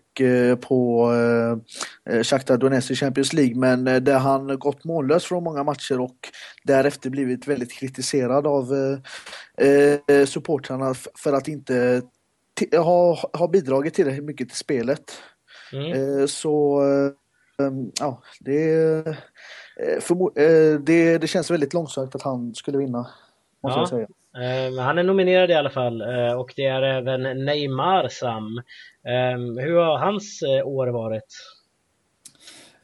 på 0.61 1.06
eh, 1.13 2.23
Shakhtar 2.23 2.57
Donetsk 2.57 2.91
i 2.91 2.95
Champions 2.95 3.33
League 3.33 3.55
men 3.55 3.87
eh, 3.87 3.95
där 3.95 4.19
han 4.19 4.59
gått 4.59 4.83
mållös 4.83 5.25
från 5.25 5.43
många 5.43 5.63
matcher 5.63 5.99
och 5.99 6.17
därefter 6.63 7.09
blivit 7.09 7.47
väldigt 7.47 7.71
kritiserad 7.71 8.47
av 8.47 8.73
eh, 8.73 10.15
eh 10.15 10.25
supportrarna 10.25 10.93
för 11.15 11.33
att 11.33 11.47
inte 11.47 12.01
ha, 12.71 13.29
ha 13.33 13.47
bidragit 13.47 13.93
tillräckligt 13.93 14.25
mycket 14.25 14.49
till 14.49 14.57
spelet. 14.57 15.11
Mm. 15.73 15.91
Eh, 15.91 16.25
så 16.25 16.81
eh, 16.81 17.71
ja, 17.99 18.21
det, 18.39 19.03
det, 20.85 21.17
det 21.17 21.27
känns 21.27 21.51
väldigt 21.51 21.73
långsökt 21.73 22.15
att 22.15 22.21
han 22.21 22.55
skulle 22.55 22.77
vinna. 22.77 23.07
Måste 23.63 23.77
ja. 23.77 23.81
jag 23.81 23.89
säga. 23.89 24.07
Han 24.79 24.97
är 24.97 25.03
nominerad 25.03 25.51
i 25.51 25.53
alla 25.53 25.69
fall 25.69 26.01
och 26.37 26.53
det 26.55 26.65
är 26.65 26.81
även 26.81 27.45
Neymar 27.45 28.07
Sam. 28.09 28.61
Ehm, 29.07 29.57
hur 29.57 29.75
har 29.75 29.97
hans 29.97 30.41
eh, 30.41 30.67
år 30.67 30.87
varit? 30.87 31.23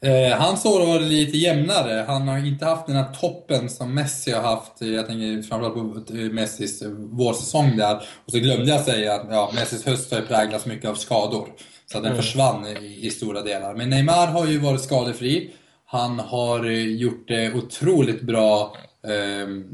Eh, 0.00 0.38
hans 0.38 0.64
år 0.64 0.80
har 0.80 0.86
varit 0.86 1.08
lite 1.08 1.38
jämnare. 1.38 2.04
Han 2.06 2.28
har 2.28 2.38
inte 2.38 2.64
haft 2.64 2.86
den 2.86 2.96
här 2.96 3.12
toppen 3.20 3.68
som 3.68 3.94
Messi 3.94 4.32
har 4.32 4.42
haft. 4.42 4.80
Jag 4.80 5.06
tänker 5.06 5.42
framförallt 5.42 6.06
på 6.06 6.14
Messis 6.14 6.82
vårsäsong 6.96 7.76
där. 7.76 7.96
Och 7.96 8.32
så 8.32 8.38
glömde 8.38 8.70
jag 8.70 8.80
säga 8.80 9.14
att 9.14 9.26
ja, 9.30 9.50
Messis 9.54 9.86
höst 9.86 10.12
har 10.12 10.20
präglats 10.20 10.66
mycket 10.66 10.90
av 10.90 10.94
skador. 10.94 11.48
Så 11.86 11.98
den 11.98 12.06
mm. 12.06 12.16
försvann 12.16 12.66
i, 12.66 13.06
i, 13.06 13.10
stora 13.10 13.42
delar. 13.42 13.74
Men 13.74 13.90
Neymar 13.90 14.26
har 14.26 14.46
ju 14.46 14.58
varit 14.58 14.80
skadefri. 14.80 15.54
Han 15.86 16.18
har 16.18 16.64
gjort 16.70 17.28
det 17.28 17.54
otroligt 17.54 18.22
bra 18.22 18.76
eh, 18.76 18.93
Ehm, 19.08 19.64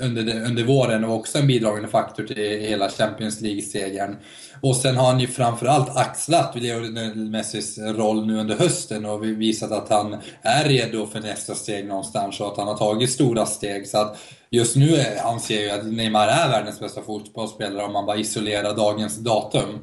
under, 0.00 0.44
under 0.44 0.64
våren 0.64 1.04
och 1.04 1.14
också 1.14 1.38
en 1.38 1.46
bidragande 1.46 1.88
faktor 1.88 2.24
till 2.24 2.36
hela 2.36 2.90
Champions 2.90 3.40
League-segern. 3.40 4.16
Och 4.60 4.76
sen 4.76 4.96
har 4.96 5.06
han 5.06 5.20
ju 5.20 5.26
framförallt 5.26 5.96
axlat 5.96 6.56
Lionel 6.56 7.30
Messis 7.30 7.78
roll 7.78 8.26
nu 8.26 8.38
under 8.38 8.56
hösten 8.56 9.04
och 9.04 9.24
visat 9.24 9.72
att 9.72 9.88
han 9.88 10.16
är 10.42 10.64
redo 10.64 11.06
för 11.06 11.20
nästa 11.20 11.54
steg 11.54 11.86
någonstans 11.86 12.40
och 12.40 12.46
att 12.46 12.56
han 12.56 12.68
har 12.68 12.76
tagit 12.76 13.10
stora 13.10 13.46
steg. 13.46 13.88
Så 13.88 13.98
att 13.98 14.18
just 14.50 14.76
nu 14.76 15.04
anser 15.24 15.66
jag 15.66 15.78
att 15.78 15.86
Neymar 15.86 16.28
är 16.28 16.48
världens 16.48 16.80
bästa 16.80 17.02
fotbollsspelare 17.02 17.86
om 17.86 17.92
man 17.92 18.06
bara 18.06 18.16
isolerar 18.16 18.76
dagens 18.76 19.16
datum. 19.16 19.78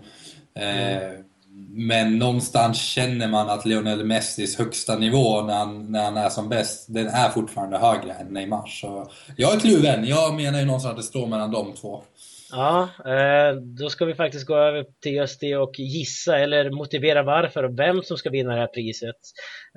Ehm, 0.55 0.97
mm. 0.97 1.23
Men 1.69 2.17
någonstans 2.17 2.81
känner 2.81 3.27
man 3.27 3.49
att 3.49 3.65
Lionel 3.65 4.05
Messis 4.05 4.57
högsta 4.57 4.97
nivå 4.97 5.41
när 5.41 5.53
han, 5.53 5.91
när 5.91 6.03
han 6.03 6.17
är 6.17 6.29
som 6.29 6.49
bäst, 6.49 6.85
den 6.93 7.07
är 7.07 7.29
fortfarande 7.29 7.77
högre 7.77 8.13
än 8.13 8.27
Neymar. 8.27 8.67
Så 8.67 9.09
jag 9.37 9.55
är 9.55 9.59
kluven. 9.59 10.05
Jag 10.05 10.35
menar 10.35 10.59
ju 10.59 10.65
någonstans 10.65 10.91
att 10.91 10.97
det 10.97 11.03
står 11.03 11.27
mellan 11.27 11.51
de 11.51 11.73
två. 11.73 12.03
Ja, 12.51 12.89
eh, 13.05 13.55
då 13.55 13.89
ska 13.89 14.05
vi 14.05 14.15
faktiskt 14.15 14.47
gå 14.47 14.55
över 14.55 14.85
till 15.01 15.13
just 15.13 15.41
det 15.41 15.55
och 15.55 15.79
gissa 15.79 16.39
eller 16.39 16.69
motivera 16.69 17.23
varför 17.23 17.63
och 17.63 17.79
vem 17.79 18.03
som 18.03 18.17
ska 18.17 18.29
vinna 18.29 18.53
det 18.53 18.59
här 18.59 18.67
priset. 18.67 19.15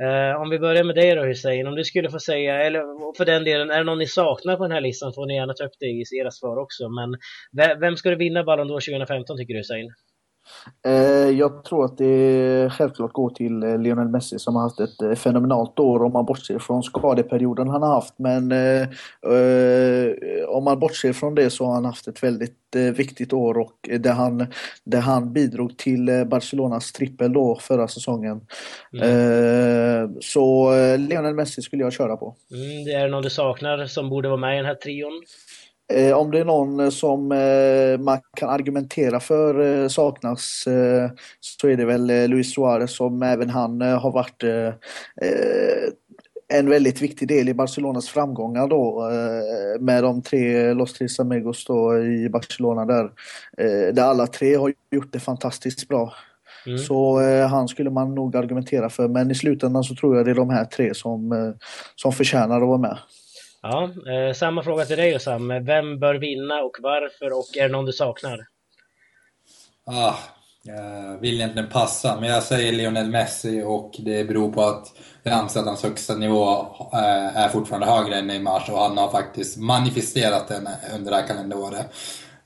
Eh, 0.02 0.42
om 0.42 0.50
vi 0.50 0.58
börjar 0.58 0.84
med 0.84 0.94
dig 0.94 1.14
då 1.14 1.24
Hussein, 1.24 1.66
om 1.66 1.74
du 1.74 1.84
skulle 1.84 2.10
få 2.10 2.18
säga, 2.18 2.62
eller 2.66 2.80
för 3.16 3.24
den 3.24 3.44
delen, 3.44 3.70
är 3.70 3.78
det 3.78 3.84
någon 3.84 3.98
ni 3.98 4.06
saknar 4.06 4.56
på 4.56 4.62
den 4.62 4.72
här 4.72 4.80
listan 4.80 5.12
får 5.14 5.26
ni 5.26 5.34
gärna 5.34 5.54
ta 5.54 5.64
upp 5.64 5.76
det 5.80 5.86
i 5.86 6.04
era 6.20 6.30
svar 6.30 6.56
också. 6.56 6.88
Men 6.88 7.16
vem 7.80 7.96
ska 7.96 8.10
du 8.10 8.16
vinna 8.16 8.44
Ballon 8.44 8.70
d'Or 8.70 8.80
2015 8.80 9.36
tycker 9.36 9.54
du 9.54 9.60
Hussein? 9.60 9.92
Eh, 10.86 11.30
jag 11.38 11.64
tror 11.64 11.84
att 11.84 11.98
det 11.98 12.70
självklart 12.72 13.12
går 13.12 13.30
till 13.30 13.62
eh, 13.62 13.78
Lionel 13.78 14.08
Messi 14.08 14.38
som 14.38 14.56
har 14.56 14.62
haft 14.62 14.80
ett 14.80 15.02
eh, 15.02 15.14
fenomenalt 15.14 15.78
år 15.78 16.02
om 16.02 16.12
man 16.12 16.24
bortser 16.24 16.58
från 16.58 16.82
skadeperioden 16.82 17.68
han 17.68 17.82
har 17.82 17.94
haft. 17.94 18.14
Men 18.18 18.52
om 20.48 20.64
man 20.64 20.78
bortser 20.78 21.12
från 21.12 21.34
det 21.34 21.50
så 21.50 21.66
har 21.66 21.74
han 21.74 21.84
haft 21.84 22.08
ett 22.08 22.22
väldigt 22.22 22.54
viktigt 22.94 23.32
år 23.32 23.58
och 23.58 23.88
där 24.00 24.12
han, 24.12 24.46
där 24.84 25.00
han 25.00 25.32
bidrog 25.32 25.78
till 25.78 26.24
Barcelonas 26.26 26.92
trippel 26.92 27.32
då 27.32 27.58
förra 27.60 27.88
säsongen. 27.88 28.40
Mm. 28.92 30.14
Så 30.20 30.70
Lionel 30.96 31.34
Messi 31.34 31.62
skulle 31.62 31.82
jag 31.82 31.92
köra 31.92 32.16
på. 32.16 32.36
Mm, 32.50 32.84
det 32.84 32.92
är 32.92 33.08
någon 33.08 33.22
du 33.22 33.30
saknar 33.30 33.86
som 33.86 34.10
borde 34.10 34.28
vara 34.28 34.40
med 34.40 34.54
i 34.54 34.56
den 34.56 34.66
här 34.66 34.74
trion? 34.74 35.22
Eh, 35.92 36.16
om 36.16 36.30
det 36.30 36.38
är 36.38 36.44
någon 36.44 36.80
eh, 36.80 36.90
som 36.90 37.32
eh, 37.32 37.98
man 37.98 38.18
kan 38.36 38.48
argumentera 38.48 39.20
för 39.20 39.82
eh, 39.82 39.88
saknas 39.88 40.66
eh, 40.66 41.10
så 41.40 41.68
är 41.68 41.76
det 41.76 41.84
väl 41.84 42.10
eh, 42.10 42.28
Luis 42.28 42.54
Suarez 42.54 42.96
som 42.96 43.22
även 43.22 43.50
han 43.50 43.80
har 43.80 44.12
varit 44.12 44.44
en 46.52 46.70
väldigt 46.70 47.02
viktig 47.02 47.28
del 47.28 47.48
i 47.48 47.54
Barcelonas 47.54 48.08
framgångar 48.08 48.68
då 48.68 49.10
med 49.80 50.02
de 50.02 50.22
tre 50.22 50.74
Los 50.74 50.92
Tres 50.92 51.20
Amigos 51.20 51.64
då 51.64 51.98
i 51.98 52.28
Barcelona 52.28 52.84
där. 52.84 53.10
Där 53.92 54.02
alla 54.02 54.26
tre 54.26 54.54
har 54.54 54.72
gjort 54.90 55.12
det 55.12 55.20
fantastiskt 55.20 55.88
bra. 55.88 56.12
Mm. 56.66 56.78
Så 56.78 57.20
han 57.46 57.68
skulle 57.68 57.90
man 57.90 58.14
nog 58.14 58.36
argumentera 58.36 58.90
för 58.90 59.08
men 59.08 59.30
i 59.30 59.34
slutändan 59.34 59.84
så 59.84 59.94
tror 59.94 60.16
jag 60.16 60.24
det 60.26 60.30
är 60.30 60.34
de 60.34 60.50
här 60.50 60.64
tre 60.64 60.94
som, 60.94 61.54
som 61.96 62.12
förtjänar 62.12 62.60
att 62.60 62.68
vara 62.68 62.78
med. 62.78 62.98
Ja, 63.62 63.90
eh, 64.12 64.34
samma 64.34 64.62
fråga 64.62 64.84
till 64.84 64.96
dig 64.96 65.20
Sam. 65.20 65.48
Vem 65.48 65.98
bör 65.98 66.14
vinna 66.14 66.54
och 66.54 66.76
varför 66.82 67.38
och 67.38 67.56
är 67.56 67.62
det 67.62 67.72
någon 67.72 67.84
du 67.84 67.92
saknar? 67.92 68.46
Ah, 69.86 70.14
jag 70.62 71.18
vill 71.20 71.34
egentligen 71.34 71.68
passa, 71.68 72.20
men 72.20 72.28
jag 72.28 72.42
säger 72.42 72.72
Lionel 72.72 73.10
Messi 73.10 73.62
och 73.66 73.94
det 73.98 74.24
beror 74.24 74.52
på 74.52 74.62
att 74.62 74.86
jag 75.22 75.34
anser 75.34 75.60
att 75.60 75.66
hans 75.66 75.82
högsta 75.82 76.14
nivå 76.14 76.60
eh, 76.92 77.36
är 77.36 77.48
fortfarande 77.48 77.86
högre 77.86 78.16
än 78.16 78.26
Neymars 78.26 78.68
och 78.68 78.78
han 78.78 78.98
har 78.98 79.10
faktiskt 79.10 79.56
manifesterat 79.56 80.48
den 80.48 80.68
under 80.94 81.10
det 81.10 81.16
här 81.16 81.26
kalenderåret. 81.26 81.86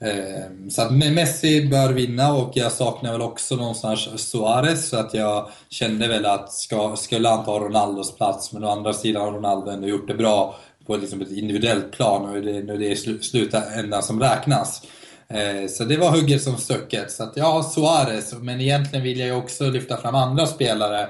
Eh, 0.01 0.69
så 0.71 0.83
att 0.83 0.93
Messi 0.93 1.69
bör 1.69 1.93
vinna 1.93 2.35
och 2.35 2.51
jag 2.55 2.73
saknar 2.73 3.13
väl 3.13 3.23
också 3.23 3.57
någonstans 3.57 4.31
Suarez 4.31 4.89
så 4.89 4.97
att 4.97 5.15
jag 5.15 5.49
kände 5.71 6.09
väl 6.09 6.27
att 6.27 6.53
ska, 6.53 6.97
skulle 6.97 7.29
han 7.29 7.45
ta 7.45 7.59
Ronaldos 7.59 8.17
plats 8.17 8.53
men 8.53 8.65
å 8.65 8.69
andra 8.69 8.93
sidan 8.93 9.23
har 9.23 9.33
Ronaldo 9.33 9.71
ändå 9.71 9.89
gjort 9.89 10.09
det 10.09 10.15
bra 10.15 10.55
på 10.87 10.97
liksom 10.97 11.21
ett 11.21 11.31
individuellt 11.31 11.91
plan 11.93 12.29
och 12.29 12.43
det, 12.43 12.63
det 12.63 12.93
är 12.93 13.21
slutändan 13.23 14.03
som 14.03 14.21
räknas. 14.21 14.83
Eh, 15.29 15.69
så 15.69 15.85
det 15.85 15.97
var 15.97 16.11
hugget 16.11 16.43
som 16.43 16.57
stucket. 16.57 17.11
Så 17.11 17.23
att 17.23 17.37
ja, 17.37 17.63
Suarez. 17.75 18.35
Men 18.41 18.61
egentligen 18.61 19.05
vill 19.05 19.19
jag 19.19 19.29
ju 19.29 19.35
också 19.35 19.71
lyfta 19.71 19.97
fram 19.97 20.15
andra 20.15 20.47
spelare 20.47 21.01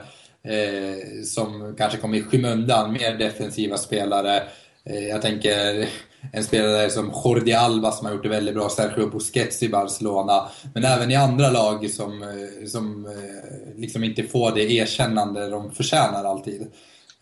eh, 0.45 1.23
som 1.25 1.75
kanske 1.79 1.99
kommer 1.99 2.19
i 2.19 2.23
skymundan. 2.23 2.93
Mer 2.93 3.19
defensiva 3.19 3.77
spelare. 3.77 4.43
Eh, 4.85 5.09
jag 5.09 5.23
tänker 5.23 5.89
en 6.33 6.45
spelare 6.45 6.91
som 6.91 7.13
Jordi 7.25 7.53
Alba 7.53 7.93
som 7.93 8.07
har 8.07 8.13
gjort 8.13 8.23
det 8.23 8.29
väldigt 8.29 8.55
bra, 8.55 8.69
Sergio 8.69 9.11
Busquets 9.11 9.63
i 9.63 9.69
Barcelona. 9.69 10.49
Men 10.75 10.85
även 10.85 11.11
i 11.11 11.17
andra 11.17 11.51
lag 11.51 11.91
som, 11.91 12.23
eh, 12.23 12.67
som 12.67 13.07
eh, 13.07 13.81
liksom 13.81 14.05
inte 14.05 14.23
får 14.23 14.53
det 14.53 14.73
erkännande 14.73 15.49
de 15.49 15.73
förtjänar 15.73 16.25
alltid. 16.25 16.67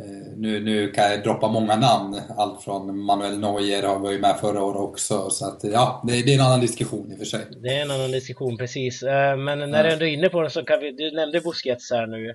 Eh, 0.00 0.32
nu, 0.36 0.60
nu 0.60 0.88
kan 0.88 1.10
jag 1.10 1.22
droppa 1.22 1.48
många 1.48 1.76
namn, 1.76 2.20
allt 2.36 2.62
från 2.62 2.98
Manuel 3.04 3.38
Neuer 3.38 3.98
var 3.98 4.10
ju 4.10 4.18
med 4.18 4.36
förra 4.40 4.64
året 4.64 4.80
också. 4.80 5.30
Så 5.30 5.46
att, 5.46 5.64
ja, 5.64 6.02
det, 6.06 6.22
det, 6.22 6.34
är 6.34 6.38
en 6.38 6.46
annan 6.46 6.60
diskussion 6.60 7.12
i 7.12 7.14
och 7.14 7.18
för 7.18 7.24
sig. 7.24 7.40
Det 7.62 7.68
är 7.68 7.82
en 7.82 7.90
annan 7.90 8.10
diskussion, 8.10 8.56
precis. 8.56 9.02
Men 9.38 9.70
när 9.70 9.84
du 9.84 9.90
ändå 9.90 10.04
är 10.04 10.10
inne 10.10 10.28
på 10.28 10.42
det 10.42 10.50
så 10.50 10.64
kan 10.64 10.80
vi, 10.80 10.92
du 10.92 11.10
nämnde 11.10 11.40
Busquets 11.40 11.90
här 11.90 12.06
nu. 12.06 12.34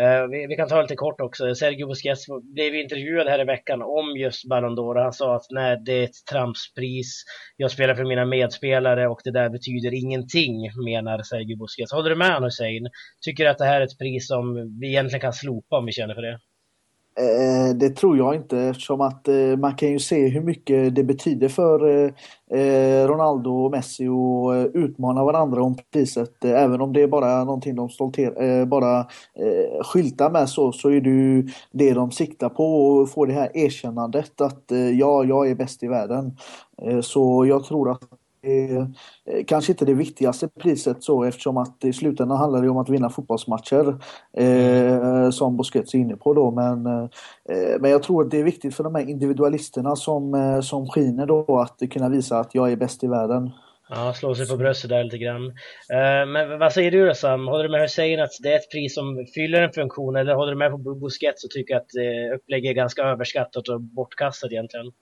Uh, 0.00 0.26
vi, 0.30 0.46
vi, 0.46 0.56
kan 0.56 0.68
ta 0.68 0.82
lite 0.82 0.96
kort 0.96 1.20
också. 1.20 1.54
Sergio 1.54 1.86
Busquets 1.86 2.26
blev 2.54 2.74
intervjuad 2.74 3.28
här 3.28 3.40
i 3.40 3.44
veckan 3.44 3.82
om 3.82 4.16
just 4.16 4.48
Ballon 4.48 4.78
d'Or. 4.78 5.02
Han 5.02 5.12
sa 5.12 5.36
att 5.36 5.46
nej, 5.50 5.82
det 5.84 5.92
är 5.92 6.04
ett 6.04 6.24
tramspris. 6.30 7.24
Jag 7.56 7.70
spelar 7.70 7.94
för 7.94 8.04
mina 8.04 8.24
medspelare 8.24 9.08
och 9.08 9.20
det 9.24 9.30
där 9.30 9.48
betyder 9.48 9.94
ingenting, 9.94 10.54
menar 10.84 11.22
Sergio 11.22 11.56
Busquets. 11.56 11.92
Håller 11.92 12.10
du 12.10 12.16
med 12.16 12.42
Hussein? 12.42 12.88
Tycker 13.24 13.44
du 13.44 13.50
att 13.50 13.58
det 13.58 13.64
här 13.64 13.80
är 13.80 13.84
ett 13.84 13.98
pris 13.98 14.28
som 14.28 14.78
vi 14.80 14.88
egentligen 14.88 15.20
kan 15.20 15.32
slopa 15.32 15.78
om 15.78 15.86
vi 15.86 15.92
känner 15.92 16.14
för 16.14 16.22
det? 16.22 16.38
Eh, 17.20 17.74
det 17.74 17.90
tror 17.90 18.16
jag 18.16 18.34
inte 18.34 18.58
eftersom 18.58 19.00
att 19.00 19.28
eh, 19.28 19.56
man 19.58 19.74
kan 19.74 19.90
ju 19.90 19.98
se 19.98 20.28
hur 20.28 20.40
mycket 20.40 20.94
det 20.94 21.04
betyder 21.04 21.48
för 21.48 21.88
eh, 21.88 22.10
eh 22.60 23.08
Ronaldo 23.08 23.50
och 23.64 23.70
Messi 23.70 24.06
att 24.06 24.54
eh, 24.54 24.82
utmana 24.82 25.24
varandra 25.24 25.62
om 25.62 25.76
priset. 25.92 26.44
Även 26.44 26.80
om 26.80 26.92
det 26.92 27.02
är 27.02 27.08
bara 27.08 27.44
någonting 27.44 27.76
de 27.76 27.88
stolter, 27.88 28.64
bara 28.64 29.06
skyltar 29.84 30.30
med 30.30 30.48
så, 30.48 30.72
så 30.72 30.90
är 30.90 31.00
det 31.00 31.10
ju 31.10 31.48
det 31.72 31.92
de 31.92 32.10
siktar 32.10 32.48
på 32.48 32.86
och 32.86 33.10
får 33.10 33.26
det 33.26 33.32
här 33.32 33.56
erkännandet 33.56 34.40
att 34.40 34.64
ja, 34.98 35.24
jag 35.24 35.50
är 35.50 35.54
bäst 35.54 35.82
i 35.82 35.86
världen. 35.86 36.36
Så 37.02 37.46
jag 37.46 37.64
tror 37.64 37.90
att 37.90 38.02
är 38.46 38.80
eh, 38.80 39.44
kanske 39.46 39.72
inte 39.72 39.84
det 39.84 39.94
viktigaste 39.94 40.48
priset 40.48 41.02
så 41.02 41.24
eftersom 41.24 41.56
att 41.56 41.84
i 41.84 41.92
slutändan 41.92 42.38
handlar 42.38 42.62
det 42.62 42.68
om 42.68 42.76
att 42.76 42.88
vinna 42.88 43.10
fotbollsmatcher. 43.10 43.98
Eh, 44.36 45.30
som 45.30 45.56
Busquets 45.56 45.94
är 45.94 45.98
inne 45.98 46.16
på 46.16 46.34
då. 46.34 46.50
Men, 46.50 46.86
eh, 46.86 47.80
men 47.80 47.90
jag 47.90 48.02
tror 48.02 48.24
att 48.24 48.30
det 48.30 48.40
är 48.40 48.44
viktigt 48.44 48.74
för 48.74 48.84
de 48.84 48.94
här 48.94 49.08
individualisterna 49.08 49.96
som, 49.96 50.34
eh, 50.34 50.60
som 50.60 50.88
skiner 50.88 51.26
då 51.26 51.60
att 51.60 51.90
kunna 51.90 52.08
visa 52.08 52.38
att 52.38 52.54
jag 52.54 52.72
är 52.72 52.76
bäst 52.76 53.04
i 53.04 53.06
världen. 53.06 53.50
Ja, 53.88 54.12
slå 54.12 54.34
sig 54.34 54.48
på 54.48 54.56
bröstet 54.56 54.90
där 54.90 55.04
lite 55.04 55.18
grann. 55.18 55.42
Uh, 55.42 56.26
men 56.32 56.58
vad 56.58 56.72
säger 56.72 56.90
du 56.90 57.06
då 57.06 57.14
Sam? 57.14 57.48
Håller 57.48 57.64
du 57.64 57.70
med 57.70 57.80
Hussein 57.80 58.20
att 58.20 58.30
det 58.42 58.52
är 58.52 58.56
ett 58.56 58.70
pris 58.70 58.94
som 58.94 59.26
fyller 59.34 59.62
en 59.62 59.72
funktion 59.72 60.16
eller 60.16 60.34
håller 60.34 60.52
du 60.52 60.58
med 60.58 60.70
på 60.70 60.78
Busquets 60.78 61.44
och 61.44 61.50
tycker 61.50 61.76
att 61.76 61.86
upplägget 62.34 62.70
är 62.70 62.74
ganska 62.74 63.02
överskattat 63.02 63.68
och 63.68 63.80
bortkastat 63.80 64.52
egentligen? 64.52 64.92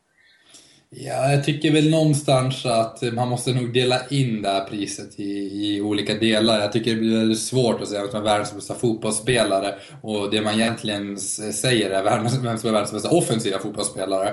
Ja, 0.97 1.33
jag 1.33 1.45
tycker 1.45 1.73
väl 1.73 1.91
någonstans 1.91 2.67
att 2.67 3.03
man 3.13 3.29
måste 3.29 3.53
nog 3.53 3.73
dela 3.73 4.07
in 4.11 4.43
det 4.43 4.49
här 4.49 4.65
priset 4.65 5.21
i, 5.21 5.33
i 5.65 5.81
olika 5.81 6.15
delar. 6.15 6.61
Jag 6.61 6.73
tycker 6.73 6.91
det 6.91 7.01
blir 7.01 7.19
väldigt 7.19 7.41
svårt 7.41 7.81
att 7.81 7.89
säga 7.89 8.01
vem 8.01 8.11
som 8.11 8.21
är 8.21 8.25
världens 8.25 8.55
bästa 8.55 8.75
fotbollsspelare 8.75 9.75
och 10.03 10.31
det 10.31 10.43
man 10.43 10.55
egentligen 10.55 11.19
säger 11.19 11.91
är 11.91 12.03
vem 12.03 12.29
som 12.29 12.47
är 12.47 12.73
världens 12.73 12.93
bästa 12.93 13.11
offensiva 13.11 13.59
fotbollsspelare. 13.59 14.29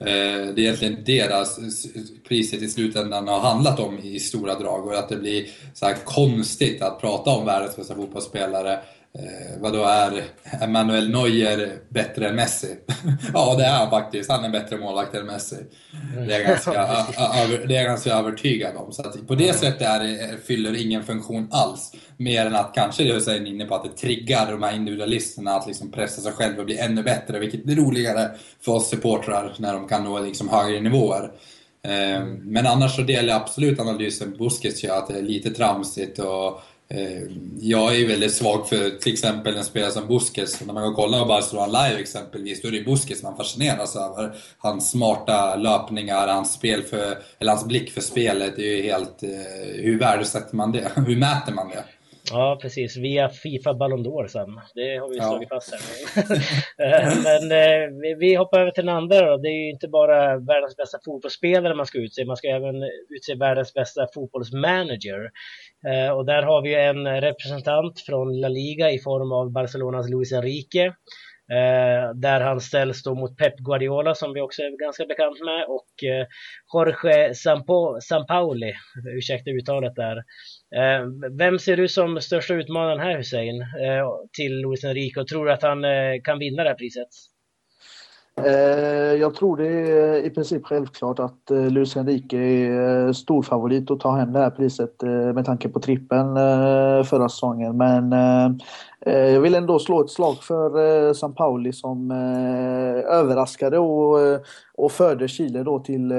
Eh, 0.00 0.06
det 0.54 0.58
är 0.58 0.58
egentligen 0.58 0.96
det 1.04 1.48
priset 2.28 2.62
i 2.62 2.68
slutändan 2.68 3.28
har 3.28 3.40
handlat 3.40 3.80
om 3.80 3.98
i 3.98 4.20
stora 4.20 4.54
drag 4.54 4.86
och 4.86 4.98
att 4.98 5.08
det 5.08 5.16
blir 5.16 5.46
så 5.74 5.92
konstigt 6.04 6.82
att 6.82 7.00
prata 7.00 7.30
om 7.30 7.46
världens 7.46 7.76
bästa 7.76 7.94
fotbollsspelare 7.94 8.78
Eh, 9.18 9.60
vadå, 9.60 9.84
är 9.84 10.24
Emmanuel 10.60 11.10
Neuer 11.10 11.78
bättre 11.88 12.28
än 12.28 12.36
Messi? 12.36 12.76
ja, 13.34 13.54
det 13.58 13.64
är 13.64 13.72
han 13.72 13.90
faktiskt. 13.90 14.30
Han 14.30 14.44
är 14.44 14.50
bättre 14.50 14.76
målvakt 14.76 15.14
än 15.14 15.26
Messi. 15.26 15.56
Det 16.14 16.34
är 16.34 16.40
jag 16.40 16.48
ganska, 16.48 16.70
över, 16.72 17.66
det 17.66 17.76
är 17.76 17.84
ganska 17.84 18.12
övertygad 18.12 18.76
om. 18.76 18.92
Så 18.92 19.02
på 19.02 19.34
det 19.34 19.52
sättet 19.52 19.82
är 19.82 20.00
det, 20.00 20.46
fyller 20.46 20.86
ingen 20.86 21.02
funktion 21.02 21.48
alls. 21.50 21.92
Mer 22.16 22.46
än 22.46 22.54
att 22.54 22.74
kanske 22.74 23.04
det 23.04 23.28
är 23.28 23.46
inne 23.46 23.64
på 23.64 23.74
att 23.74 23.84
det 23.84 23.90
triggar 23.90 24.52
de 24.52 24.62
här 24.62 24.74
individualisterna 24.74 25.50
att 25.50 25.66
liksom 25.66 25.90
pressa 25.90 26.20
sig 26.20 26.32
själva 26.32 26.58
och 26.58 26.66
bli 26.66 26.78
ännu 26.78 27.02
bättre. 27.02 27.38
Vilket 27.38 27.68
är 27.68 27.74
roligare 27.74 28.30
för 28.60 28.72
oss 28.72 28.90
supportrar 28.90 29.54
när 29.58 29.72
de 29.72 29.88
kan 29.88 30.04
nå 30.04 30.20
liksom 30.20 30.48
högre 30.48 30.80
nivåer. 30.80 31.30
Eh, 31.82 32.24
men 32.40 32.66
annars 32.66 32.96
så 32.96 33.02
delar 33.02 33.28
jag 33.28 33.42
absolut 33.42 33.80
analysen 33.80 34.36
Busquets 34.36 34.84
gör, 34.84 34.98
att 34.98 35.08
det 35.08 35.18
är 35.18 35.22
lite 35.22 35.50
tramsigt 35.50 36.18
och 36.18 36.60
Eh, 36.60 36.75
jag 37.60 38.00
är 38.00 38.08
väldigt 38.08 38.34
svag 38.34 38.68
för 38.68 38.90
till 38.90 39.12
exempel 39.12 39.56
en 39.56 39.64
spelare 39.64 39.90
som 39.90 40.08
Busquets. 40.08 40.60
När 40.66 40.74
man 40.74 40.82
går 40.82 40.90
och 40.90 40.96
kollar 40.96 41.18
på 41.18 41.24
Barcelona 41.24 41.66
live 41.66 42.00
exempelvis, 42.00 42.62
då 42.62 42.68
är 42.68 42.72
det 42.72 42.84
Busquets 42.84 43.22
man 43.22 43.36
fascineras 43.36 43.96
över. 43.96 44.36
Hans 44.58 44.90
smarta 44.90 45.56
löpningar, 45.56 46.28
hans, 46.28 46.52
spel 46.52 46.82
för, 46.82 47.18
eller 47.38 47.52
hans 47.52 47.66
blick 47.66 47.90
för 47.90 48.00
spelet. 48.00 48.56
Det 48.56 48.62
är 48.62 48.76
ju 48.76 48.82
helt... 48.82 49.22
Eh, 49.22 49.28
hur 49.82 49.98
värdesätter 49.98 50.56
man 50.56 50.72
det? 50.72 50.92
Hur 51.06 51.16
mäter 51.16 51.52
man 51.52 51.68
det? 51.68 51.84
Ja, 52.30 52.58
precis. 52.62 52.96
Via 52.96 53.28
Fifa 53.28 53.74
Ballon 53.74 54.06
d'Or 54.06 54.26
sen. 54.26 54.60
Det 54.74 54.96
har 54.96 55.08
vi 55.08 55.14
slagit 55.14 55.48
ja. 55.50 55.56
fast 55.56 55.74
här. 55.74 56.36
Eh, 56.86 57.14
men 57.24 57.52
eh, 57.52 58.16
vi 58.18 58.34
hoppar 58.34 58.60
över 58.60 58.70
till 58.70 58.86
den 58.86 58.96
andra 58.96 59.30
då. 59.30 59.36
Det 59.36 59.48
är 59.48 59.64
ju 59.64 59.70
inte 59.70 59.88
bara 59.88 60.38
världens 60.38 60.76
bästa 60.76 60.98
fotbollsspelare 61.04 61.74
man 61.74 61.86
ska 61.86 61.98
utse, 61.98 62.24
man 62.24 62.36
ska 62.36 62.48
även 62.48 62.82
utse 63.16 63.34
världens 63.34 63.74
bästa 63.74 64.06
fotbollsmanager. 64.14 65.30
Eh, 65.88 66.10
och 66.10 66.26
där 66.26 66.42
har 66.42 66.62
vi 66.62 66.74
en 66.74 67.20
representant 67.20 68.00
från 68.00 68.40
La 68.40 68.48
Liga 68.48 68.90
i 68.90 68.98
form 68.98 69.32
av 69.32 69.52
Barcelonas 69.52 70.10
Luis 70.10 70.32
Enrique. 70.32 70.86
Eh, 71.52 72.14
där 72.14 72.40
han 72.40 72.60
ställs 72.60 73.02
då 73.02 73.14
mot 73.14 73.36
Pep 73.36 73.56
Guardiola 73.56 74.14
som 74.14 74.32
vi 74.32 74.40
också 74.40 74.62
är 74.62 74.84
ganska 74.84 75.06
bekant 75.06 75.40
med 75.44 75.64
och 75.68 76.04
eh, 76.04 76.26
Jorge 76.72 77.34
Sampo, 77.34 78.00
Sampaoli, 78.00 78.74
ursäkta 79.16 79.50
uttalet 79.50 79.94
där. 79.94 80.24
Vem 81.38 81.58
ser 81.58 81.76
du 81.76 81.88
som 81.88 82.20
största 82.20 82.54
utmanaren 82.54 83.00
här 83.00 83.16
Hussein 83.16 83.64
till 84.36 84.60
Luis 84.60 84.84
Enrique 84.84 85.20
och 85.20 85.28
tror 85.28 85.46
du 85.46 85.52
att 85.52 85.62
han 85.62 85.84
kan 86.24 86.38
vinna 86.38 86.62
det 86.62 86.68
här 86.68 86.76
priset? 86.76 87.08
Eh, 88.44 89.14
jag 89.20 89.34
tror 89.34 89.56
det 89.56 89.66
är 89.68 90.24
i 90.24 90.30
princip 90.30 90.66
självklart 90.66 91.18
att 91.18 91.50
eh, 91.50 91.70
Luis 91.70 91.96
Enrique 91.96 92.38
är 92.38 93.12
stor 93.12 93.42
favorit 93.42 93.90
att 93.90 94.00
ta 94.00 94.16
hem 94.16 94.32
det 94.32 94.38
här 94.38 94.50
priset 94.50 95.02
med 95.34 95.44
tanke 95.44 95.68
på 95.68 95.80
trippen 95.80 96.34
förra 97.04 97.28
säsongen. 97.28 97.76
Men 97.76 98.12
jag 99.00 99.40
vill 99.40 99.54
ändå 99.54 99.78
slå 99.78 100.04
ett 100.04 100.10
slag 100.10 100.36
för 100.36 101.12
San 101.14 101.34
Pauli 101.34 101.72
som 101.72 102.10
överraskade 103.10 103.78
och, 103.78 104.18
och 104.74 104.92
förde 104.92 105.28
Chile 105.28 105.62
då 105.62 105.78
till 105.78 106.12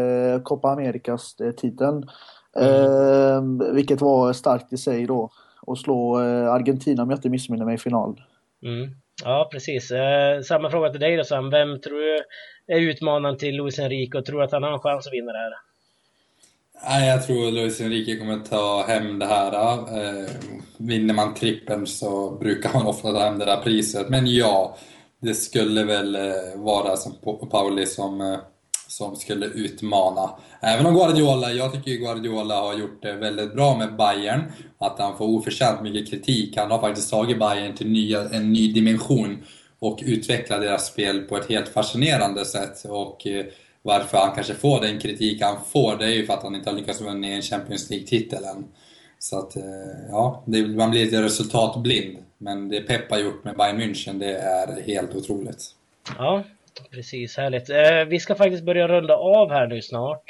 Copa 0.44 0.72
Americas 0.72 1.36
titeln. 1.58 2.10
Mm. 2.56 3.76
Vilket 3.76 4.02
var 4.02 4.34
starkt 4.34 4.74
i 4.74 4.78
sig 4.78 5.06
då. 5.06 5.30
Att 5.68 5.78
slå 5.78 6.18
Argentina 6.50 7.04
om 7.04 7.10
jag 7.10 7.18
inte 7.18 7.30
missminner 7.30 7.66
mig 7.66 7.76
i 7.76 7.78
final. 7.78 8.22
Mm. 8.64 8.90
Ja, 9.24 9.50
precis. 9.52 9.92
Eh, 9.92 10.42
samma 10.42 10.70
fråga 10.70 10.90
till 10.90 11.00
dig 11.00 11.18
då 11.18 11.24
Sam. 11.24 11.50
Vem 11.50 11.82
tror 11.82 12.00
du 12.00 12.24
är 12.76 12.80
utmanaren 12.80 13.38
till 13.38 13.56
Luis 13.56 13.80
Enrique 13.80 14.20
och 14.20 14.26
tror 14.26 14.44
att 14.44 14.52
han 14.52 14.64
har 14.64 14.74
en 14.74 14.80
chans 14.80 15.08
att 15.08 15.14
vinna 15.14 15.32
det 15.32 15.38
här? 15.38 15.54
Nej, 16.84 17.10
jag 17.10 17.26
tror 17.28 17.52
Luis 17.52 17.82
Enrique 17.82 18.16
kommer 18.16 18.40
ta 18.40 18.86
hem 18.88 19.20
det 19.20 19.26
här. 19.26 19.54
Eh, 19.54 20.30
vinner 20.78 21.14
man 21.14 21.34
trippen 21.34 21.88
så 21.88 22.32
brukar 22.32 22.74
man 22.74 22.86
ofta 22.86 23.12
ta 23.12 23.20
hem 23.20 23.40
det 23.40 23.46
där 23.46 23.62
priset. 23.62 24.10
Men 24.10 24.36
ja, 24.36 24.78
det 25.22 25.34
skulle 25.34 25.84
väl 25.84 26.16
eh, 26.16 26.56
vara 26.56 26.98
som 26.98 27.14
Pauli 27.52 27.86
som 27.86 28.22
eh, 28.22 28.40
som 28.88 29.16
skulle 29.16 29.46
utmana. 29.46 30.30
Även 30.62 30.86
om 30.86 30.94
Guardiola, 30.96 31.52
jag 31.52 31.74
tycker 31.74 31.92
Guardiola 31.92 32.56
har 32.62 32.74
gjort 32.74 33.02
det 33.02 33.14
väldigt 33.14 33.54
bra 33.54 33.78
med 33.78 33.96
Bayern. 33.96 34.42
Att 34.78 35.00
han 35.00 35.18
får 35.18 35.26
oförtjänt 35.26 35.82
mycket 35.82 36.10
kritik. 36.10 36.58
Han 36.58 36.72
har 36.72 36.80
faktiskt 36.80 37.12
tagit 37.12 37.40
Bayern 37.40 37.76
till 37.76 37.90
nya, 37.90 38.30
en 38.30 38.54
ny 38.54 38.74
dimension 38.74 39.38
och 39.80 40.00
utvecklat 40.06 40.62
deras 40.62 40.88
spel 40.88 41.22
på 41.22 41.38
ett 41.38 41.50
helt 41.50 41.70
fascinerande 41.70 42.46
sätt. 42.46 42.86
Och 42.86 43.28
eh, 43.28 43.46
varför 43.82 44.18
han 44.18 44.36
kanske 44.36 44.54
får 44.54 44.82
den 44.82 45.00
kritik 45.00 45.42
han 45.42 45.58
får, 45.72 45.96
det 45.98 46.06
är 46.06 46.10
ju 46.10 46.26
för 46.26 46.34
att 46.34 46.44
han 46.44 46.56
inte 46.56 46.70
har 46.70 46.78
lyckats 46.78 47.02
vinna 47.02 47.28
en 47.28 47.42
Champions 47.42 47.90
League-titel 47.90 48.44
än. 48.44 48.66
Så 49.20 49.40
att, 49.40 49.56
eh, 49.56 49.64
ja, 50.10 50.44
det, 50.46 50.68
man 50.68 50.92
blir 50.92 51.06
lite 51.06 51.22
resultatblind. 51.22 52.18
Men 52.38 52.70
det 52.70 52.82
Pep 52.82 53.12
har 53.12 53.18
gjort 53.18 53.44
med 53.44 53.58
Bayern 53.58 53.82
München, 53.82 54.20
det 54.20 54.38
är 54.38 54.82
helt 54.82 55.16
otroligt. 55.16 55.64
Ja, 56.18 56.44
Precis, 56.92 57.38
härligt. 57.38 57.70
Eh, 57.70 58.06
vi 58.10 58.20
ska 58.20 58.36
faktiskt 58.36 58.64
börja 58.64 58.88
runda 58.88 59.16
av 59.16 59.52
här 59.52 59.68
nu 59.68 59.82
snart. 59.82 60.24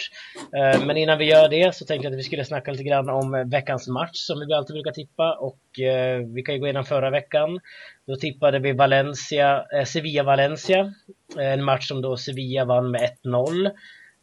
Eh, 0.57 0.85
men 0.85 0.97
innan 0.97 1.17
vi 1.17 1.25
gör 1.25 1.49
det 1.49 1.75
så 1.75 1.85
tänkte 1.85 2.05
jag 2.05 2.13
att 2.13 2.19
vi 2.19 2.23
skulle 2.23 2.45
snacka 2.45 2.71
lite 2.71 2.83
grann 2.83 3.09
om 3.09 3.35
eh, 3.35 3.45
veckans 3.45 3.87
match 3.87 4.11
som 4.13 4.39
vi 4.47 4.53
alltid 4.53 4.73
brukar 4.73 4.91
tippa. 4.91 5.37
Och 5.39 5.79
eh, 5.79 6.19
vi 6.35 6.41
kan 6.41 6.55
ju 6.55 6.59
gå 6.59 6.67
igenom 6.67 6.85
förra 6.85 7.09
veckan. 7.09 7.59
Då 8.07 8.15
tippade 8.15 8.59
vi 8.59 8.73
Valencia, 8.73 9.65
eh, 9.75 9.83
Sevilla-Valencia. 9.83 10.93
Eh, 11.39 11.53
en 11.53 11.63
match 11.63 11.87
som 11.87 12.01
då 12.01 12.17
Sevilla 12.17 12.65
vann 12.65 12.91
med 12.91 13.01
1-0. 13.01 13.65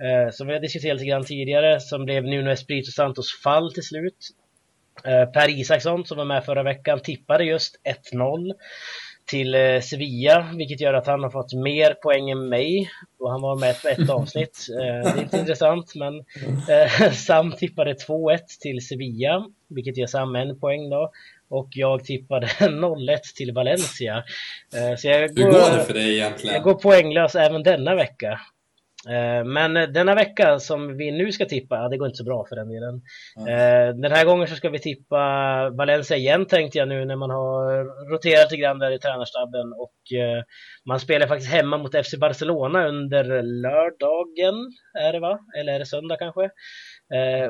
Eh, 0.02 0.30
som 0.32 0.46
vi 0.46 0.52
har 0.52 0.60
diskuterat 0.60 0.96
lite 0.96 1.08
grann 1.08 1.24
tidigare, 1.24 1.80
som 1.80 2.04
blev 2.04 2.24
Nuno 2.24 2.50
Espirito 2.50 2.90
Santos 2.90 3.42
fall 3.44 3.72
till 3.72 3.82
slut. 3.82 4.18
Eh, 5.04 5.30
per 5.30 5.48
Isaksson 5.48 6.04
som 6.04 6.16
var 6.16 6.24
med 6.24 6.44
förra 6.44 6.62
veckan 6.62 7.00
tippade 7.00 7.44
just 7.44 7.80
1-0 8.12 8.52
till 9.26 9.54
eh, 9.54 9.80
Sevilla, 9.80 10.52
vilket 10.56 10.80
gör 10.80 10.94
att 10.94 11.06
han 11.06 11.22
har 11.22 11.30
fått 11.30 11.52
mer 11.54 11.94
poäng 11.94 12.30
än 12.30 12.48
mig. 12.48 12.90
Och 13.18 13.30
han 13.30 13.40
var 13.40 13.56
med 13.56 13.82
på 13.82 13.88
ett 13.88 14.10
avsnitt. 14.20 14.66
Eh, 14.70 15.12
det 15.12 15.18
är 15.18 15.22
inte 15.22 15.38
intressant, 15.38 15.94
men 15.94 16.14
eh, 16.68 17.12
Sam 17.12 17.52
tippade 17.52 17.94
2-1 17.94 18.38
till 18.60 18.86
Sevilla, 18.86 19.46
vilket 19.68 19.96
ger 19.96 20.06
Sam 20.06 20.36
en 20.36 20.60
poäng 20.60 20.90
då. 20.90 21.10
Och 21.48 21.68
jag 21.70 22.04
tippade 22.04 22.46
0-1 22.60 23.18
till 23.36 23.52
Valencia. 23.52 24.24
Så 24.98 25.08
jag 25.08 25.34
går, 25.34 25.44
Hur 25.44 25.52
går 25.52 25.76
det 25.78 25.84
för 25.84 25.94
dig 25.94 26.14
egentligen? 26.14 26.54
Jag 26.54 26.64
går 26.64 26.74
poänglös 26.74 27.34
även 27.34 27.62
denna 27.62 27.94
vecka. 27.94 28.40
Eh, 29.08 29.44
men 29.44 29.92
denna 29.92 30.14
vecka 30.14 30.58
som 30.58 30.96
vi 30.96 31.10
nu 31.10 31.32
ska 31.32 31.44
tippa, 31.44 31.88
det 31.88 31.96
går 31.96 32.06
inte 32.06 32.16
så 32.16 32.24
bra 32.24 32.46
för 32.48 32.56
den 32.56 32.68
delen. 32.68 33.02
Mm. 33.38 34.00
Den 34.00 34.12
här 34.12 34.24
gången 34.24 34.48
så 34.48 34.54
ska 34.54 34.70
vi 34.70 34.78
tippa 34.78 35.18
Valencia 35.70 36.16
igen 36.16 36.46
tänkte 36.46 36.78
jag 36.78 36.88
nu 36.88 37.04
när 37.04 37.16
man 37.16 37.30
har 37.30 37.84
roterat 38.12 38.50
lite 38.50 38.62
grann 38.62 38.78
där 38.78 38.90
i 38.90 38.98
tränarstaben 38.98 39.72
och 39.72 40.18
eh, 40.18 40.42
man 40.88 41.00
spelar 41.00 41.26
faktiskt 41.26 41.52
hemma 41.52 41.78
mot 41.78 42.06
FC 42.06 42.14
Barcelona 42.14 42.88
under 42.88 43.24
lördagen, 43.42 44.54
är 45.00 45.12
det 45.12 45.20
va? 45.20 45.38
Eller 45.58 45.72
är 45.72 45.78
det 45.78 45.86
söndag 45.86 46.16
kanske? 46.16 46.50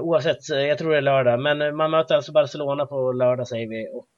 Oavsett, 0.00 0.48
jag 0.48 0.78
tror 0.78 0.90
det 0.90 0.96
är 0.96 1.02
lördag, 1.02 1.40
men 1.40 1.76
man 1.76 1.90
möter 1.90 2.14
alltså 2.14 2.32
Barcelona 2.32 2.86
på 2.86 3.12
lördag 3.12 3.48
säger 3.48 3.68
vi 3.68 3.88
och 3.92 4.09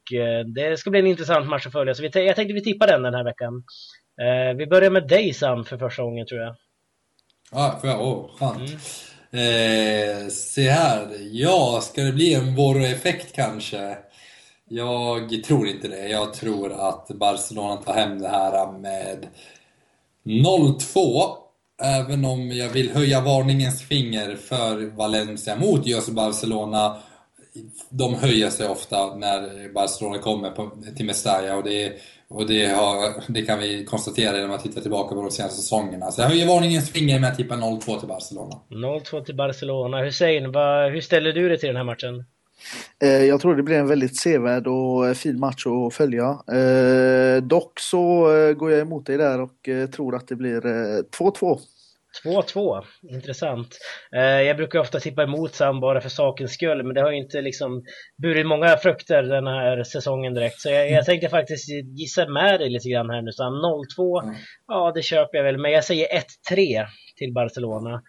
det 0.55 0.77
ska 0.77 0.91
bli 0.91 1.01
en 1.01 1.07
intressant 1.07 1.49
match 1.49 1.67
att 1.67 1.73
följa 1.73 1.95
så 1.95 2.05
jag 2.05 2.13
tänkte 2.13 2.55
vi 2.55 2.65
tippar 2.65 2.87
den 2.87 3.03
den 3.03 3.15
här 3.15 3.25
veckan. 3.25 3.63
Vi 4.57 4.67
börjar 4.67 4.91
med 4.91 5.09
dig 5.09 5.33
Sam 5.33 5.65
för 5.65 5.79
första 5.79 6.03
gången 6.03 6.27
tror 6.27 6.41
jag. 6.41 6.57
Ja, 7.51 7.79
för, 7.81 7.89
oh, 7.89 8.31
skönt. 8.37 8.71
Mm. 9.31 10.25
Eh, 10.25 10.29
se 10.29 10.71
här. 10.71 11.09
Ja, 11.33 11.81
ska 11.83 12.03
det 12.03 12.13
bli 12.13 12.35
en 12.35 12.55
Borro-effekt 12.55 13.33
kanske? 13.35 13.99
Jag 14.69 15.45
tror 15.45 15.69
inte 15.69 15.89
det. 15.89 16.09
Jag 16.09 16.35
tror 16.35 16.73
att 16.73 17.09
Barcelona 17.09 17.77
tar 17.77 17.95
hem 17.95 18.19
det 18.19 18.29
här 18.29 18.73
med 18.73 19.27
0-2. 20.25 21.37
Även 21.83 22.25
om 22.25 22.53
jag 22.53 22.69
vill 22.69 22.91
höja 22.91 23.21
varningens 23.21 23.83
finger 23.83 24.37
för 24.37 24.97
Valencia 24.97 25.57
mot 25.57 25.87
just 25.87 26.09
Barcelona. 26.09 26.97
De 27.89 28.15
höjer 28.15 28.51
sig 28.51 28.69
ofta 28.69 29.17
när 29.17 29.73
Barcelona 29.73 30.19
kommer 30.19 30.51
på, 30.51 30.71
till 30.97 31.07
Mestalla 31.07 31.57
och 31.57 31.65
det 31.65 31.83
är 31.85 31.93
och 32.29 32.47
det, 32.47 32.67
har, 32.67 33.33
det, 33.33 33.43
kan 33.43 33.59
vi 33.59 33.85
konstatera 33.85 34.37
genom 34.37 34.51
att 34.51 34.63
titta 34.63 34.81
tillbaka 34.81 35.15
på 35.15 35.23
de 35.23 35.31
senaste 35.31 35.61
säsongerna. 35.63 36.11
Så 36.11 36.21
jag 36.21 36.29
höjer 36.29 36.47
varningens 36.47 36.91
finger 36.91 37.21
med 37.21 37.31
att 37.31 37.37
tippa 37.37 37.55
0-2 37.55 37.99
till 37.99 38.09
Barcelona. 38.09 38.61
0-2 38.69 39.25
till 39.25 39.37
Barcelona. 39.37 40.03
Hussein, 40.03 40.53
vad, 40.53 40.93
hur 40.93 41.01
ställer 41.01 41.33
du 41.33 41.49
dig 41.49 41.59
till 41.59 41.67
den 41.67 41.77
här 41.77 41.85
matchen? 41.85 42.25
Eh, 43.03 43.25
jag 43.25 43.41
tror 43.41 43.57
det 43.57 43.63
blir 43.63 43.77
en 43.77 43.87
väldigt 43.87 44.17
sevärd 44.17 44.67
och 44.67 45.17
fin 45.17 45.39
match 45.39 45.67
att 45.67 45.95
följa. 45.95 46.39
Eh, 46.53 47.43
dock 47.43 47.81
så 47.81 48.35
eh, 48.37 48.53
går 48.53 48.71
jag 48.71 48.81
emot 48.81 49.07
dig 49.07 49.17
där 49.17 49.41
och 49.41 49.69
tror 49.93 50.17
att 50.17 50.29
det 50.29 50.37
blir 50.37 50.61
2-2. 51.03 51.61
2-2, 52.25 52.85
intressant. 53.11 53.79
Eh, 54.17 54.21
jag 54.23 54.57
brukar 54.57 54.79
ofta 54.79 55.01
tippa 55.01 55.23
emot 55.23 55.55
Sam 55.55 55.81
bara 55.81 56.01
för 56.01 56.09
sakens 56.09 56.53
skull, 56.53 56.83
men 56.83 56.95
det 56.95 57.01
har 57.01 57.11
ju 57.11 57.17
inte 57.17 57.41
liksom 57.41 57.83
burit 58.23 58.47
många 58.47 58.77
frukter 58.77 59.23
den 59.23 59.47
här 59.47 59.85
säsongen 59.85 60.35
direkt. 60.35 60.61
Så 60.61 60.71
jag, 60.71 60.91
jag 60.91 61.05
tänkte 61.05 61.29
faktiskt 61.29 61.69
gissa 61.99 62.29
med 62.29 62.61
dig 62.61 62.71
lite 62.71 62.89
grann 62.89 63.11
här 63.11 63.23
nu 63.23 63.33
Sam. 63.33 63.53
0-2, 63.99 64.23
mm. 64.23 64.35
ja 64.67 64.93
det 64.95 65.03
köper 65.03 65.39
jag 65.39 65.45
väl, 65.45 65.59
men 65.59 65.73
jag 65.73 65.85
säger 65.85 66.07
1-3 66.51 66.87
till 67.17 67.33
Barcelona. 67.33 68.03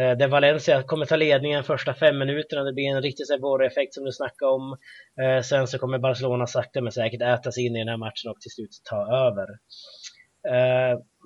Eh, 0.00 0.16
där 0.16 0.28
Valencia 0.28 0.82
kommer 0.82 1.06
ta 1.06 1.16
ledningen 1.16 1.64
första 1.64 1.94
fem 1.94 2.18
minuterna, 2.18 2.62
det 2.62 2.72
blir 2.72 2.88
en 2.88 3.02
riktig 3.02 3.24
effekt 3.66 3.94
som 3.94 4.04
du 4.04 4.12
snackade 4.12 4.50
om. 4.50 4.76
Eh, 5.22 5.42
sen 5.42 5.66
så 5.66 5.78
kommer 5.78 5.98
Barcelona 5.98 6.46
sakta 6.46 6.80
men 6.80 6.92
säkert 6.92 7.22
äta 7.22 7.52
sig 7.52 7.66
in 7.66 7.76
i 7.76 7.78
den 7.78 7.88
här 7.88 7.96
matchen 7.96 8.30
och 8.30 8.40
till 8.40 8.50
slut 8.50 8.70
ta 8.90 9.26
över. 9.26 9.46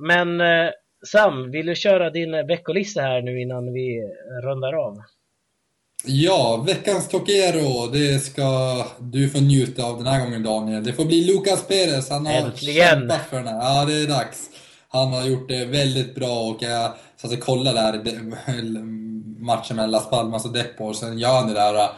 Men 0.09 0.41
Sam, 1.07 1.51
vill 1.51 1.67
du 1.67 1.75
köra 1.75 2.11
din 2.11 2.33
veckolista 2.33 3.01
här 3.01 3.23
nu 3.23 3.41
innan 3.41 3.73
vi 3.73 4.03
rundar 4.43 4.73
av? 4.73 4.99
Ja, 6.05 6.65
veckans 6.67 7.09
Tokero, 7.09 7.87
det 7.93 8.19
ska 8.19 8.85
du 9.01 9.29
få 9.29 9.41
njuta 9.41 9.85
av 9.85 9.99
den 9.99 10.07
här 10.07 10.25
gången 10.25 10.43
Daniel. 10.43 10.85
Det 10.85 10.93
får 10.93 11.05
bli 11.05 11.25
Lucas 11.25 11.67
Perez, 11.67 12.11
han 12.11 12.27
har 12.27 12.33
Äntligen. 12.35 12.89
kämpat 12.89 13.21
för 13.31 13.37
den 13.37 13.47
här. 13.47 13.55
Ja, 13.55 13.85
det 13.85 13.95
är 13.95 14.07
dags. 14.07 14.51
Han 14.89 15.13
har 15.13 15.27
gjort 15.27 15.49
det 15.49 15.65
väldigt 15.65 16.15
bra 16.15 16.41
och 16.43 16.63
jag 16.63 16.93
satt 17.17 17.33
och 17.33 17.41
kollade 17.41 17.81
där 17.81 17.99
matchen 19.43 19.77
mellan 19.77 19.91
Las 19.91 20.11
Palmas 20.11 20.45
och 20.45 20.53
Depor 20.53 20.89
och 20.89 20.97
sen 20.97 21.19
gör 21.19 21.35
han 21.35 21.49
det 21.49 21.55
där 21.55 21.89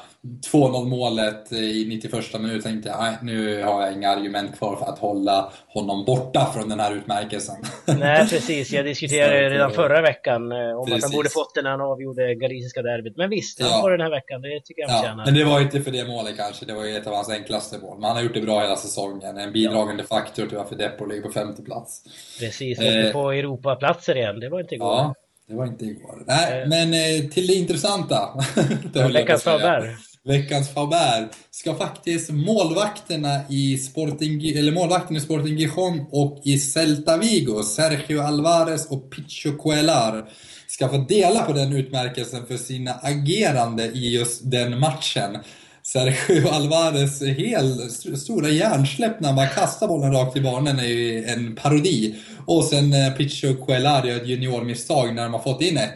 2-0 0.52 0.84
målet 0.84 1.52
i 1.52 1.84
91 1.88 2.40
minuten 2.40 2.62
tänkte 2.62 2.88
jag, 2.88 3.00
nej, 3.00 3.16
nu 3.22 3.62
har 3.62 3.82
jag 3.82 3.92
inga 3.92 4.10
argument 4.10 4.58
kvar 4.58 4.76
för 4.76 4.86
att 4.86 4.98
hålla 4.98 5.52
honom 5.68 6.04
borta 6.04 6.50
från 6.54 6.68
den 6.68 6.80
här 6.80 6.94
utmärkelsen. 6.94 7.56
Nej, 7.98 8.28
precis. 8.28 8.70
Jag 8.72 8.84
diskuterade 8.84 9.50
redan 9.50 9.70
förra 9.70 10.02
veckan 10.02 10.52
eh, 10.52 10.58
om 10.58 10.86
precis. 10.86 11.04
att 11.04 11.10
han 11.10 11.16
borde 11.16 11.30
fått 11.30 11.54
den 11.54 11.64
när 11.64 11.70
han 11.70 11.80
avgjorde 11.80 12.34
galiciska 12.34 12.82
derbyt. 12.82 13.16
Men 13.16 13.30
visst, 13.30 13.60
han 13.60 13.70
ja. 13.70 13.80
får 13.80 13.90
den 13.90 14.00
här 14.00 14.10
veckan. 14.10 14.42
Det 14.42 14.60
tycker 14.64 14.82
jag 14.82 14.88
han 14.88 15.04
ja, 15.04 15.24
Men 15.24 15.34
det 15.34 15.44
var 15.44 15.60
inte 15.60 15.80
för 15.80 15.90
det 15.90 16.04
målet 16.04 16.36
kanske. 16.36 16.66
Det 16.66 16.74
var 16.74 16.84
ju 16.84 16.96
ett 16.96 17.06
av 17.06 17.14
hans 17.14 17.30
enklaste 17.30 17.78
mål. 17.78 17.98
Men 17.98 18.04
han 18.04 18.16
har 18.16 18.22
gjort 18.22 18.34
det 18.34 18.40
bra 18.40 18.60
hela 18.60 18.76
säsongen. 18.76 19.38
En 19.38 19.52
bidragande 19.52 20.04
ja. 20.10 20.16
faktor 20.16 20.46
till 20.46 20.56
varför 20.56 20.76
Depor 20.76 21.06
ligger 21.06 21.22
på 21.22 21.32
femte 21.32 21.62
plats. 21.62 22.02
Precis, 22.40 22.78
eh, 22.78 23.12
på 23.12 23.30
Europaplatser 23.30 24.16
igen. 24.16 24.40
Det 24.40 24.48
var 24.48 24.60
inte 24.60 24.74
igår. 24.74 24.88
Ja, 24.88 25.14
det 25.48 25.54
var 25.54 25.66
inte 25.66 25.84
igår. 25.84 26.22
Nej, 26.26 26.62
eh. 26.62 26.68
men 26.68 26.94
eh, 26.94 27.28
till 27.30 27.46
det 27.46 27.54
intressanta. 27.54 28.44
det 28.92 29.08
Veckans 29.08 29.42
Faber 29.42 29.96
veckans 30.24 30.68
Faber 30.68 31.28
ska 31.50 31.74
faktiskt 31.74 32.30
målvakterna 32.30 33.40
i 33.48 33.78
Sporting, 33.78 34.48
eller 34.48 34.72
målvakten 34.72 35.16
i 35.16 35.20
Sporting 35.20 35.56
Gijon 35.56 36.06
och 36.10 36.40
i 36.44 36.58
Celta 36.58 37.16
Vigo, 37.16 37.62
Sergio 37.62 38.20
Alvarez 38.20 38.86
och 38.86 39.10
Picho 39.10 39.52
Cuellar, 39.58 40.28
ska 40.66 40.88
få 40.88 40.96
dela 40.96 41.42
på 41.42 41.52
den 41.52 41.72
utmärkelsen 41.72 42.46
för 42.46 42.56
sina 42.56 42.92
agerande 43.02 43.84
i 43.84 44.14
just 44.14 44.50
den 44.50 44.80
matchen. 44.80 45.38
Sergio 45.82 46.48
Alvarez 46.48 47.22
helt 47.22 47.92
stora 48.20 48.48
hjärnsläpp 48.48 49.20
när 49.20 49.32
man 49.32 49.48
kastar 49.48 49.88
bollen 49.88 50.12
rakt 50.12 50.36
i 50.36 50.40
banan 50.40 50.78
är 50.78 50.84
ju 50.84 51.24
en 51.24 51.54
parodi. 51.54 52.14
Och 52.46 52.64
sen 52.64 52.92
eh, 52.92 53.12
Picho 53.16 53.66
Cuellar 53.66 54.04
gör 54.04 54.16
ett 54.16 54.26
juniormisstag 54.26 55.14
när 55.14 55.22
de 55.22 55.32
har 55.32 55.40
fått 55.40 55.62
in 55.62 55.78
1-1 55.78 55.88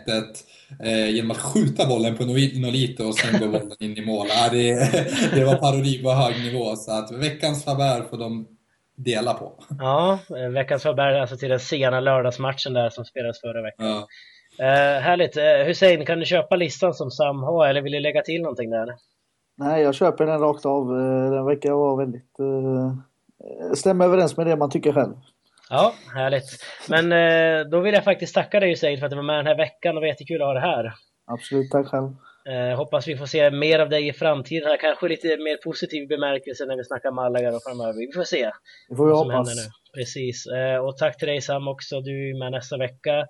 eh, 0.84 1.10
genom 1.10 1.30
att 1.30 1.36
skjuta 1.36 1.86
bollen 1.86 2.16
på 2.16 2.24
Nolito 2.24 3.04
och 3.04 3.14
sen 3.14 3.40
går 3.40 3.46
bollen 3.48 3.76
in 3.80 3.96
i 3.96 4.06
mål. 4.06 4.26
Ja, 4.30 4.48
det, 4.52 4.74
det 5.34 5.44
var 5.44 5.54
parodi 5.54 6.02
på 6.02 6.10
hög 6.10 6.34
nivå, 6.42 6.76
så 6.76 6.92
att 6.92 7.12
veckans 7.12 7.64
favör 7.64 8.02
får 8.10 8.18
de 8.18 8.46
dela 8.96 9.34
på. 9.34 9.52
Ja, 9.78 10.18
veckans 10.54 10.82
favör 10.82 11.12
alltså 11.12 11.36
till 11.36 11.48
den 11.48 11.60
sena 11.60 12.00
lördagsmatchen 12.00 12.72
där 12.72 12.90
som 12.90 13.04
spelades 13.04 13.40
förra 13.40 13.62
veckan. 13.62 13.86
Ja. 13.86 14.06
Eh, 14.60 15.00
härligt. 15.00 15.36
Eh, 15.36 15.66
Hussein, 15.66 16.06
kan 16.06 16.18
du 16.18 16.24
köpa 16.24 16.56
listan 16.56 16.94
som 16.94 17.10
Sam 17.10 17.42
har 17.42 17.68
eller 17.68 17.82
vill 17.82 17.92
du 17.92 18.00
lägga 18.00 18.22
till 18.22 18.42
någonting 18.42 18.70
där? 18.70 18.94
Nej, 19.56 19.82
jag 19.82 19.94
köper 19.94 20.26
den 20.26 20.40
rakt 20.40 20.66
av. 20.66 20.82
Eh, 20.82 21.30
den 21.30 21.44
verkar 21.44 21.72
vara 21.72 21.96
väldigt... 21.96 22.38
Eh, 22.40 22.92
stämmer 23.74 24.04
överens 24.04 24.36
med 24.36 24.46
det 24.46 24.56
man 24.56 24.70
tycker 24.70 24.92
själv. 24.92 25.14
Ja, 25.70 25.94
härligt. 26.14 26.64
Men 26.88 27.12
eh, 27.12 27.66
då 27.70 27.80
vill 27.80 27.94
jag 27.94 28.04
faktiskt 28.04 28.34
tacka 28.34 28.60
dig 28.60 28.70
Hussein 28.70 28.98
för 28.98 29.06
att 29.06 29.10
du 29.10 29.16
var 29.16 29.22
med 29.22 29.38
den 29.38 29.46
här 29.46 29.56
veckan 29.56 29.96
och 29.96 30.00
det 30.00 30.06
var 30.06 30.12
jättekul 30.12 30.42
att 30.42 30.48
ha 30.48 30.54
det 30.54 30.60
här. 30.60 30.92
Absolut, 31.26 31.70
tack 31.70 31.86
själv. 31.86 32.08
Eh, 32.48 32.76
hoppas 32.76 33.08
vi 33.08 33.16
får 33.16 33.26
se 33.26 33.50
mer 33.50 33.78
av 33.78 33.88
dig 33.88 34.08
i 34.08 34.12
framtiden, 34.12 34.76
kanske 34.80 35.08
lite 35.08 35.28
mer 35.28 35.56
positiv 35.56 36.08
bemärkelse 36.08 36.64
när 36.64 36.76
vi 36.76 36.84
snackar 36.84 37.10
Malaga 37.10 37.60
framöver. 37.66 38.06
Vi 38.06 38.12
får 38.12 38.24
se. 38.24 38.50
Det 38.88 38.96
får 38.96 39.06
vi 39.06 39.12
hoppas. 39.12 39.48
Precis. 39.94 40.46
Eh, 40.46 40.76
och 40.76 40.96
tack 40.96 41.18
till 41.18 41.28
dig 41.28 41.40
Sam 41.40 41.68
också, 41.68 42.00
du 42.00 42.30
är 42.30 42.38
med 42.38 42.52
nästa 42.52 42.76
vecka. 42.76 43.26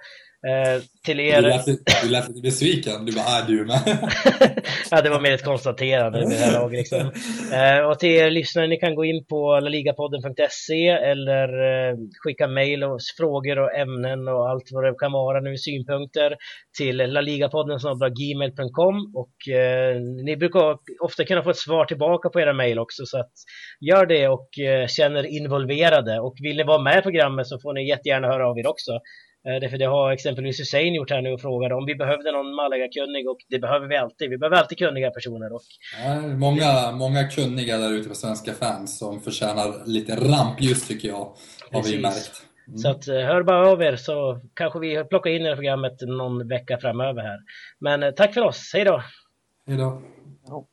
Eh, 0.46 0.82
till 1.04 1.20
er... 1.20 1.42
Du 1.42 1.48
lät, 1.48 1.66
du 2.02 2.08
lät 2.08 2.28
lite 2.28 2.40
besviken. 2.40 3.06
Du 3.06 3.12
bara, 3.12 3.24
är 3.24 3.46
du 3.46 3.64
med? 3.64 3.80
ja, 4.90 5.02
det 5.02 5.10
var 5.10 5.20
mer 5.20 5.34
ett 5.34 5.44
konstaterande 5.44 6.18
med 6.18 6.30
det 6.30 6.36
här 6.36 6.52
laget. 6.52 6.78
Liksom. 6.78 7.10
Eh, 7.52 7.78
och 7.78 7.98
till 7.98 8.10
er 8.10 8.30
lyssnare, 8.30 8.66
ni 8.66 8.76
kan 8.76 8.94
gå 8.94 9.04
in 9.04 9.24
på 9.24 9.60
laligapodden.se 9.60 10.88
eller 10.88 11.48
skicka 12.24 12.48
mejl 12.48 12.84
och 12.84 13.00
frågor 13.16 13.58
och 13.58 13.74
ämnen 13.74 14.28
och 14.28 14.50
allt 14.50 14.68
vad 14.72 14.84
det 14.84 14.94
kan 14.98 15.12
vara 15.12 15.40
nu, 15.40 15.56
synpunkter 15.56 16.36
till 16.78 16.96
laligapodden 16.96 17.78
gmail.com 18.18 19.12
och 19.14 19.34
ni 20.24 20.36
brukar 20.36 20.78
ofta 21.00 21.24
kunna 21.24 21.42
få 21.42 21.50
ett 21.50 21.56
svar 21.56 21.84
tillbaka 21.84 22.28
på 22.28 22.40
era 22.40 22.52
mejl 22.52 22.78
också 22.78 23.02
så 23.06 23.18
att 23.18 23.32
gör 23.80 24.06
det 24.06 24.28
och 24.28 24.48
känner 24.88 25.26
involverade 25.26 26.20
och 26.20 26.34
vill 26.48 26.56
ni 26.56 26.64
vara 26.64 26.82
med 26.82 26.98
i 26.98 27.02
programmet 27.02 27.46
så 27.46 27.58
får 27.58 27.72
ni 27.72 27.88
jättegärna 27.88 28.26
höra 28.26 28.48
av 28.48 28.58
er 28.58 28.66
också. 28.66 28.92
Eh, 29.46 29.60
därför 29.60 29.78
det 29.78 29.84
har 29.84 30.12
exempelvis 30.12 30.60
Hussein 30.60 30.94
gjort 30.94 31.10
här 31.10 31.22
nu 31.22 31.30
och 31.32 31.40
frågade 31.40 31.74
om 31.74 31.86
vi 31.86 31.94
behövde 31.94 32.32
någon 32.32 32.54
Malaga-kunnig 32.54 33.28
och 33.28 33.38
det 33.48 33.58
behöver 33.58 33.86
vi 33.86 33.96
alltid. 33.96 34.30
Vi 34.30 34.38
behöver 34.38 34.56
alltid 34.56 34.78
kunniga 34.78 35.10
personer. 35.10 35.52
Och... 35.52 35.62
Ja, 36.04 36.20
många, 36.20 36.92
många 36.92 37.28
kunniga 37.28 37.78
där 37.78 37.92
ute 37.92 38.08
på 38.08 38.14
svenska 38.14 38.52
fans 38.52 38.98
som 38.98 39.20
förtjänar 39.20 39.86
lite 39.86 40.12
rampljus 40.16 40.88
tycker 40.88 41.08
jag, 41.08 41.32
har 41.72 41.82
vi 41.82 42.02
märkt. 42.02 42.42
Mm. 42.68 42.78
Så 42.78 42.88
att, 42.90 43.08
eh, 43.08 43.14
hör 43.14 43.42
bara 43.42 43.70
av 43.70 43.82
er 43.82 43.96
så 43.96 44.40
kanske 44.54 44.78
vi 44.78 45.04
plockar 45.04 45.30
in 45.30 45.46
er 45.46 45.52
i 45.52 45.56
programmet 45.56 46.00
någon 46.00 46.48
vecka 46.48 46.78
framöver 46.78 47.22
här. 47.22 47.38
Men 47.80 48.02
eh, 48.02 48.10
tack 48.10 48.34
för 48.34 48.40
oss, 48.40 48.70
hej 48.74 48.84
då! 48.84 49.02
Hej 49.66 49.76
då! 49.76 50.02
Ja. 50.46 50.66